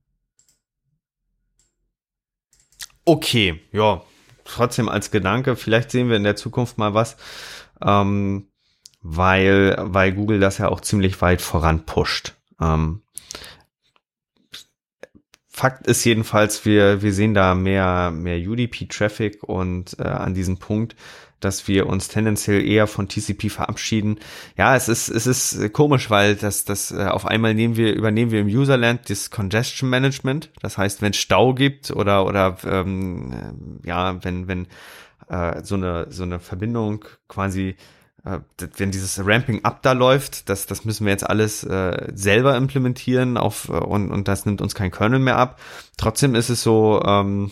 Okay, 3.05 3.61
ja, 3.71 4.01
trotzdem 4.43 4.89
als 4.89 5.11
Gedanke, 5.11 5.55
vielleicht 5.55 5.91
sehen 5.91 6.09
wir 6.09 6.17
in 6.17 6.23
der 6.23 6.35
Zukunft 6.35 6.77
mal 6.77 6.93
was, 6.93 7.17
ähm, 7.81 8.47
weil, 9.01 9.75
weil 9.79 10.13
Google 10.13 10.39
das 10.39 10.57
ja 10.57 10.69
auch 10.69 10.81
ziemlich 10.81 11.21
weit 11.21 11.41
voran 11.41 11.85
pusht. 11.85 12.33
Ähm, 12.59 13.01
Fakt 15.47 15.87
ist 15.87 16.03
jedenfalls, 16.03 16.65
wir, 16.65 17.01
wir 17.01 17.13
sehen 17.13 17.33
da 17.33 17.55
mehr, 17.55 18.11
mehr 18.11 18.37
UDP-Traffic 18.37 19.41
und 19.41 19.97
äh, 19.99 20.03
an 20.03 20.33
diesem 20.33 20.57
Punkt, 20.57 20.97
dass 21.39 21.67
wir 21.69 21.87
uns 21.87 22.09
tendenziell 22.09 22.67
eher 22.67 22.87
von 22.87 23.07
TCP 23.07 23.49
verabschieden. 23.49 24.19
Ja, 24.57 24.75
es 24.75 24.89
ist, 24.89 25.07
es 25.07 25.27
ist 25.27 25.71
komisch, 25.71 26.09
weil 26.09 26.35
das, 26.35 26.65
das 26.65 26.91
äh, 26.91 27.05
auf 27.05 27.25
einmal 27.25 27.53
nehmen 27.53 27.77
wir, 27.77 27.93
übernehmen 27.93 28.31
wir 28.31 28.41
im 28.41 28.47
Userland 28.47 29.09
das 29.09 29.31
Congestion 29.31 29.89
Management. 29.89 30.51
Das 30.61 30.77
heißt, 30.77 31.01
wenn 31.01 31.13
Stau 31.13 31.53
gibt 31.53 31.91
oder, 31.91 32.25
oder 32.25 32.57
ähm, 32.65 33.79
ja, 33.85 34.21
wenn, 34.25 34.49
wenn 34.49 34.67
äh, 35.29 35.63
so 35.63 35.75
eine, 35.75 36.07
so 36.09 36.23
eine 36.23 36.39
Verbindung 36.39 37.05
quasi 37.27 37.75
äh, 38.25 38.39
wenn 38.77 38.91
dieses 38.91 39.23
Ramping 39.23 39.63
Up 39.63 39.83
da 39.83 39.91
läuft, 39.91 40.49
das, 40.49 40.65
das 40.65 40.83
müssen 40.83 41.05
wir 41.05 41.11
jetzt 41.11 41.29
alles 41.29 41.63
äh, 41.63 42.11
selber 42.13 42.57
implementieren 42.57 43.37
auf, 43.37 43.69
äh, 43.69 43.73
und, 43.73 44.11
und 44.11 44.27
das 44.27 44.45
nimmt 44.45 44.61
uns 44.61 44.73
kein 44.73 44.91
Kernel 44.91 45.19
mehr 45.19 45.37
ab. 45.37 45.59
Trotzdem 45.97 46.33
ist 46.33 46.49
es 46.49 46.63
so, 46.63 47.01
ähm, 47.05 47.51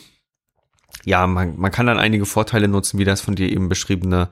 ja, 1.06 1.28
man, 1.28 1.60
man 1.60 1.72
kann 1.72 1.86
dann 1.86 2.00
einige 2.00 2.26
Vorteile 2.26 2.68
nutzen, 2.68 2.98
wie 2.98 3.04
das 3.04 3.22
von 3.22 3.36
dir 3.36 3.52
eben 3.52 3.70
beschriebene 3.70 4.30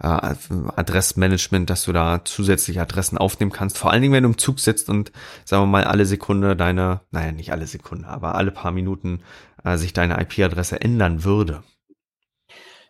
äh, 0.00 0.06
Adressmanagement, 0.06 1.68
dass 1.68 1.84
du 1.84 1.92
da 1.92 2.24
zusätzliche 2.24 2.80
Adressen 2.80 3.18
aufnehmen 3.18 3.52
kannst. 3.52 3.78
Vor 3.78 3.92
allen 3.92 4.02
Dingen, 4.02 4.14
wenn 4.14 4.22
du 4.22 4.30
im 4.30 4.38
Zug 4.38 4.58
sitzt 4.58 4.88
und, 4.88 5.12
sagen 5.44 5.62
wir 5.64 5.66
mal, 5.66 5.84
alle 5.84 6.06
Sekunde 6.06 6.56
deine, 6.56 7.02
naja, 7.10 7.30
nicht 7.30 7.52
alle 7.52 7.66
Sekunde, 7.66 8.08
aber 8.08 8.34
alle 8.34 8.50
paar 8.50 8.72
Minuten 8.72 9.20
äh, 9.64 9.76
sich 9.76 9.92
deine 9.92 10.20
IP-Adresse 10.20 10.80
ändern 10.80 11.24
würde. 11.24 11.62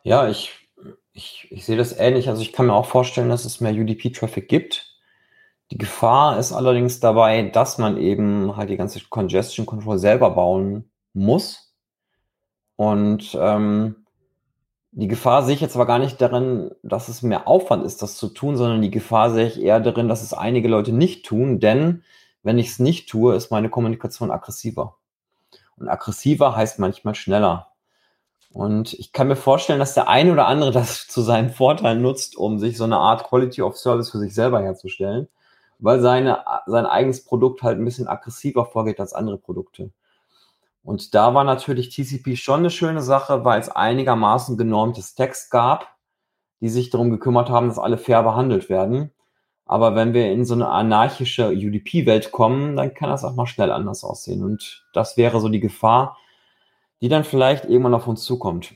Ja, 0.05 0.29
ich 0.29 0.65
ich, 1.15 1.47
ich 1.51 1.65
sehe 1.65 1.77
das 1.77 1.97
ähnlich. 1.97 2.29
Also 2.29 2.43
ich 2.43 2.53
kann 2.53 2.67
mir 2.67 2.75
auch 2.75 2.87
vorstellen, 2.87 3.31
dass 3.31 3.45
es 3.45 3.61
mehr 3.61 3.73
UDP-Traffic 3.73 4.49
gibt. 4.49 4.99
Die 5.71 5.79
Gefahr 5.79 6.39
ist 6.39 6.53
allerdings 6.53 7.01
dabei, 7.01 7.43
dass 7.43 7.79
man 7.79 7.97
eben 7.97 8.57
halt 8.57 8.69
die 8.69 8.77
ganze 8.77 9.01
Congestion 9.09 9.65
Control 9.65 9.99
selber 9.99 10.31
bauen 10.31 10.91
muss. 11.15 11.75
Und 12.77 13.37
ähm, 13.41 14.05
die 14.91 15.09
Gefahr 15.09 15.45
sehe 15.45 15.55
ich 15.55 15.61
jetzt 15.61 15.77
aber 15.77 15.87
gar 15.87 15.99
nicht 15.99 16.21
darin, 16.21 16.73
dass 16.83 17.09
es 17.09 17.23
mehr 17.23 17.49
Aufwand 17.49 17.87
ist, 17.87 18.03
das 18.03 18.17
zu 18.17 18.29
tun, 18.29 18.57
sondern 18.57 18.83
die 18.83 18.91
Gefahr 18.91 19.31
sehe 19.31 19.47
ich 19.47 19.63
eher 19.63 19.81
darin, 19.81 20.09
dass 20.09 20.23
es 20.23 20.35
einige 20.35 20.69
Leute 20.69 20.93
nicht 20.93 21.25
tun, 21.25 21.61
denn 21.61 22.03
wenn 22.43 22.59
ich 22.59 22.69
es 22.69 22.79
nicht 22.79 23.09
tue, 23.09 23.35
ist 23.35 23.51
meine 23.51 23.71
Kommunikation 23.71 24.31
aggressiver. 24.31 24.99
Und 25.77 25.89
aggressiver 25.89 26.55
heißt 26.55 26.79
manchmal 26.79 27.15
schneller. 27.15 27.74
Und 28.55 28.93
ich 28.95 29.13
kann 29.13 29.27
mir 29.27 29.35
vorstellen, 29.35 29.81
dass 29.81 29.95
der 29.95 30.09
eine 30.09 30.33
oder 30.33 30.47
andere 30.47 30.71
das 30.73 31.09
zu 31.09 31.23
seinen 31.23 31.51
Vorteilen 31.51 32.01
nutzt, 32.01 32.37
um 32.37 32.59
sich 32.61 32.79
so 32.79 32.85
eine 32.85 32.99
Art 32.99 33.25
Quality 33.25 33.63
of 33.63 33.77
Service 33.77 34.11
für 34.11 34.19
sich 34.19 34.33
selber 34.33 34.63
herzustellen, 34.63 35.29
weil 35.81 36.01
seine, 36.01 36.45
sein 36.67 36.87
eigenes 36.87 37.25
Produkt 37.25 37.63
halt 37.63 37.79
ein 37.79 37.85
bisschen 37.85 38.07
aggressiver 38.07 38.65
vorgeht 38.65 39.01
als 39.01 39.13
andere 39.13 39.39
Produkte. 39.39 39.91
Und 40.85 41.15
da 41.17 41.35
war 41.35 41.43
natürlich 41.43 41.89
TCP 41.89 42.37
schon 42.37 42.61
eine 42.61 42.71
schöne 42.71 43.03
Sache, 43.03 43.45
weil 43.45 43.59
es 43.59 43.71
einigermaßen 43.71 44.57
genormtes 44.57 45.17
Text 45.17 45.51
gab, 45.51 45.89
die 46.61 46.69
sich 46.69 46.91
darum 46.91 47.11
gekümmert 47.11 47.51
haben, 47.51 47.69
dass 47.69 47.79
alle 47.81 47.99
fair 47.99 48.23
behandelt 48.23 48.69
werden. 48.69 49.11
Aber 49.67 49.97
wenn 49.97 50.15
wir 50.15 50.31
in 50.31 50.45
so 50.45 50.55
eine 50.55 50.69
anarchische 50.69 51.49
UDP-Welt 51.49 52.31
kommen, 52.31 52.77
dann 52.77 52.95
kann 52.95 53.11
das 53.11 53.25
auch 53.25 53.35
mal 53.35 53.47
schnell 53.47 53.73
anders 53.73 54.05
aussehen. 54.05 54.45
Und 54.45 54.87
das 54.93 55.17
wäre 55.17 55.41
so 55.41 55.49
die 55.49 55.61
Gefahr, 55.61 56.19
die 57.05 57.11
dann 57.11 57.23
vielleicht 57.23 57.67
irgendwann 57.67 57.93
auf 57.93 58.07
uns 58.07 58.23
zukommt. 58.23 58.73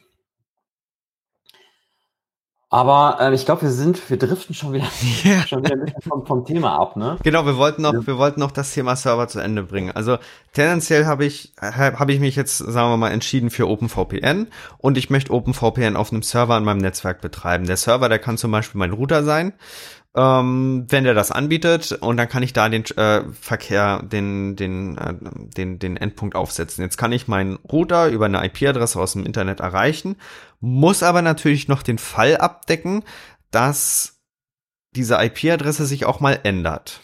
Aber 2.69 3.17
äh, 3.21 3.35
ich 3.35 3.47
glaube, 3.47 3.63
wir 3.63 3.71
sind, 3.71 4.11
wir 4.11 4.19
driften 4.19 4.55
schon 4.55 4.75
wieder, 4.75 4.85
yeah. 5.25 5.47
schon 5.47 5.65
wieder 5.65 5.77
ein 5.77 5.87
bisschen 5.87 6.03
vom, 6.03 6.27
vom, 6.27 6.45
Thema 6.45 6.79
ab, 6.79 6.97
ne? 6.97 7.17
Genau, 7.23 7.47
wir 7.47 7.57
wollten 7.57 7.81
noch, 7.81 8.07
wir 8.07 8.19
wollten 8.19 8.41
noch 8.41 8.51
das 8.51 8.75
Thema 8.75 8.97
Server 8.97 9.29
zu 9.29 9.41
Ende 9.41 9.63
bringen. 9.63 9.93
Also 9.93 10.19
tendenziell 10.53 11.07
habe 11.07 11.25
ich, 11.25 11.55
habe 11.59 12.13
ich 12.13 12.21
mich 12.21 12.37
jetzt, 12.37 12.59
sagen 12.59 12.91
wir 12.91 12.99
mal, 12.99 13.13
entschieden 13.13 13.49
für 13.49 13.67
OpenVPN 13.67 14.49
und 14.77 14.99
ich 14.99 15.09
möchte 15.09 15.33
OpenVPN 15.33 15.97
auf 15.97 16.13
einem 16.13 16.23
Server 16.23 16.57
an 16.57 16.65
meinem 16.65 16.83
Netzwerk 16.83 17.23
betreiben. 17.23 17.67
Der 17.67 17.79
Server, 17.79 18.11
der 18.11 18.19
kann 18.19 18.37
zum 18.37 18.51
Beispiel 18.51 18.79
mein 18.79 18.93
Router 18.93 19.25
sein 19.25 19.55
ähm, 20.19 20.87
wenn 20.89 21.05
der 21.05 21.15
das 21.15 21.31
anbietet 21.31 21.93
und 21.93 22.17
dann 22.17 22.29
kann 22.29 22.43
ich 22.43 22.53
da 22.53 22.69
den 22.69 22.85
äh, 22.97 23.23
Verkehr, 23.41 24.03
den, 24.03 24.57
den, 24.57 24.99
äh, 24.99 25.15
den, 25.57 25.79
den 25.79 25.97
Endpunkt 25.97 26.35
aufsetzen. 26.35 26.83
Jetzt 26.83 26.97
kann 26.97 27.13
ich 27.13 27.29
meinen 27.29 27.55
Router 27.71 28.09
über 28.09 28.25
eine 28.25 28.45
IP-Adresse 28.45 28.99
aus 28.99 29.13
dem 29.13 29.25
Internet 29.25 29.61
erreichen, 29.61 30.17
muss 30.59 31.05
aber 31.05 31.23
natürlich 31.23 31.69
noch 31.69 31.85
den 31.85 31.99
Fall 31.99 32.37
abdecken, 32.37 33.05
dass 33.53 34.19
diese 34.97 35.23
IP-Adresse 35.23 35.87
sich 35.87 36.05
auch 36.05 36.19
mal 36.19 36.41
ändert. 36.43 37.01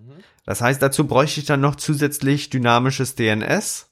Mhm. 0.00 0.14
Das 0.46 0.62
heißt, 0.62 0.80
dazu 0.80 1.06
bräuchte 1.06 1.40
ich 1.40 1.46
dann 1.46 1.60
noch 1.60 1.76
zusätzlich 1.76 2.48
dynamisches 2.48 3.16
DNS, 3.16 3.90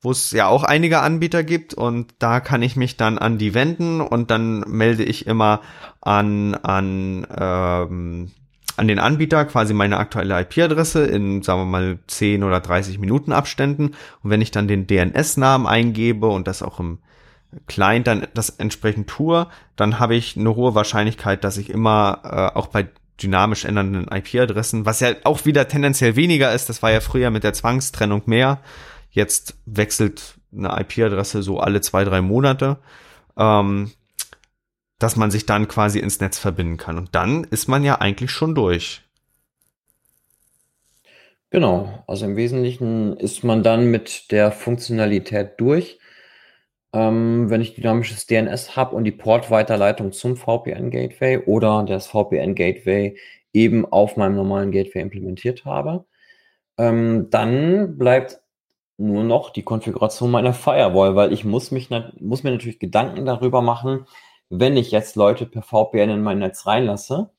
wo 0.00 0.10
es 0.10 0.30
ja 0.32 0.48
auch 0.48 0.64
einige 0.64 1.00
Anbieter 1.00 1.42
gibt 1.42 1.74
und 1.74 2.14
da 2.18 2.40
kann 2.40 2.62
ich 2.62 2.76
mich 2.76 2.96
dann 2.96 3.18
an 3.18 3.38
die 3.38 3.54
wenden 3.54 4.00
und 4.00 4.30
dann 4.30 4.60
melde 4.68 5.02
ich 5.02 5.26
immer 5.26 5.60
an, 6.00 6.54
an, 6.54 7.26
ähm, 7.36 8.30
an 8.76 8.88
den 8.88 8.98
Anbieter 8.98 9.44
quasi 9.46 9.72
meine 9.72 9.96
aktuelle 9.96 10.38
IP-Adresse 10.40 11.06
in, 11.06 11.42
sagen 11.42 11.60
wir 11.60 11.66
mal, 11.66 11.98
10 12.06 12.44
oder 12.44 12.60
30 12.60 12.98
Minuten 12.98 13.32
Abständen. 13.32 13.92
Und 14.22 14.30
wenn 14.30 14.42
ich 14.42 14.50
dann 14.50 14.68
den 14.68 14.86
DNS-Namen 14.86 15.66
eingebe 15.66 16.26
und 16.26 16.48
das 16.48 16.62
auch 16.62 16.80
im 16.80 16.98
Client 17.66 18.06
dann 18.06 18.26
das 18.34 18.50
entsprechend 18.50 19.08
tue, 19.08 19.46
dann 19.76 19.98
habe 20.00 20.16
ich 20.16 20.36
eine 20.36 20.54
hohe 20.54 20.74
Wahrscheinlichkeit, 20.74 21.44
dass 21.44 21.56
ich 21.56 21.70
immer 21.70 22.20
äh, 22.24 22.58
auch 22.58 22.66
bei 22.66 22.88
dynamisch 23.22 23.64
ändernden 23.64 24.08
IP-Adressen, 24.08 24.86
was 24.86 25.00
ja 25.00 25.10
auch 25.24 25.44
wieder 25.44 25.68
tendenziell 25.68 26.16
weniger 26.16 26.52
ist, 26.52 26.68
das 26.68 26.82
war 26.82 26.90
ja 26.90 27.00
früher 27.00 27.30
mit 27.30 27.44
der 27.44 27.52
Zwangstrennung 27.52 28.22
mehr, 28.26 28.60
Jetzt 29.14 29.56
wechselt 29.64 30.40
eine 30.52 30.80
IP-Adresse 30.80 31.44
so 31.44 31.60
alle 31.60 31.80
zwei, 31.80 32.02
drei 32.02 32.20
Monate, 32.20 32.78
ähm, 33.38 33.92
dass 34.98 35.14
man 35.14 35.30
sich 35.30 35.46
dann 35.46 35.68
quasi 35.68 36.00
ins 36.00 36.18
Netz 36.18 36.38
verbinden 36.38 36.78
kann. 36.78 36.98
Und 36.98 37.14
dann 37.14 37.44
ist 37.44 37.68
man 37.68 37.84
ja 37.84 38.00
eigentlich 38.00 38.32
schon 38.32 38.56
durch. 38.56 39.02
Genau, 41.50 42.02
also 42.08 42.24
im 42.24 42.34
Wesentlichen 42.34 43.16
ist 43.16 43.44
man 43.44 43.62
dann 43.62 43.88
mit 43.88 44.32
der 44.32 44.50
Funktionalität 44.50 45.52
durch. 45.58 46.00
Ähm, 46.92 47.50
wenn 47.50 47.60
ich 47.60 47.76
dynamisches 47.76 48.26
DNS 48.26 48.74
habe 48.74 48.96
und 48.96 49.04
die 49.04 49.12
Portweiterleitung 49.12 50.10
zum 50.10 50.36
VPN-Gateway 50.36 51.44
oder 51.46 51.84
das 51.84 52.08
VPN-Gateway 52.08 53.16
eben 53.52 53.86
auf 53.86 54.16
meinem 54.16 54.34
normalen 54.34 54.72
Gateway 54.72 55.02
implementiert 55.02 55.64
habe, 55.64 56.04
ähm, 56.78 57.28
dann 57.30 57.98
bleibt 57.98 58.40
nur 58.96 59.24
noch 59.24 59.50
die 59.50 59.62
Konfiguration 59.62 60.30
meiner 60.30 60.54
Firewall, 60.54 61.16
weil 61.16 61.32
ich 61.32 61.44
muss 61.44 61.70
mich 61.70 61.90
muss 62.20 62.42
mir 62.42 62.52
natürlich 62.52 62.78
Gedanken 62.78 63.24
darüber 63.26 63.62
machen, 63.62 64.06
wenn 64.50 64.76
ich 64.76 64.90
jetzt 64.90 65.16
Leute 65.16 65.46
per 65.46 65.62
VPN 65.62 66.10
in 66.10 66.22
mein 66.22 66.38
Netz 66.38 66.66
reinlasse, 66.66 67.30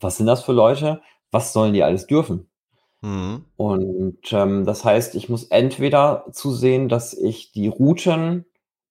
was 0.00 0.16
sind 0.16 0.26
das 0.26 0.42
für 0.42 0.52
Leute? 0.52 1.02
Was 1.30 1.52
sollen 1.52 1.72
die 1.72 1.82
alles 1.82 2.06
dürfen? 2.06 2.48
Mhm. 3.00 3.46
Und 3.56 4.32
ähm, 4.32 4.64
das 4.64 4.84
heißt, 4.84 5.14
ich 5.14 5.28
muss 5.28 5.44
entweder 5.44 6.26
zusehen, 6.32 6.88
dass 6.88 7.14
ich 7.14 7.52
die 7.52 7.68
Routen 7.68 8.44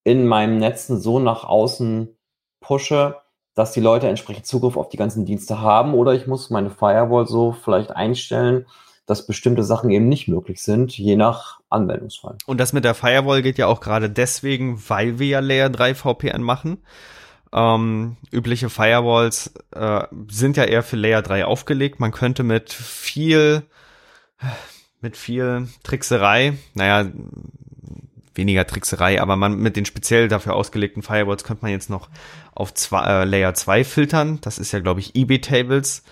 in 0.04 0.28
meinem 0.28 0.58
Netzen 0.58 1.00
so 1.00 1.20
nach 1.20 1.44
außen 1.44 2.18
pushe, 2.60 3.16
dass 3.54 3.72
die 3.74 3.82
Leute 3.82 4.08
entsprechend 4.08 4.46
Zugriff 4.46 4.78
auf 4.78 4.90
die 4.90 4.98
ganzen 4.98 5.26
Dienste 5.26 5.62
haben, 5.62 5.94
oder 5.94 6.14
ich 6.14 6.28
muss 6.28 6.50
meine 6.50 6.70
Firewall 6.70 7.28
so 7.28 7.52
vielleicht 7.52 7.92
einstellen, 7.92 8.66
dass 9.06 9.26
bestimmte 9.26 9.64
Sachen 9.64 9.90
eben 9.90 10.08
nicht 10.08 10.28
möglich 10.28 10.62
sind, 10.62 10.98
je 10.98 11.16
nach 11.16 11.60
Anwendungsfall. 11.70 12.38
Und 12.46 12.60
das 12.60 12.74
mit 12.74 12.86
der 12.86 12.94
Firewall 12.94 13.42
geht 13.42 13.58
ja 13.58 13.68
auch 13.68 13.82
gerade 13.82 14.10
deswegen, 14.10 14.82
weil 14.88 15.20
wir 15.20 15.28
ja 15.28 15.40
Layer 15.40 15.70
3 15.70 15.96
VPN 15.96 16.44
machen. 16.44 16.78
Ähm, 17.54 18.18
übliche 18.32 18.70
Firewalls 18.70 19.54
äh, 19.72 20.04
sind 20.30 20.56
ja 20.56 20.64
eher 20.64 20.84
für 20.84 20.96
Layer 20.96 21.22
3 21.22 21.46
aufgelegt. 21.46 22.00
Man 22.00 22.12
könnte 22.12 22.44
mit 22.44 22.72
viel, 22.72 23.64
mit 25.02 25.18
viel 25.18 25.68
Trickserei, 25.84 26.54
naja, 26.74 27.12
weniger 28.34 28.66
Trickserei, 28.66 29.22
aber 29.22 29.36
man 29.36 29.56
mit 29.56 29.76
den 29.76 29.86
speziell 29.86 30.30
dafür 30.30 30.56
ausgelegten 30.56 31.04
Firewalls 31.04 31.44
könnte 31.44 31.64
man 31.64 31.72
jetzt 31.72 31.90
noch 31.90 32.10
auf 32.54 32.74
zwei, 32.74 33.06
äh, 33.06 33.26
Layer 33.26 33.54
2 33.54 33.84
filtern. 33.84 34.40
Das 34.42 34.58
ist 34.58 34.72
ja, 34.72 34.80
glaube 34.80 35.02
ich, 35.02 35.16
eBay-Tables 35.16 36.04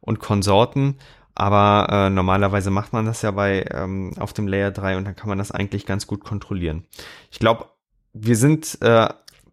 und 0.00 0.18
Konsorten. 0.18 0.96
Aber 1.38 1.86
äh, 1.88 2.10
normalerweise 2.10 2.72
macht 2.72 2.92
man 2.92 3.06
das 3.06 3.22
ja 3.22 3.30
bei 3.30 3.64
ähm, 3.70 4.12
auf 4.18 4.32
dem 4.32 4.48
Layer 4.48 4.72
3 4.72 4.96
und 4.96 5.04
dann 5.04 5.14
kann 5.14 5.28
man 5.28 5.38
das 5.38 5.52
eigentlich 5.52 5.86
ganz 5.86 6.08
gut 6.08 6.24
kontrollieren. 6.24 6.84
Ich 7.30 7.38
glaube, 7.38 7.66
wir 8.12 8.34
sind 8.34 8.76
äh, 8.82 9.08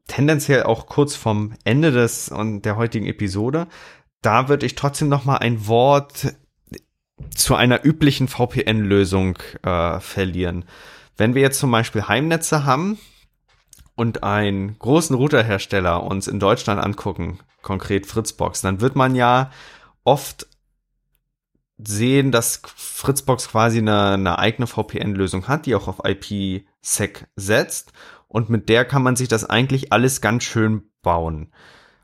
tendenziell 0.07 0.63
auch 0.63 0.87
kurz 0.87 1.15
vom 1.15 1.53
Ende 1.63 1.91
des 1.91 2.29
und 2.29 2.63
der 2.63 2.75
heutigen 2.75 3.05
Episode. 3.05 3.67
Da 4.23 4.49
würde 4.49 4.65
ich 4.65 4.73
trotzdem 4.73 5.09
noch 5.09 5.25
mal 5.25 5.37
ein 5.37 5.67
Wort 5.67 6.33
zu 7.35 7.53
einer 7.53 7.85
üblichen 7.85 8.29
VPN-Lösung 8.29 9.37
äh, 9.61 9.99
verlieren. 9.99 10.65
Wenn 11.17 11.35
wir 11.35 11.43
jetzt 11.43 11.59
zum 11.59 11.69
Beispiel 11.69 12.07
Heimnetze 12.07 12.65
haben 12.65 12.97
und 13.93 14.23
einen 14.23 14.79
großen 14.79 15.15
Routerhersteller 15.15 16.01
uns 16.01 16.27
in 16.27 16.39
Deutschland 16.39 16.83
angucken, 16.83 17.41
konkret 17.61 18.07
Fritzbox, 18.07 18.61
dann 18.61 18.81
wird 18.81 18.95
man 18.95 19.13
ja 19.13 19.51
oft 20.03 20.47
sehen, 21.77 22.31
dass 22.31 22.61
Fritzbox 22.75 23.49
quasi 23.49 23.79
eine, 23.79 24.11
eine 24.11 24.39
eigene 24.39 24.67
VPN-Lösung 24.67 25.47
hat, 25.47 25.65
die 25.65 25.75
auch 25.75 25.87
auf 25.87 26.01
IPsec 26.05 27.27
setzt. 27.35 27.91
Und 28.27 28.49
mit 28.49 28.69
der 28.69 28.85
kann 28.85 29.03
man 29.03 29.15
sich 29.15 29.27
das 29.27 29.45
eigentlich 29.49 29.91
alles 29.93 30.21
ganz 30.21 30.43
schön 30.43 30.83
bauen. 31.01 31.51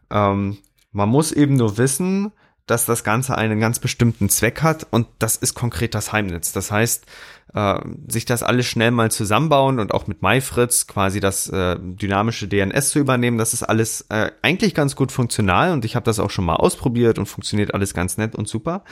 Ähm, 0.09 0.57
man 0.91 1.09
muss 1.09 1.31
eben 1.31 1.55
nur 1.55 1.77
wissen, 1.77 2.31
dass 2.67 2.85
das 2.85 3.03
Ganze 3.03 3.37
einen 3.37 3.59
ganz 3.59 3.79
bestimmten 3.79 4.29
Zweck 4.29 4.61
hat 4.61 4.87
und 4.91 5.07
das 5.19 5.35
ist 5.35 5.55
konkret 5.55 5.93
das 5.95 6.13
Heimnetz. 6.13 6.53
Das 6.53 6.71
heißt, 6.71 7.05
äh, 7.53 7.79
sich 8.07 8.25
das 8.25 8.43
alles 8.43 8.65
schnell 8.65 8.91
mal 8.91 9.11
zusammenbauen 9.11 9.79
und 9.79 9.93
auch 9.93 10.07
mit 10.07 10.21
MyFritz 10.21 10.87
quasi 10.87 11.19
das 11.19 11.49
äh, 11.49 11.77
dynamische 11.79 12.47
DNS 12.47 12.91
zu 12.91 12.99
übernehmen, 12.99 13.37
das 13.37 13.53
ist 13.53 13.63
alles 13.63 14.05
äh, 14.09 14.31
eigentlich 14.41 14.73
ganz 14.73 14.95
gut 14.95 15.11
funktional 15.11 15.71
und 15.71 15.83
ich 15.83 15.95
habe 15.95 16.05
das 16.05 16.19
auch 16.19 16.29
schon 16.29 16.45
mal 16.45 16.55
ausprobiert 16.55 17.19
und 17.19 17.25
funktioniert 17.25 17.73
alles 17.73 17.93
ganz 17.93 18.17
nett 18.17 18.35
und 18.35 18.47
super 18.47 18.83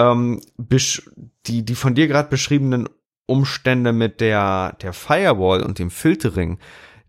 ähm, 0.00 0.40
die, 1.46 1.64
die 1.64 1.74
von 1.74 1.94
dir 1.94 2.08
gerade 2.08 2.28
beschriebenen 2.28 2.88
Umstände 3.26 3.92
mit 3.92 4.20
der, 4.20 4.76
der 4.82 4.92
Firewall 4.92 5.62
und 5.62 5.78
dem 5.78 5.90
Filtering, 5.90 6.58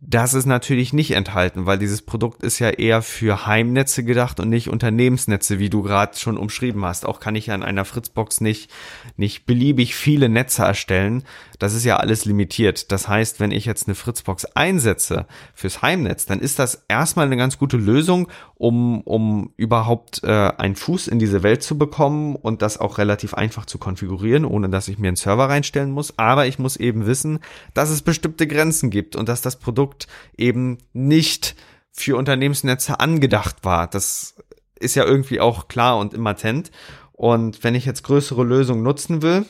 das 0.04 0.34
ist 0.34 0.48
natürlich 0.48 0.94
nicht 0.94 1.12
enthalten, 1.12 1.68
weil 1.68 1.78
dieses 1.78 2.02
Produkt 2.02 2.42
ist 2.42 2.58
ja 2.58 2.72
eher 2.72 3.04
für 3.04 3.46
Heimnetze 3.46 4.04
gedacht 4.04 4.40
und 4.40 4.50
nicht 4.50 4.68
Unternehmensnetze, 4.68 5.60
wie 5.60 5.70
du 5.70 5.84
gerade 5.84 6.18
schon 6.18 6.38
umschrieben 6.38 6.84
hast. 6.84 7.06
Auch 7.06 7.20
kann 7.20 7.36
ich 7.36 7.48
ja 7.48 7.56
in 7.56 7.62
einer 7.62 7.86
Fritzbox 7.86 8.42
nicht, 8.42 8.72
nicht 9.16 9.46
beliebig 9.46 9.94
viele 9.94 10.28
Netze 10.28 10.64
erstellen. 10.64 11.24
Das 11.62 11.76
ist 11.76 11.86
ja 11.86 11.98
alles 11.98 12.26
limitiert. 12.26 12.92
Das 12.92 13.08
heißt, 13.08 13.40
wenn 13.40 13.52
ich 13.52 13.66
jetzt 13.66 13.88
eine 13.88 13.94
Fritzbox 13.94 14.46
einsetze 14.56 15.28
fürs 15.54 15.84
Heimnetz, 15.84 16.26
dann 16.26 16.40
ist 16.40 16.58
das 16.58 16.86
erstmal 16.88 17.28
eine 17.28 17.38
ganz 17.38 17.60
gute 17.60 17.78
Lösung, 17.78 18.30
um, 18.56 19.02
um 19.02 19.54
überhaupt 19.58 20.24
äh, 20.24 20.54
einen 20.58 20.76
Fuß 20.76 21.08
in 21.08 21.20
diese 21.20 21.44
Welt 21.44 21.62
zu 21.62 21.78
bekommen 21.78 22.36
und 22.36 22.64
das 22.64 22.80
auch 22.80 22.98
relativ 22.98 23.36
einfach 23.36 23.68
zu 23.68 23.78
konfigurieren, 23.78 24.44
ohne 24.44 24.70
dass 24.70 24.88
ich 24.88 24.98
mir 24.98 25.10
einen 25.10 25.18
Server 25.18 25.50
reinstellen 25.50 25.92
muss. 25.92 26.18
Aber 26.18 26.48
ich 26.48 26.58
muss 26.58 26.78
eben 26.78 27.06
wissen, 27.06 27.38
dass 27.76 27.92
es 27.92 28.02
bestimmte 28.02 28.48
Grenzen 28.48 28.90
gibt 28.90 29.16
und 29.16 29.30
dass 29.30 29.42
das 29.42 29.60
Produkt 29.60 30.08
eben 30.36 30.80
nicht 30.94 31.56
für 31.92 32.18
Unternehmensnetze 32.18 33.00
angedacht 33.00 33.58
war. 33.62 33.86
Das 33.86 34.34
ist 34.80 34.96
ja 34.96 35.06
irgendwie 35.06 35.40
auch 35.40 35.68
klar 35.68 36.00
und 36.00 36.16
immatent. 36.16 36.72
Und 37.12 37.64
wenn 37.64 37.76
ich 37.76 37.86
jetzt 37.86 38.02
größere 38.02 38.44
Lösungen 38.44 38.82
nutzen 38.82 39.22
will, 39.22 39.46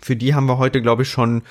für 0.00 0.16
die 0.16 0.34
haben 0.34 0.46
wir 0.46 0.58
heute, 0.58 0.82
glaube 0.82 1.02
ich, 1.02 1.10
schon 1.10 1.42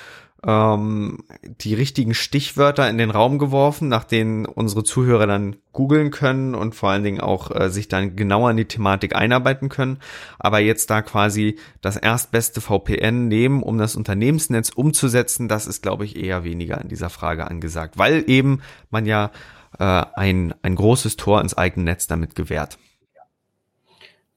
ähm, 0.46 1.20
die 1.44 1.74
richtigen 1.74 2.14
Stichwörter 2.14 2.90
in 2.90 2.98
den 2.98 3.10
Raum 3.10 3.40
geworfen, 3.40 3.88
nach 3.88 4.04
denen 4.04 4.46
unsere 4.46 4.84
Zuhörer 4.84 5.26
dann 5.26 5.56
googeln 5.72 6.12
können 6.12 6.54
und 6.54 6.76
vor 6.76 6.90
allen 6.90 7.04
Dingen 7.04 7.22
auch 7.22 7.50
äh, 7.52 7.70
sich 7.70 7.88
dann 7.88 8.16
genauer 8.16 8.52
in 8.52 8.58
die 8.58 8.66
Thematik 8.66 9.16
einarbeiten 9.16 9.70
können. 9.70 10.00
Aber 10.40 10.60
jetzt 10.60 10.90
da 10.90 11.02
quasi 11.02 11.58
das 11.82 11.96
erstbeste 11.96 12.62
VPN 12.62 13.28
nehmen, 13.28 13.64
um 13.64 13.78
das 13.78 13.96
Unternehmensnetz 13.96 14.70
umzusetzen, 14.70 15.48
das 15.48 15.66
ist, 15.68 15.82
glaube 15.82 16.06
ich, 16.06 16.18
eher 16.18 16.44
weniger 16.44 16.82
in 16.82 16.90
dieser 16.90 17.10
Frage 17.10 17.50
angesagt, 17.50 17.98
weil 17.98 18.24
eben 18.28 18.62
man 18.90 19.06
ja 19.06 19.32
äh, 19.80 19.84
ein, 19.84 20.54
ein 20.62 20.76
großes 20.76 21.16
Tor 21.16 21.42
ins 21.42 21.58
eigene 21.58 21.86
Netz 21.86 22.08
damit 22.08 22.36
gewährt. 22.36 22.78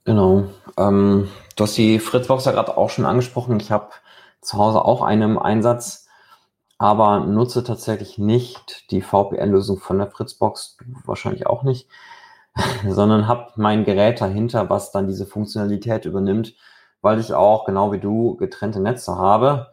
Genau. 0.06 0.44
Ähm, 0.78 1.28
du 1.56 1.64
hast 1.64 1.76
die 1.76 1.98
Fritzbox 1.98 2.44
ja 2.44 2.52
gerade 2.52 2.76
auch 2.76 2.90
schon 2.90 3.04
angesprochen. 3.04 3.58
Ich 3.60 3.72
habe 3.72 3.90
zu 4.40 4.56
Hause 4.56 4.84
auch 4.84 5.02
eine 5.02 5.24
im 5.24 5.38
Einsatz, 5.38 6.06
aber 6.78 7.20
nutze 7.20 7.64
tatsächlich 7.64 8.16
nicht 8.16 8.90
die 8.92 9.02
VPN-Lösung 9.02 9.78
von 9.78 9.98
der 9.98 10.10
Fritzbox, 10.10 10.76
wahrscheinlich 11.04 11.46
auch 11.48 11.64
nicht, 11.64 11.88
sondern 12.88 13.26
habe 13.26 13.52
mein 13.56 13.84
Gerät 13.84 14.20
dahinter, 14.20 14.70
was 14.70 14.92
dann 14.92 15.08
diese 15.08 15.26
Funktionalität 15.26 16.04
übernimmt, 16.04 16.54
weil 17.02 17.18
ich 17.18 17.34
auch, 17.34 17.64
genau 17.64 17.90
wie 17.92 18.00
du, 18.00 18.36
getrennte 18.36 18.80
Netze 18.80 19.16
habe. 19.16 19.72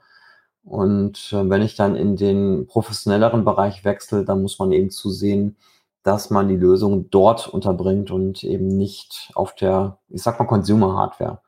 Und 0.63 1.31
äh, 1.33 1.49
wenn 1.49 1.61
ich 1.61 1.75
dann 1.75 1.95
in 1.95 2.15
den 2.15 2.65
professionelleren 2.67 3.45
Bereich 3.45 3.85
wechsle, 3.85 4.25
dann 4.25 4.41
muss 4.41 4.57
man 4.59 4.71
eben 4.71 4.89
zusehen, 4.89 5.57
dass 6.03 6.29
man 6.29 6.47
die 6.47 6.57
Lösung 6.57 7.09
dort 7.09 7.47
unterbringt 7.47 8.11
und 8.11 8.43
eben 8.43 8.67
nicht 8.67 9.31
auf 9.35 9.55
der, 9.55 9.97
ich 10.09 10.21
sag 10.21 10.39
mal, 10.39 10.45
Consumer-Hardware. 10.45 11.39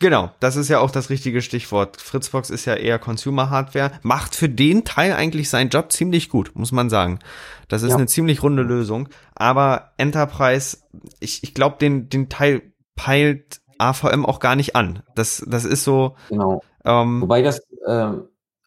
Genau, 0.00 0.30
das 0.40 0.56
ist 0.56 0.68
ja 0.68 0.80
auch 0.80 0.90
das 0.90 1.08
richtige 1.08 1.40
Stichwort. 1.40 2.00
Fritzbox 2.00 2.50
ist 2.50 2.64
ja 2.64 2.74
eher 2.74 2.98
Consumer 2.98 3.48
Hardware, 3.48 3.92
macht 4.02 4.34
für 4.34 4.48
den 4.48 4.84
Teil 4.84 5.12
eigentlich 5.12 5.48
seinen 5.48 5.70
Job 5.70 5.92
ziemlich 5.92 6.28
gut, 6.28 6.50
muss 6.54 6.72
man 6.72 6.90
sagen. 6.90 7.20
Das 7.68 7.82
ist 7.82 7.90
ja. 7.90 7.96
eine 7.96 8.06
ziemlich 8.06 8.42
runde 8.42 8.62
Lösung. 8.62 9.08
Aber 9.34 9.92
Enterprise, 9.96 10.78
ich, 11.20 11.42
ich 11.44 11.54
glaube, 11.54 11.76
den, 11.80 12.08
den 12.08 12.28
Teil 12.28 12.62
peilt 12.96 13.60
AVM 13.78 14.26
auch 14.26 14.40
gar 14.40 14.56
nicht 14.56 14.76
an. 14.76 15.02
Das, 15.14 15.44
das 15.46 15.64
ist 15.64 15.84
so. 15.84 16.16
Genau. 16.28 16.62
Ähm, 16.84 17.22
Wobei 17.22 17.42
das, 17.42 17.60
äh, 17.86 18.10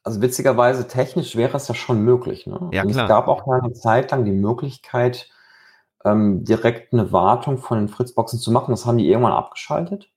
also 0.07 0.21
witzigerweise, 0.21 0.87
technisch 0.87 1.35
wäre 1.35 1.57
es 1.57 1.67
ja 1.67 1.75
schon 1.75 2.01
möglich. 2.01 2.47
Ne? 2.47 2.69
Ja, 2.71 2.85
klar. 2.85 3.03
es 3.03 3.09
gab 3.09 3.27
auch 3.27 3.45
mal 3.45 3.59
eine 3.59 3.73
Zeit 3.73 4.11
lang 4.11 4.23
die 4.23 4.31
Möglichkeit, 4.31 5.29
ähm, 6.05 6.45
direkt 6.45 6.93
eine 6.93 7.11
Wartung 7.11 7.57
von 7.57 7.77
den 7.77 7.89
Fritzboxen 7.89 8.39
zu 8.39 8.53
machen. 8.53 8.71
Das 8.71 8.85
haben 8.85 8.97
die 8.97 9.09
irgendwann 9.09 9.33
abgeschaltet. 9.33 10.09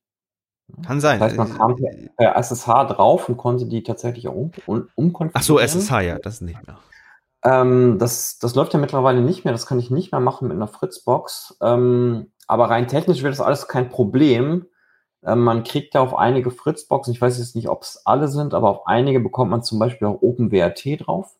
Kann 0.87 1.01
sein. 1.01 1.19
Das 1.19 1.31
heißt, 1.31 1.37
man 1.37 1.57
kam 1.57 1.77
per, 2.17 2.37
SSH 2.37 2.85
drauf 2.85 3.29
und 3.29 3.37
konnte 3.37 3.67
die 3.67 3.83
tatsächlich 3.83 4.29
auch 4.29 4.35
um, 4.35 4.53
um, 4.67 4.89
umkonfigurieren. 4.95 5.33
Ach 5.35 5.43
so, 5.43 5.59
SSH, 5.59 6.01
ja, 6.03 6.19
das 6.21 6.41
nicht 6.41 6.65
mehr. 6.65 6.79
Ähm, 7.43 7.99
das, 7.99 8.39
das 8.39 8.55
läuft 8.55 8.73
ja 8.73 8.79
mittlerweile 8.79 9.23
nicht 9.23 9.45
mehr. 9.45 9.53
Das 9.53 9.67
kann 9.67 9.81
ich 9.81 9.91
nicht 9.91 10.13
mehr 10.13 10.21
machen 10.21 10.47
mit 10.47 10.57
einer 10.57 10.69
Fritzbox. 10.69 11.59
Ähm, 11.61 12.31
aber 12.47 12.71
rein 12.71 12.87
technisch 12.87 13.25
wird 13.25 13.33
das 13.33 13.41
alles 13.41 13.67
kein 13.67 13.89
Problem. 13.89 14.67
Ähm, 15.25 15.41
man 15.43 15.65
kriegt 15.65 15.95
ja 15.95 16.01
auf 16.01 16.17
einige 16.17 16.51
Fritzboxen, 16.51 17.13
ich 17.13 17.21
weiß 17.21 17.39
jetzt 17.39 17.57
nicht, 17.57 17.69
ob 17.69 17.83
es 17.83 18.05
alle 18.07 18.29
sind, 18.29 18.55
aber 18.55 18.71
auf 18.71 18.87
einige 18.87 19.21
bekommt 19.21 19.51
man 19.51 19.63
zum 19.63 19.79
Beispiel 19.79 20.09
auch 20.09 20.23
OpenWRT 20.23 21.07
drauf. 21.07 21.37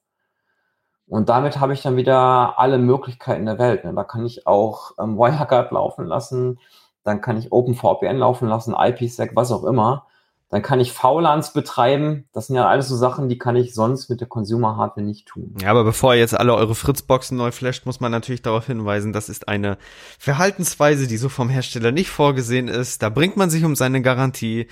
Und 1.07 1.29
damit 1.29 1.59
habe 1.59 1.73
ich 1.73 1.83
dann 1.83 1.97
wieder 1.97 2.59
alle 2.59 2.79
Möglichkeiten 2.79 3.47
der 3.47 3.59
Welt. 3.59 3.85
Ne? 3.85 3.93
Da 3.95 4.05
kann 4.05 4.25
ich 4.25 4.47
auch 4.47 4.93
ähm, 4.99 5.19
WireGuard 5.19 5.73
laufen 5.73 6.07
lassen, 6.07 6.59
dann 7.05 7.21
kann 7.21 7.39
ich 7.39 7.53
OpenVPN 7.53 8.19
laufen 8.19 8.49
lassen, 8.49 8.75
IPsec, 8.79 9.35
was 9.35 9.53
auch 9.53 9.65
immer. 9.65 10.07
Dann 10.51 10.63
kann 10.63 10.81
ich 10.81 10.93
VLANs 10.93 11.53
betreiben. 11.53 12.25
Das 12.33 12.49
sind 12.49 12.57
ja 12.57 12.67
alles 12.67 12.89
so 12.89 12.97
Sachen, 12.97 13.29
die 13.29 13.39
kann 13.39 13.55
ich 13.55 13.73
sonst 13.73 14.11
mit 14.11 14.21
der 14.21 14.27
Consumer 14.27 14.77
Hardware 14.77 15.07
nicht 15.07 15.27
tun. 15.27 15.55
Ja, 15.63 15.71
aber 15.71 15.85
bevor 15.85 16.15
ihr 16.15 16.21
jetzt 16.21 16.37
alle 16.37 16.55
eure 16.55 16.75
Fritzboxen 16.75 17.37
neu 17.37 17.53
flasht, 17.53 17.87
muss 17.87 18.01
man 18.01 18.11
natürlich 18.11 18.43
darauf 18.43 18.67
hinweisen, 18.67 19.13
das 19.13 19.29
ist 19.29 19.47
eine 19.47 19.79
Verhaltensweise, 20.19 21.07
die 21.07 21.19
so 21.19 21.29
vom 21.29 21.51
Hersteller 21.51 21.93
nicht 21.93 22.11
vorgesehen 22.11 22.67
ist. 22.67 23.01
Da 23.01 23.11
bringt 23.11 23.37
man 23.37 23.49
sich 23.49 23.65
um 23.65 23.77
seine 23.77 24.03
Garantie. 24.03 24.67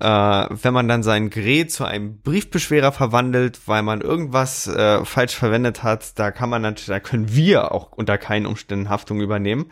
Äh, 0.00 0.06
wenn 0.06 0.72
man 0.72 0.88
dann 0.88 1.02
sein 1.02 1.30
Gerät 1.30 1.70
zu 1.70 1.84
einem 1.84 2.20
Briefbeschwerer 2.22 2.90
verwandelt, 2.90 3.60
weil 3.66 3.82
man 3.82 4.00
irgendwas 4.00 4.66
äh, 4.66 5.04
falsch 5.04 5.36
verwendet 5.36 5.82
hat, 5.82 6.18
da 6.18 6.30
kann 6.30 6.48
man 6.48 6.62
natürlich, 6.62 6.86
da 6.86 7.00
können 7.00 7.34
wir 7.34 7.72
auch 7.72 7.92
unter 7.92 8.16
keinen 8.16 8.46
Umständen 8.46 8.88
Haftung 8.88 9.20
übernehmen. 9.20 9.66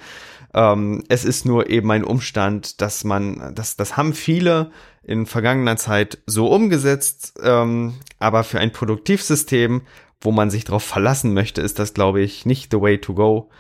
Ähm, 0.55 1.05
es 1.09 1.25
ist 1.25 1.45
nur 1.45 1.69
eben 1.69 1.91
ein 1.91 2.05
Umstand, 2.05 2.81
dass 2.81 3.05
man, 3.05 3.53
das, 3.55 3.77
das 3.77 3.97
haben 3.97 4.15
viele 4.15 4.71
in 5.03 5.27
vergangener 5.27 5.77
Zeit 5.77 6.19
so 6.27 6.49
umgesetzt, 6.49 7.39
ähm, 7.43 7.95
aber 8.19 8.45
für 8.45 8.59
ein 8.59 8.73
Produktivsystem, 8.73 9.83
wo 10.21 10.33
man 10.33 10.51
sich 10.51 10.65
darauf 10.65 10.85
verlassen 10.85 11.35
möchte, 11.35 11.61
ist 11.63 11.79
das, 11.79 11.95
glaube 11.95 12.21
ich, 12.21 12.47
nicht 12.47 12.73
the 12.73 12.81
way 12.81 12.99
to 12.99 13.15
go. 13.15 13.51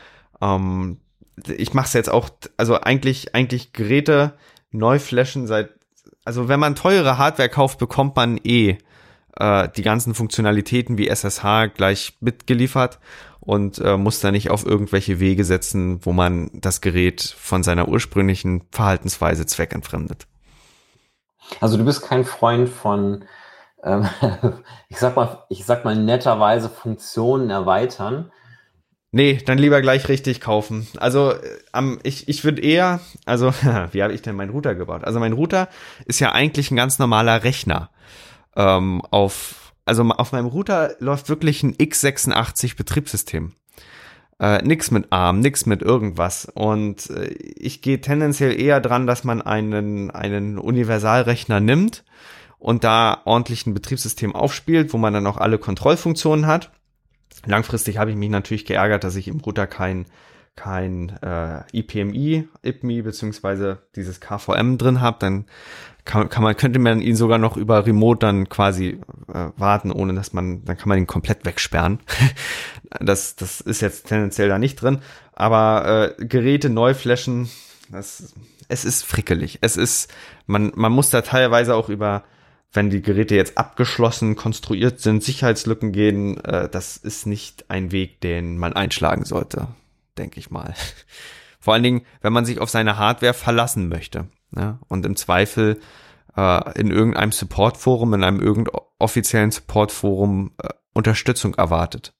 Ähm, 0.40 0.98
ich 1.46 1.72
mache 1.74 1.86
es 1.86 1.92
jetzt 1.92 2.10
auch, 2.10 2.30
also 2.56 2.80
eigentlich, 2.80 3.34
eigentlich 3.34 3.72
Geräte 3.72 4.34
neu 4.70 4.98
flashen 4.98 5.46
seit, 5.46 5.70
also 6.24 6.48
wenn 6.48 6.60
man 6.60 6.74
teure 6.74 7.16
Hardware 7.16 7.48
kauft, 7.48 7.78
bekommt 7.78 8.16
man 8.16 8.38
eh 8.42 8.78
äh, 9.36 9.68
die 9.76 9.82
ganzen 9.82 10.14
Funktionalitäten 10.14 10.98
wie 10.98 11.08
SSH 11.08 11.68
gleich 11.74 12.16
mitgeliefert 12.20 12.98
und 13.48 13.78
äh, 13.78 13.96
muss 13.96 14.20
da 14.20 14.30
nicht 14.30 14.50
auf 14.50 14.66
irgendwelche 14.66 15.20
Wege 15.20 15.42
setzen, 15.42 16.04
wo 16.04 16.12
man 16.12 16.50
das 16.52 16.82
Gerät 16.82 17.22
von 17.22 17.62
seiner 17.62 17.88
ursprünglichen 17.88 18.64
Verhaltensweise 18.70 19.46
zweckentfremdet. 19.46 20.26
Also 21.58 21.78
du 21.78 21.84
bist 21.86 22.02
kein 22.02 22.26
Freund 22.26 22.68
von, 22.68 23.24
ähm, 23.82 24.06
ich 24.90 24.98
sag 24.98 25.16
mal, 25.16 25.46
ich 25.48 25.64
sag 25.64 25.86
mal 25.86 25.96
netterweise 25.96 26.68
Funktionen 26.68 27.48
erweitern. 27.48 28.30
Nee, 29.12 29.40
dann 29.46 29.56
lieber 29.56 29.80
gleich 29.80 30.10
richtig 30.10 30.42
kaufen. 30.42 30.86
Also 30.98 31.32
ähm, 31.72 32.00
ich, 32.02 32.28
ich 32.28 32.44
würde 32.44 32.60
eher, 32.60 33.00
also 33.24 33.54
wie 33.92 34.02
habe 34.02 34.12
ich 34.12 34.20
denn 34.20 34.36
meinen 34.36 34.50
Router 34.50 34.74
gebaut? 34.74 35.04
Also 35.04 35.20
mein 35.20 35.32
Router 35.32 35.70
ist 36.04 36.20
ja 36.20 36.32
eigentlich 36.32 36.70
ein 36.70 36.76
ganz 36.76 36.98
normaler 36.98 37.44
Rechner. 37.44 37.88
Ähm, 38.56 39.00
auf, 39.10 39.67
also 39.88 40.04
auf 40.04 40.32
meinem 40.32 40.46
Router 40.46 40.94
läuft 41.00 41.28
wirklich 41.28 41.62
ein 41.62 41.74
x86 41.74 42.76
Betriebssystem. 42.76 43.52
Äh, 44.40 44.62
nix 44.62 44.92
mit 44.92 45.12
ARM, 45.12 45.40
nix 45.40 45.66
mit 45.66 45.82
irgendwas. 45.82 46.44
Und 46.44 47.10
äh, 47.10 47.26
ich 47.26 47.82
gehe 47.82 48.00
tendenziell 48.00 48.58
eher 48.58 48.80
dran, 48.80 49.06
dass 49.06 49.24
man 49.24 49.42
einen, 49.42 50.10
einen 50.10 50.58
Universalrechner 50.58 51.58
nimmt 51.58 52.04
und 52.58 52.84
da 52.84 53.22
ordentlich 53.24 53.66
ein 53.66 53.74
Betriebssystem 53.74 54.34
aufspielt, 54.34 54.92
wo 54.92 54.98
man 54.98 55.12
dann 55.12 55.26
auch 55.26 55.38
alle 55.38 55.58
Kontrollfunktionen 55.58 56.46
hat. 56.46 56.70
Langfristig 57.46 57.98
habe 57.98 58.10
ich 58.10 58.16
mich 58.16 58.30
natürlich 58.30 58.64
geärgert, 58.64 59.02
dass 59.02 59.16
ich 59.16 59.26
im 59.26 59.40
Router 59.40 59.66
kein 59.66 60.06
kein 60.58 61.10
äh, 61.22 61.62
IPMI, 61.72 62.48
IPMI 62.62 63.02
beziehungsweise 63.02 63.78
dieses 63.94 64.20
KVM 64.20 64.76
drin 64.76 65.00
habe, 65.00 65.18
dann 65.20 65.46
kann, 66.08 66.30
kann 66.30 66.42
man 66.42 66.56
könnte 66.56 66.78
man 66.78 67.02
ihn 67.02 67.14
sogar 67.14 67.38
noch 67.38 67.56
über 67.56 67.86
Remote 67.86 68.20
dann 68.20 68.48
quasi 68.48 68.98
äh, 69.32 69.50
warten, 69.56 69.92
ohne 69.92 70.14
dass 70.14 70.32
man 70.32 70.64
dann 70.64 70.76
kann 70.78 70.88
man 70.88 70.98
ihn 70.98 71.06
komplett 71.06 71.44
wegsperren. 71.44 72.00
das 73.00 73.36
das 73.36 73.60
ist 73.60 73.82
jetzt 73.82 74.08
tendenziell 74.08 74.48
da 74.48 74.58
nicht 74.58 74.76
drin, 74.76 75.00
aber 75.34 76.16
äh, 76.18 76.24
Geräte 76.24 76.70
neu 76.70 76.94
flashen, 76.94 77.50
das 77.90 78.34
es 78.68 78.84
ist 78.84 79.04
frickelig. 79.04 79.58
Es 79.60 79.76
ist 79.76 80.10
man 80.46 80.72
man 80.74 80.92
muss 80.92 81.10
da 81.10 81.20
teilweise 81.20 81.74
auch 81.74 81.90
über 81.90 82.24
wenn 82.72 82.90
die 82.90 83.02
Geräte 83.02 83.34
jetzt 83.34 83.56
abgeschlossen 83.56 84.34
konstruiert 84.34 85.00
sind, 85.00 85.22
Sicherheitslücken 85.22 85.92
gehen, 85.92 86.42
äh, 86.44 86.68
das 86.70 86.96
ist 86.96 87.26
nicht 87.26 87.70
ein 87.70 87.92
Weg, 87.92 88.20
den 88.22 88.58
man 88.58 88.72
einschlagen 88.72 89.24
sollte, 89.24 89.68
denke 90.16 90.40
ich 90.40 90.50
mal. 90.50 90.74
Vor 91.60 91.74
allen 91.74 91.82
Dingen, 91.82 92.02
wenn 92.22 92.32
man 92.32 92.44
sich 92.46 92.60
auf 92.60 92.70
seine 92.70 92.96
Hardware 92.98 93.34
verlassen 93.34 93.88
möchte 93.88 94.26
ja, 94.56 94.78
und 94.88 95.06
im 95.06 95.16
Zweifel 95.16 95.80
äh, 96.36 96.80
in 96.80 96.90
irgendeinem 96.90 97.32
Supportforum, 97.32 98.14
in 98.14 98.24
einem 98.24 98.40
irgend 98.40 98.70
offiziellen 98.98 99.50
Supportforum 99.50 100.52
äh, 100.62 100.68
Unterstützung 100.94 101.54
erwartet. 101.54 102.14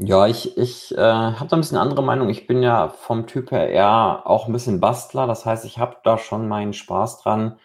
Ja, 0.00 0.28
ich, 0.28 0.56
ich 0.56 0.96
äh, 0.96 1.00
habe 1.00 1.48
da 1.48 1.56
ein 1.56 1.60
bisschen 1.60 1.76
andere 1.76 2.04
Meinung. 2.04 2.28
Ich 2.28 2.46
bin 2.46 2.62
ja 2.62 2.88
vom 2.88 3.26
Typ 3.26 3.50
her 3.50 3.68
eher 3.68 4.22
auch 4.26 4.46
ein 4.46 4.52
bisschen 4.52 4.78
Bastler. 4.80 5.26
Das 5.26 5.44
heißt, 5.44 5.64
ich 5.64 5.78
habe 5.78 5.96
da 6.04 6.18
schon 6.18 6.46
meinen 6.46 6.72
Spaß 6.72 7.20
dran, 7.20 7.58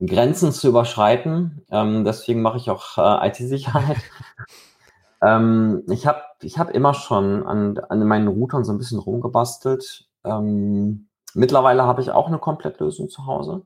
Grenzen 0.00 0.52
zu 0.52 0.68
überschreiten. 0.68 1.66
Ähm, 1.70 2.04
deswegen 2.04 2.42
mache 2.42 2.58
ich 2.58 2.70
auch 2.70 2.96
äh, 2.98 3.28
IT-Sicherheit. 3.28 3.96
ähm, 5.22 5.82
ich 5.88 6.06
habe 6.06 6.22
ich 6.42 6.58
hab 6.58 6.70
immer 6.70 6.94
schon 6.94 7.44
an, 7.44 7.78
an 7.88 8.06
meinen 8.06 8.28
Routern 8.28 8.64
so 8.64 8.72
ein 8.72 8.78
bisschen 8.78 9.00
rumgebastelt. 9.00 10.06
Ähm, 10.24 11.08
mittlerweile 11.34 11.84
habe 11.84 12.00
ich 12.00 12.10
auch 12.10 12.28
eine 12.28 12.38
Komplettlösung 12.38 13.08
zu 13.08 13.26
Hause. 13.26 13.62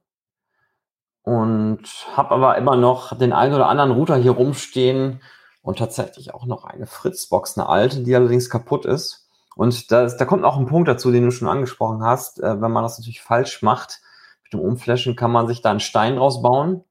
Und 1.23 1.83
habe 2.17 2.31
aber 2.31 2.57
immer 2.57 2.77
noch 2.77 3.17
den 3.17 3.33
einen 3.33 3.55
oder 3.55 3.69
anderen 3.69 3.91
Router 3.91 4.17
hier 4.17 4.33
rumstehen 4.33 5.21
und 5.63 5.79
tatsächlich 5.79 6.33
auch 6.33 6.47
noch 6.47 6.65
eine 6.65 6.87
Fritzbox, 6.87 7.59
eine 7.59 7.69
alte, 7.69 8.03
die 8.03 8.15
allerdings 8.15 8.49
kaputt 8.49 8.87
ist. 8.87 9.29
Und 9.55 9.91
da, 9.91 10.07
da 10.07 10.25
kommt 10.25 10.45
auch 10.45 10.57
ein 10.57 10.67
Punkt 10.67 10.89
dazu, 10.89 11.11
den 11.11 11.25
du 11.25 11.31
schon 11.31 11.49
angesprochen 11.49 12.03
hast. 12.03 12.41
Äh, 12.41 12.61
wenn 12.61 12.73
man 12.73 12.85
das 12.85 12.99
natürlich 12.99 13.21
falsch 13.21 13.63
macht, 13.63 14.01
mit 14.45 14.53
dem 14.53 14.61
Umflashen 14.61 15.17
kann 15.17 15.33
man 15.33 15.47
sich 15.47 15.61
da 15.61 15.71
einen 15.71 15.81
Stein 15.81 16.17
draus 16.17 16.41
bauen. 16.41 16.85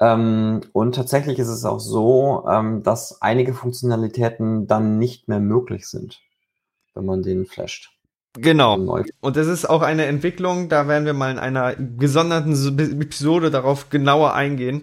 Ähm, 0.00 0.62
und 0.72 0.94
tatsächlich 0.94 1.38
ist 1.38 1.48
es 1.48 1.64
auch 1.64 1.78
so, 1.78 2.44
ähm, 2.48 2.82
dass 2.82 3.22
einige 3.22 3.54
Funktionalitäten 3.54 4.66
dann 4.66 4.98
nicht 4.98 5.28
mehr 5.28 5.40
möglich 5.40 5.88
sind, 5.88 6.20
wenn 6.94 7.04
man 7.04 7.22
den 7.22 7.46
flasht. 7.46 7.99
Genau. 8.34 9.02
Und 9.20 9.36
das 9.36 9.48
ist 9.48 9.68
auch 9.68 9.82
eine 9.82 10.06
Entwicklung, 10.06 10.68
da 10.68 10.86
werden 10.86 11.04
wir 11.04 11.14
mal 11.14 11.32
in 11.32 11.38
einer 11.38 11.74
gesonderten 11.74 12.52
Episode 13.00 13.50
darauf 13.50 13.90
genauer 13.90 14.34
eingehen. 14.34 14.82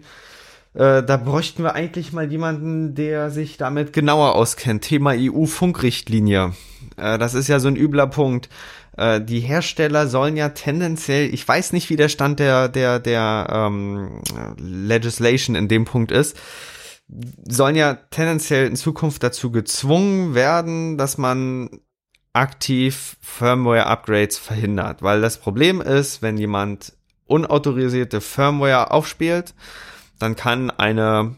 Äh, 0.74 1.02
da 1.04 1.18
bräuchten 1.18 1.64
wir 1.64 1.74
eigentlich 1.74 2.14
mal 2.14 2.30
jemanden, 2.30 2.94
der 2.94 3.32
sich 3.32 3.58
damit 3.58 3.94
genauer 3.94 4.36
auskennt. 4.36 4.84
Thema 4.84 5.14
EU-Funkrichtlinie. 5.16 6.54
Äh, 6.98 7.18
das 7.18 7.34
ist 7.34 7.48
ja 7.48 7.60
so 7.60 7.70
ein 7.70 7.78
übler 7.78 8.08
Punkt. 8.08 8.50
Äh, 8.98 9.22
die 9.22 9.40
Hersteller 9.40 10.08
sollen 10.08 10.36
ja 10.36 10.50
tendenziell, 10.50 11.34
ich 11.34 11.48
weiß 11.48 11.72
nicht, 11.74 11.90
wie 11.90 11.96
der 11.96 12.10
Stand 12.10 12.40
der, 12.40 12.68
der, 12.68 13.00
der 13.00 13.48
ähm, 13.50 14.22
Legislation 14.58 15.56
in 15.56 15.68
dem 15.68 15.86
Punkt 15.86 16.12
ist, 16.12 16.38
sollen 17.48 17.76
ja 17.76 17.96
tendenziell 18.12 18.68
in 18.68 18.76
Zukunft 18.76 19.24
dazu 19.24 19.52
gezwungen 19.52 20.36
werden, 20.36 20.98
dass 20.98 21.18
man 21.18 21.70
aktiv 22.34 23.18
Firmware-Upgrades 23.22 24.38
verhindert. 24.38 25.02
Weil 25.02 25.22
das 25.22 25.40
Problem 25.40 25.82
ist, 25.82 26.22
wenn 26.22 26.38
jemand 26.38 26.94
unautorisierte 27.26 28.22
Firmware 28.22 28.92
aufspielt, 28.92 29.54
dann 30.20 30.36
kann 30.36 30.72
eine 30.72 31.38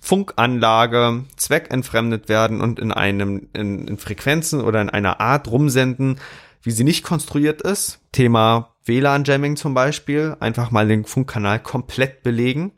Funkanlage 0.00 1.24
zweckentfremdet 1.36 2.28
werden 2.28 2.60
und 2.60 2.78
in 2.78 2.90
einem 2.92 3.48
in, 3.52 3.86
in 3.86 3.98
Frequenzen 3.98 4.60
oder 4.60 4.80
in 4.80 4.90
einer 4.90 5.20
Art 5.20 5.48
rumsenden, 5.48 6.18
wie 6.62 6.70
sie 6.70 6.84
nicht 6.84 7.04
konstruiert 7.04 7.62
ist. 7.62 8.00
Thema 8.12 8.74
WLAN-Jamming 8.84 9.56
zum 9.56 9.74
Beispiel, 9.74 10.36
einfach 10.40 10.70
mal 10.70 10.88
den 10.88 11.04
Funkkanal 11.04 11.60
komplett 11.60 12.22
belegen, 12.22 12.72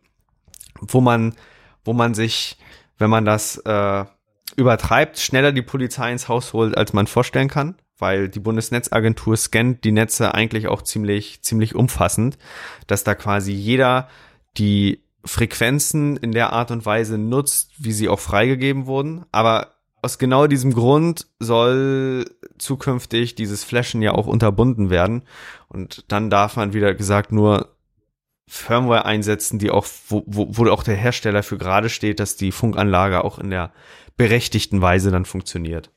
wo 0.80 1.00
man, 1.00 1.34
wo 1.84 1.92
man 1.92 2.14
sich, 2.14 2.58
wenn 2.98 3.10
man 3.10 3.24
das 3.24 3.56
äh, 3.58 4.04
übertreibt, 4.56 5.18
schneller 5.18 5.52
die 5.52 5.62
Polizei 5.62 6.12
ins 6.12 6.28
Haus 6.28 6.52
holt, 6.52 6.76
als 6.76 6.92
man 6.92 7.06
vorstellen 7.06 7.48
kann, 7.48 7.76
weil 7.98 8.28
die 8.28 8.40
Bundesnetzagentur 8.40 9.36
scannt 9.36 9.84
die 9.84 9.92
Netze 9.92 10.34
eigentlich 10.34 10.68
auch 10.68 10.82
ziemlich, 10.82 11.42
ziemlich 11.42 11.74
umfassend, 11.74 12.38
dass 12.86 13.04
da 13.04 13.14
quasi 13.14 13.52
jeder 13.52 14.08
die 14.56 15.02
Frequenzen 15.24 16.16
in 16.16 16.32
der 16.32 16.52
Art 16.52 16.70
und 16.70 16.84
Weise 16.84 17.16
nutzt, 17.16 17.70
wie 17.78 17.92
sie 17.92 18.08
auch 18.08 18.20
freigegeben 18.20 18.86
wurden. 18.86 19.24
Aber 19.30 19.74
aus 20.02 20.18
genau 20.18 20.48
diesem 20.48 20.74
Grund 20.74 21.28
soll 21.38 22.26
zukünftig 22.58 23.36
dieses 23.36 23.62
Flashen 23.62 24.02
ja 24.02 24.12
auch 24.12 24.26
unterbunden 24.26 24.90
werden. 24.90 25.22
Und 25.68 26.04
dann 26.08 26.28
darf 26.28 26.56
man 26.56 26.72
wieder 26.72 26.92
gesagt 26.94 27.30
nur 27.30 27.76
Firmware 28.48 29.04
einsetzen, 29.04 29.58
die 29.58 29.70
auch, 29.70 29.86
wo, 30.08 30.24
wo, 30.26 30.48
wo 30.50 30.68
auch 30.70 30.82
der 30.82 30.96
Hersteller 30.96 31.42
für 31.42 31.56
gerade 31.56 31.88
steht, 31.88 32.18
dass 32.18 32.36
die 32.36 32.52
Funkanlage 32.52 33.24
auch 33.24 33.38
in 33.38 33.50
der 33.50 33.72
berechtigten 34.16 34.80
Weise 34.80 35.10
dann 35.10 35.24
funktioniert. 35.24 35.90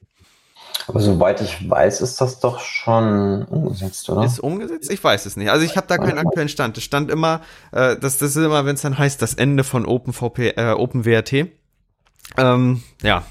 Aber 0.88 1.00
soweit 1.00 1.42
ich 1.42 1.68
weiß, 1.68 2.02
ist 2.02 2.22
das 2.22 2.40
doch 2.40 2.60
schon 2.60 3.44
umgesetzt, 3.46 4.10
oder? 4.10 4.24
Ist 4.24 4.40
umgesetzt? 4.40 4.92
Ich 4.92 5.04
weiß 5.04 5.26
es 5.26 5.36
nicht. 5.36 5.50
Also 5.50 5.66
ich 5.66 5.78
habe 5.78 5.88
da 5.88 5.98
keinen 5.98 6.20
aktuellen 6.20 6.50
Stand. 6.50 6.78
Es 6.78 6.84
stand 6.84 7.10
immer, 7.10 7.42
äh, 7.72 7.98
das, 7.98 8.18
das 8.20 8.36
ist 8.36 8.38
immer, 8.38 8.66
wenn 8.66 8.76
es 8.76 8.82
dann 8.82 8.98
heißt, 8.98 9.22
das 9.22 9.34
Ende 9.34 9.64
von 9.64 9.86
OpenVP, 9.86 10.50
äh, 10.58 10.74
OpenWRT. 10.74 11.48
Ähm, 12.38 12.84
ja. 13.02 13.24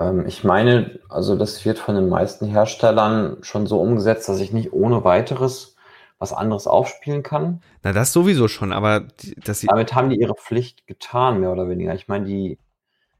Ähm, 0.00 0.26
ich 0.26 0.44
meine, 0.44 0.98
also 1.08 1.36
das 1.36 1.64
wird 1.64 1.78
von 1.78 1.94
den 1.94 2.08
meisten 2.08 2.46
Herstellern 2.46 3.38
schon 3.40 3.66
so 3.66 3.80
umgesetzt, 3.80 4.28
dass 4.28 4.40
ich 4.40 4.52
nicht 4.52 4.72
ohne 4.72 5.04
weiteres 5.04 5.75
was 6.18 6.32
anderes 6.32 6.66
aufspielen 6.66 7.22
kann. 7.22 7.62
Na, 7.82 7.92
das 7.92 8.12
sowieso 8.12 8.48
schon, 8.48 8.72
aber 8.72 9.08
dass 9.44 9.60
sie. 9.60 9.66
Damit 9.66 9.94
haben 9.94 10.10
die 10.10 10.20
ihre 10.20 10.34
Pflicht 10.34 10.86
getan, 10.86 11.40
mehr 11.40 11.52
oder 11.52 11.68
weniger. 11.68 11.94
Ich 11.94 12.08
meine, 12.08 12.24
die 12.24 12.58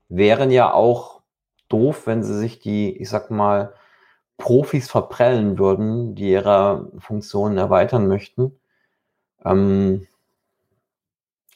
wären 0.09 0.51
ja 0.51 0.72
auch 0.72 1.22
doof, 1.68 2.07
wenn 2.07 2.22
sie 2.22 2.38
sich 2.38 2.59
die, 2.59 2.97
ich 2.97 3.09
sag 3.09 3.30
mal, 3.30 3.74
Profis 4.38 4.90
verprellen 4.90 5.59
würden, 5.59 6.14
die 6.14 6.30
ihre 6.30 6.90
Funktionen 6.99 7.59
erweitern 7.59 8.07
möchten. 8.07 8.59
Ähm, 9.44 10.07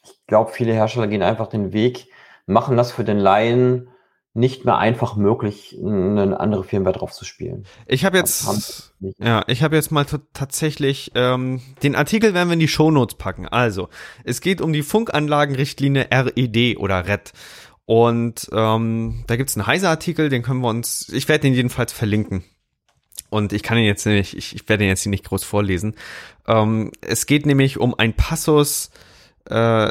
ich 0.03 0.27
glaube, 0.27 0.51
viele 0.53 0.73
Hersteller 0.73 1.07
gehen 1.07 1.23
einfach 1.23 1.49
den 1.49 1.73
Weg, 1.73 2.09
machen 2.47 2.77
das 2.77 2.93
für 2.93 3.05
den 3.05 3.19
Laien 3.19 3.90
nicht 4.33 4.65
mehr 4.65 4.79
einfach 4.79 5.17
möglich, 5.17 5.77
eine 5.81 6.39
andere 6.39 6.63
Firmware 6.63 6.97
drauf 6.97 7.13
zu 7.13 7.25
spielen. 7.25 7.65
Ich 7.87 8.05
habe 8.05 8.17
jetzt, 8.17 8.93
ja, 9.19 9.43
ich 9.49 9.63
habe 9.63 9.75
jetzt 9.75 9.91
mal 9.91 10.07
tatsächlich 10.33 11.11
ähm, 11.17 11.61
den 11.83 11.97
Artikel 11.97 12.33
werden 12.33 12.49
wir 12.49 12.55
in 12.55 12.61
die 12.61 12.69
Shownotes 12.69 13.17
packen. 13.17 13.49
Also, 13.49 13.89
es 14.23 14.41
geht 14.41 14.61
um 14.61 14.73
die 14.73 14.83
Funkanlagenrichtlinie 14.83 16.09
RED 16.13 16.79
oder 16.79 17.09
RED. 17.09 17.33
Und 17.87 18.49
ähm, 18.53 19.25
da 19.27 19.35
gibt's 19.35 19.57
einen 19.57 19.67
Heise-Artikel, 19.67 20.29
den 20.29 20.43
können 20.43 20.61
wir 20.61 20.69
uns, 20.69 21.09
ich 21.09 21.29
werde 21.29 21.43
den 21.43 21.55
jedenfalls 21.55 21.93
verlinken. 21.93 22.45
Und 23.31 23.53
ich 23.53 23.65
kann 23.65 23.79
ihn 23.79 23.85
jetzt 23.85 24.07
nicht, 24.07 24.37
ich, 24.37 24.55
ich 24.55 24.69
werde 24.69 24.85
ihn 24.85 24.91
jetzt 24.91 25.07
nicht 25.07 25.25
groß 25.25 25.43
vorlesen. 25.43 25.97
Ähm, 26.47 26.93
es 27.01 27.27
geht 27.27 27.47
nämlich 27.47 27.79
um 27.79 27.97
ein 27.97 28.15
Passus, 28.15 28.91
äh, 29.47 29.91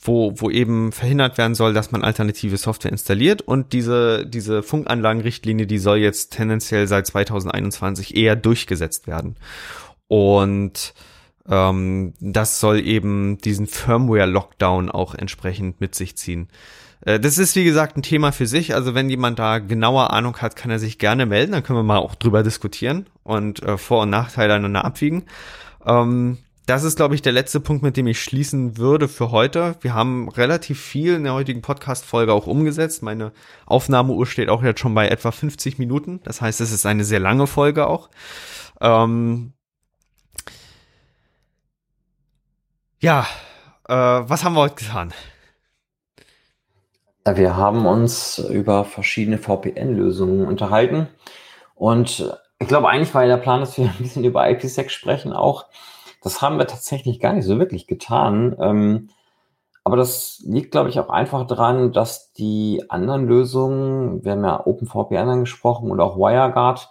wo, 0.00 0.32
wo 0.36 0.50
eben 0.50 0.92
verhindert 0.92 1.38
werden 1.38 1.54
soll, 1.54 1.72
dass 1.72 1.92
man 1.92 2.02
alternative 2.02 2.56
Software 2.56 2.92
installiert. 2.92 3.42
Und 3.42 3.72
diese, 3.72 4.26
diese 4.26 4.62
Funkanlagenrichtlinie, 4.62 5.66
die 5.66 5.78
soll 5.78 5.98
jetzt 5.98 6.32
tendenziell 6.32 6.86
seit 6.86 7.06
2021 7.06 8.16
eher 8.16 8.36
durchgesetzt 8.36 9.06
werden. 9.06 9.36
Und 10.08 10.94
ähm, 11.48 12.14
das 12.20 12.60
soll 12.60 12.80
eben 12.80 13.38
diesen 13.38 13.66
Firmware-Lockdown 13.66 14.90
auch 14.90 15.14
entsprechend 15.14 15.80
mit 15.80 15.94
sich 15.94 16.16
ziehen. 16.16 16.48
Äh, 17.02 17.20
das 17.20 17.38
ist 17.38 17.56
wie 17.56 17.64
gesagt 17.64 17.96
ein 17.96 18.02
Thema 18.02 18.32
für 18.32 18.46
sich. 18.46 18.74
Also 18.74 18.94
wenn 18.94 19.10
jemand 19.10 19.38
da 19.38 19.58
genauer 19.58 20.12
Ahnung 20.12 20.36
hat, 20.38 20.56
kann 20.56 20.70
er 20.70 20.78
sich 20.78 20.98
gerne 20.98 21.26
melden. 21.26 21.52
Dann 21.52 21.62
können 21.62 21.78
wir 21.78 21.84
mal 21.84 21.98
auch 21.98 22.14
drüber 22.14 22.42
diskutieren 22.42 23.06
und 23.22 23.62
äh, 23.62 23.78
Vor- 23.78 24.02
und 24.02 24.10
Nachteile 24.10 24.54
aneinander 24.54 24.84
abwiegen. 24.84 25.24
Ähm, 25.86 26.38
das 26.70 26.84
ist, 26.84 26.94
glaube 26.94 27.16
ich, 27.16 27.22
der 27.22 27.32
letzte 27.32 27.58
Punkt, 27.58 27.82
mit 27.82 27.96
dem 27.96 28.06
ich 28.06 28.22
schließen 28.22 28.76
würde 28.76 29.08
für 29.08 29.32
heute. 29.32 29.74
Wir 29.80 29.92
haben 29.92 30.28
relativ 30.28 30.80
viel 30.80 31.14
in 31.14 31.24
der 31.24 31.34
heutigen 31.34 31.62
Podcast-Folge 31.62 32.32
auch 32.32 32.46
umgesetzt. 32.46 33.02
Meine 33.02 33.32
Aufnahmeuhr 33.66 34.24
steht 34.24 34.48
auch 34.48 34.62
jetzt 34.62 34.78
schon 34.78 34.94
bei 34.94 35.08
etwa 35.08 35.32
50 35.32 35.80
Minuten. 35.80 36.20
Das 36.22 36.40
heißt, 36.40 36.60
es 36.60 36.70
ist 36.70 36.86
eine 36.86 37.02
sehr 37.02 37.18
lange 37.18 37.48
Folge 37.48 37.88
auch. 37.88 38.08
Ähm 38.80 39.52
ja, 43.00 43.26
äh, 43.88 43.92
was 43.94 44.44
haben 44.44 44.54
wir 44.54 44.60
heute 44.60 44.76
getan? 44.76 45.12
Wir 47.26 47.56
haben 47.56 47.84
uns 47.84 48.38
über 48.38 48.84
verschiedene 48.84 49.38
VPN-Lösungen 49.38 50.46
unterhalten. 50.46 51.08
Und 51.74 52.32
ich 52.60 52.68
glaube, 52.68 52.88
eigentlich 52.88 53.12
war 53.12 53.22
ja 53.22 53.36
der 53.36 53.42
Plan, 53.42 53.58
dass 53.58 53.76
wir 53.76 53.86
ein 53.86 53.96
bisschen 53.98 54.22
über 54.22 54.48
IPsec 54.48 54.92
sprechen 54.92 55.32
auch. 55.32 55.66
Das 56.20 56.42
haben 56.42 56.58
wir 56.58 56.66
tatsächlich 56.66 57.20
gar 57.20 57.32
nicht 57.32 57.46
so 57.46 57.58
wirklich 57.58 57.86
getan. 57.86 58.56
Ähm, 58.60 59.08
aber 59.84 59.96
das 59.96 60.42
liegt, 60.44 60.72
glaube 60.72 60.90
ich, 60.90 61.00
auch 61.00 61.08
einfach 61.08 61.46
daran, 61.46 61.92
dass 61.92 62.32
die 62.32 62.84
anderen 62.90 63.26
Lösungen, 63.26 64.22
wir 64.24 64.32
haben 64.32 64.44
ja 64.44 64.66
OpenVPN 64.66 65.28
angesprochen 65.28 65.90
und 65.90 66.00
auch 66.00 66.16
WireGuard, 66.16 66.90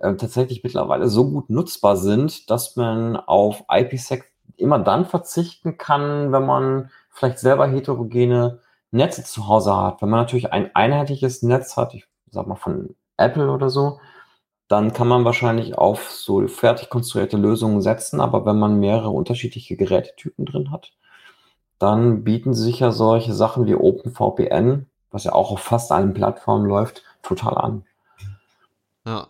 äh, 0.00 0.14
tatsächlich 0.16 0.62
mittlerweile 0.62 1.08
so 1.08 1.30
gut 1.30 1.50
nutzbar 1.50 1.96
sind, 1.96 2.50
dass 2.50 2.76
man 2.76 3.16
auf 3.16 3.64
IPsec 3.70 4.24
immer 4.56 4.78
dann 4.78 5.06
verzichten 5.06 5.78
kann, 5.78 6.32
wenn 6.32 6.44
man 6.44 6.90
vielleicht 7.10 7.38
selber 7.38 7.66
heterogene 7.66 8.60
Netze 8.90 9.24
zu 9.24 9.48
Hause 9.48 9.76
hat. 9.76 10.02
Wenn 10.02 10.10
man 10.10 10.20
natürlich 10.20 10.52
ein 10.52 10.74
einheitliches 10.74 11.42
Netz 11.42 11.76
hat, 11.76 11.94
ich 11.94 12.06
sag 12.30 12.46
mal 12.46 12.56
von 12.56 12.94
Apple 13.16 13.50
oder 13.50 13.70
so, 13.70 13.98
dann 14.70 14.92
kann 14.92 15.08
man 15.08 15.24
wahrscheinlich 15.24 15.76
auf 15.76 16.12
so 16.12 16.46
fertig 16.46 16.90
konstruierte 16.90 17.36
Lösungen 17.36 17.82
setzen, 17.82 18.20
aber 18.20 18.46
wenn 18.46 18.56
man 18.56 18.78
mehrere 18.78 19.10
unterschiedliche 19.10 19.76
Gerätetypen 19.76 20.46
drin 20.46 20.70
hat, 20.70 20.92
dann 21.80 22.22
bieten 22.22 22.54
sich 22.54 22.78
ja 22.78 22.92
solche 22.92 23.34
Sachen 23.34 23.66
wie 23.66 23.74
OpenVPN, 23.74 24.86
was 25.10 25.24
ja 25.24 25.32
auch 25.32 25.50
auf 25.50 25.58
fast 25.58 25.90
allen 25.90 26.14
Plattformen 26.14 26.66
läuft, 26.66 27.02
total 27.20 27.58
an. 27.58 27.84
Ja, 29.04 29.26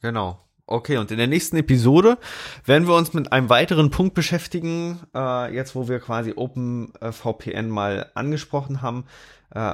genau. 0.00 0.38
Okay, 0.66 0.96
und 0.96 1.10
in 1.10 1.18
der 1.18 1.26
nächsten 1.26 1.58
Episode 1.58 2.16
werden 2.64 2.88
wir 2.88 2.94
uns 2.94 3.12
mit 3.12 3.32
einem 3.32 3.50
weiteren 3.50 3.90
Punkt 3.90 4.14
beschäftigen, 4.14 4.98
äh, 5.14 5.54
jetzt 5.54 5.76
wo 5.76 5.88
wir 5.88 6.00
quasi 6.00 6.32
OpenVPN 6.34 7.68
mal 7.68 8.10
angesprochen 8.14 8.80
haben, 8.80 9.04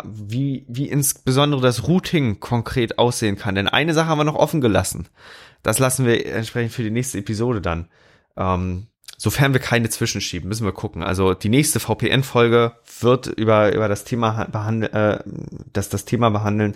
wie, 0.04 0.66
wie 0.68 0.88
insbesondere 0.88 1.60
das 1.60 1.88
Routing 1.88 2.38
konkret 2.38 2.98
aussehen 2.98 3.36
kann. 3.36 3.54
Denn 3.54 3.68
eine 3.68 3.94
Sache 3.94 4.08
haben 4.08 4.18
wir 4.18 4.24
noch 4.24 4.34
offen 4.34 4.60
gelassen. 4.60 5.08
Das 5.62 5.78
lassen 5.78 6.06
wir 6.06 6.26
entsprechend 6.26 6.72
für 6.72 6.82
die 6.82 6.90
nächste 6.90 7.18
Episode 7.18 7.60
dann. 7.60 7.88
Ähm, 8.36 8.86
sofern 9.16 9.52
wir 9.52 9.60
keine 9.60 9.88
zwischenschieben, 9.88 10.48
müssen 10.48 10.66
wir 10.66 10.72
gucken. 10.72 11.02
Also 11.02 11.34
die 11.34 11.48
nächste 11.48 11.80
VPN-Folge 11.80 12.72
wird 13.00 13.26
über, 13.26 13.74
über 13.74 13.88
das 13.88 14.04
Thema 14.04 14.44
behandeln, 14.44 14.92
äh, 14.92 15.22
das, 15.72 15.88
das 15.88 16.04
Thema 16.04 16.30
behandeln, 16.30 16.74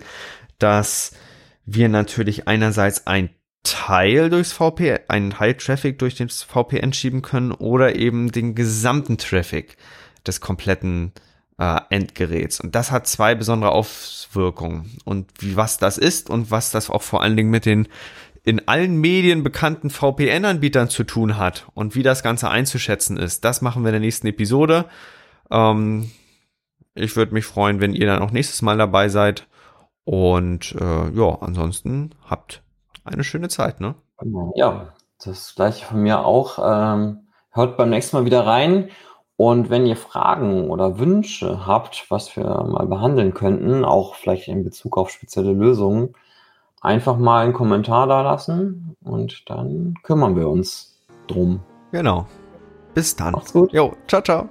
dass 0.57 1.11
wir 1.65 1.89
natürlich 1.89 2.47
einerseits 2.47 3.07
ein 3.07 3.29
Teil 3.63 4.29
durchs 4.29 4.53
VPN, 4.53 4.99
einen 5.07 5.31
Teil 5.31 5.55
Traffic 5.55 5.99
durch 5.99 6.15
den 6.15 6.29
VPN 6.29 6.93
schieben 6.93 7.21
können 7.21 7.51
oder 7.51 7.95
eben 7.95 8.31
den 8.31 8.55
gesamten 8.55 9.17
Traffic 9.17 9.77
des 10.25 10.39
kompletten 10.39 11.13
äh, 11.57 11.79
Endgeräts. 11.89 12.59
Und 12.59 12.75
das 12.75 12.91
hat 12.91 13.07
zwei 13.07 13.35
besondere 13.35 13.71
Auswirkungen. 13.71 14.97
Und 15.05 15.31
wie 15.39 15.55
was 15.55 15.77
das 15.77 15.97
ist 15.97 16.29
und 16.29 16.51
was 16.51 16.71
das 16.71 16.89
auch 16.89 17.01
vor 17.01 17.21
allen 17.21 17.37
Dingen 17.37 17.49
mit 17.49 17.65
den 17.65 17.87
in 18.43 18.67
allen 18.67 19.01
Medien 19.01 19.43
bekannten 19.43 19.89
VPN-Anbietern 19.89 20.87
zu 20.87 21.03
tun 21.03 21.37
hat 21.37 21.65
und 21.73 21.95
wie 21.95 22.03
das 22.03 22.21
Ganze 22.21 22.47
einzuschätzen 22.47 23.17
ist, 23.17 23.43
das 23.43 23.63
machen 23.63 23.81
wir 23.83 23.89
in 23.89 23.93
der 23.93 24.01
nächsten 24.01 24.27
Episode. 24.27 24.85
Ähm, 25.49 26.11
ich 26.93 27.15
würde 27.15 27.33
mich 27.33 27.45
freuen, 27.45 27.81
wenn 27.81 27.93
ihr 27.93 28.05
dann 28.05 28.21
auch 28.21 28.29
nächstes 28.31 28.61
Mal 28.61 28.77
dabei 28.77 29.09
seid. 29.09 29.47
Und 30.03 30.75
äh, 30.79 31.09
ja, 31.09 31.37
ansonsten 31.41 32.11
habt 32.29 32.61
eine 33.03 33.23
schöne 33.23 33.49
Zeit, 33.49 33.81
ne? 33.81 33.95
Ja, 34.55 34.93
das 35.23 35.55
gleiche 35.55 35.85
von 35.85 36.01
mir 36.01 36.23
auch. 36.23 36.59
Ähm, 36.59 37.27
hört 37.51 37.77
beim 37.77 37.89
nächsten 37.89 38.15
Mal 38.15 38.25
wieder 38.25 38.45
rein. 38.45 38.89
Und 39.37 39.69
wenn 39.69 39.85
ihr 39.85 39.97
Fragen 39.97 40.69
oder 40.69 40.97
Wünsche 40.97 41.65
habt, 41.65 42.05
was 42.09 42.35
wir 42.37 42.43
mal 42.43 42.87
behandeln 42.87 43.33
könnten, 43.33 43.83
auch 43.83 44.15
vielleicht 44.15 44.47
in 44.47 44.63
Bezug 44.63 44.97
auf 44.97 45.09
spezielle 45.09 45.51
Lösungen, 45.51 46.13
einfach 46.81 47.17
mal 47.17 47.43
einen 47.43 47.53
Kommentar 47.53 48.07
da 48.07 48.21
lassen 48.21 48.95
und 49.03 49.43
dann 49.49 49.95
kümmern 50.03 50.35
wir 50.35 50.47
uns 50.47 51.01
drum. 51.27 51.59
Genau. 51.91 52.27
Bis 52.93 53.15
dann. 53.15 53.33
Macht's 53.33 53.51
gut. 53.51 53.73
Jo, 53.73 53.93
ciao, 54.07 54.21
ciao. 54.21 54.47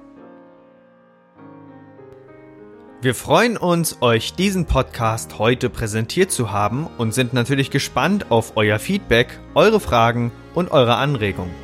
Wir 3.00 3.14
freuen 3.14 3.56
uns, 3.56 4.00
euch 4.00 4.34
diesen 4.34 4.66
Podcast 4.66 5.38
heute 5.38 5.68
präsentiert 5.68 6.30
zu 6.30 6.52
haben 6.52 6.86
und 6.96 7.12
sind 7.12 7.34
natürlich 7.34 7.70
gespannt 7.70 8.30
auf 8.30 8.56
euer 8.56 8.78
Feedback, 8.78 9.38
eure 9.54 9.78
Fragen 9.78 10.32
und 10.54 10.70
eure 10.70 10.96
Anregungen. 10.96 11.63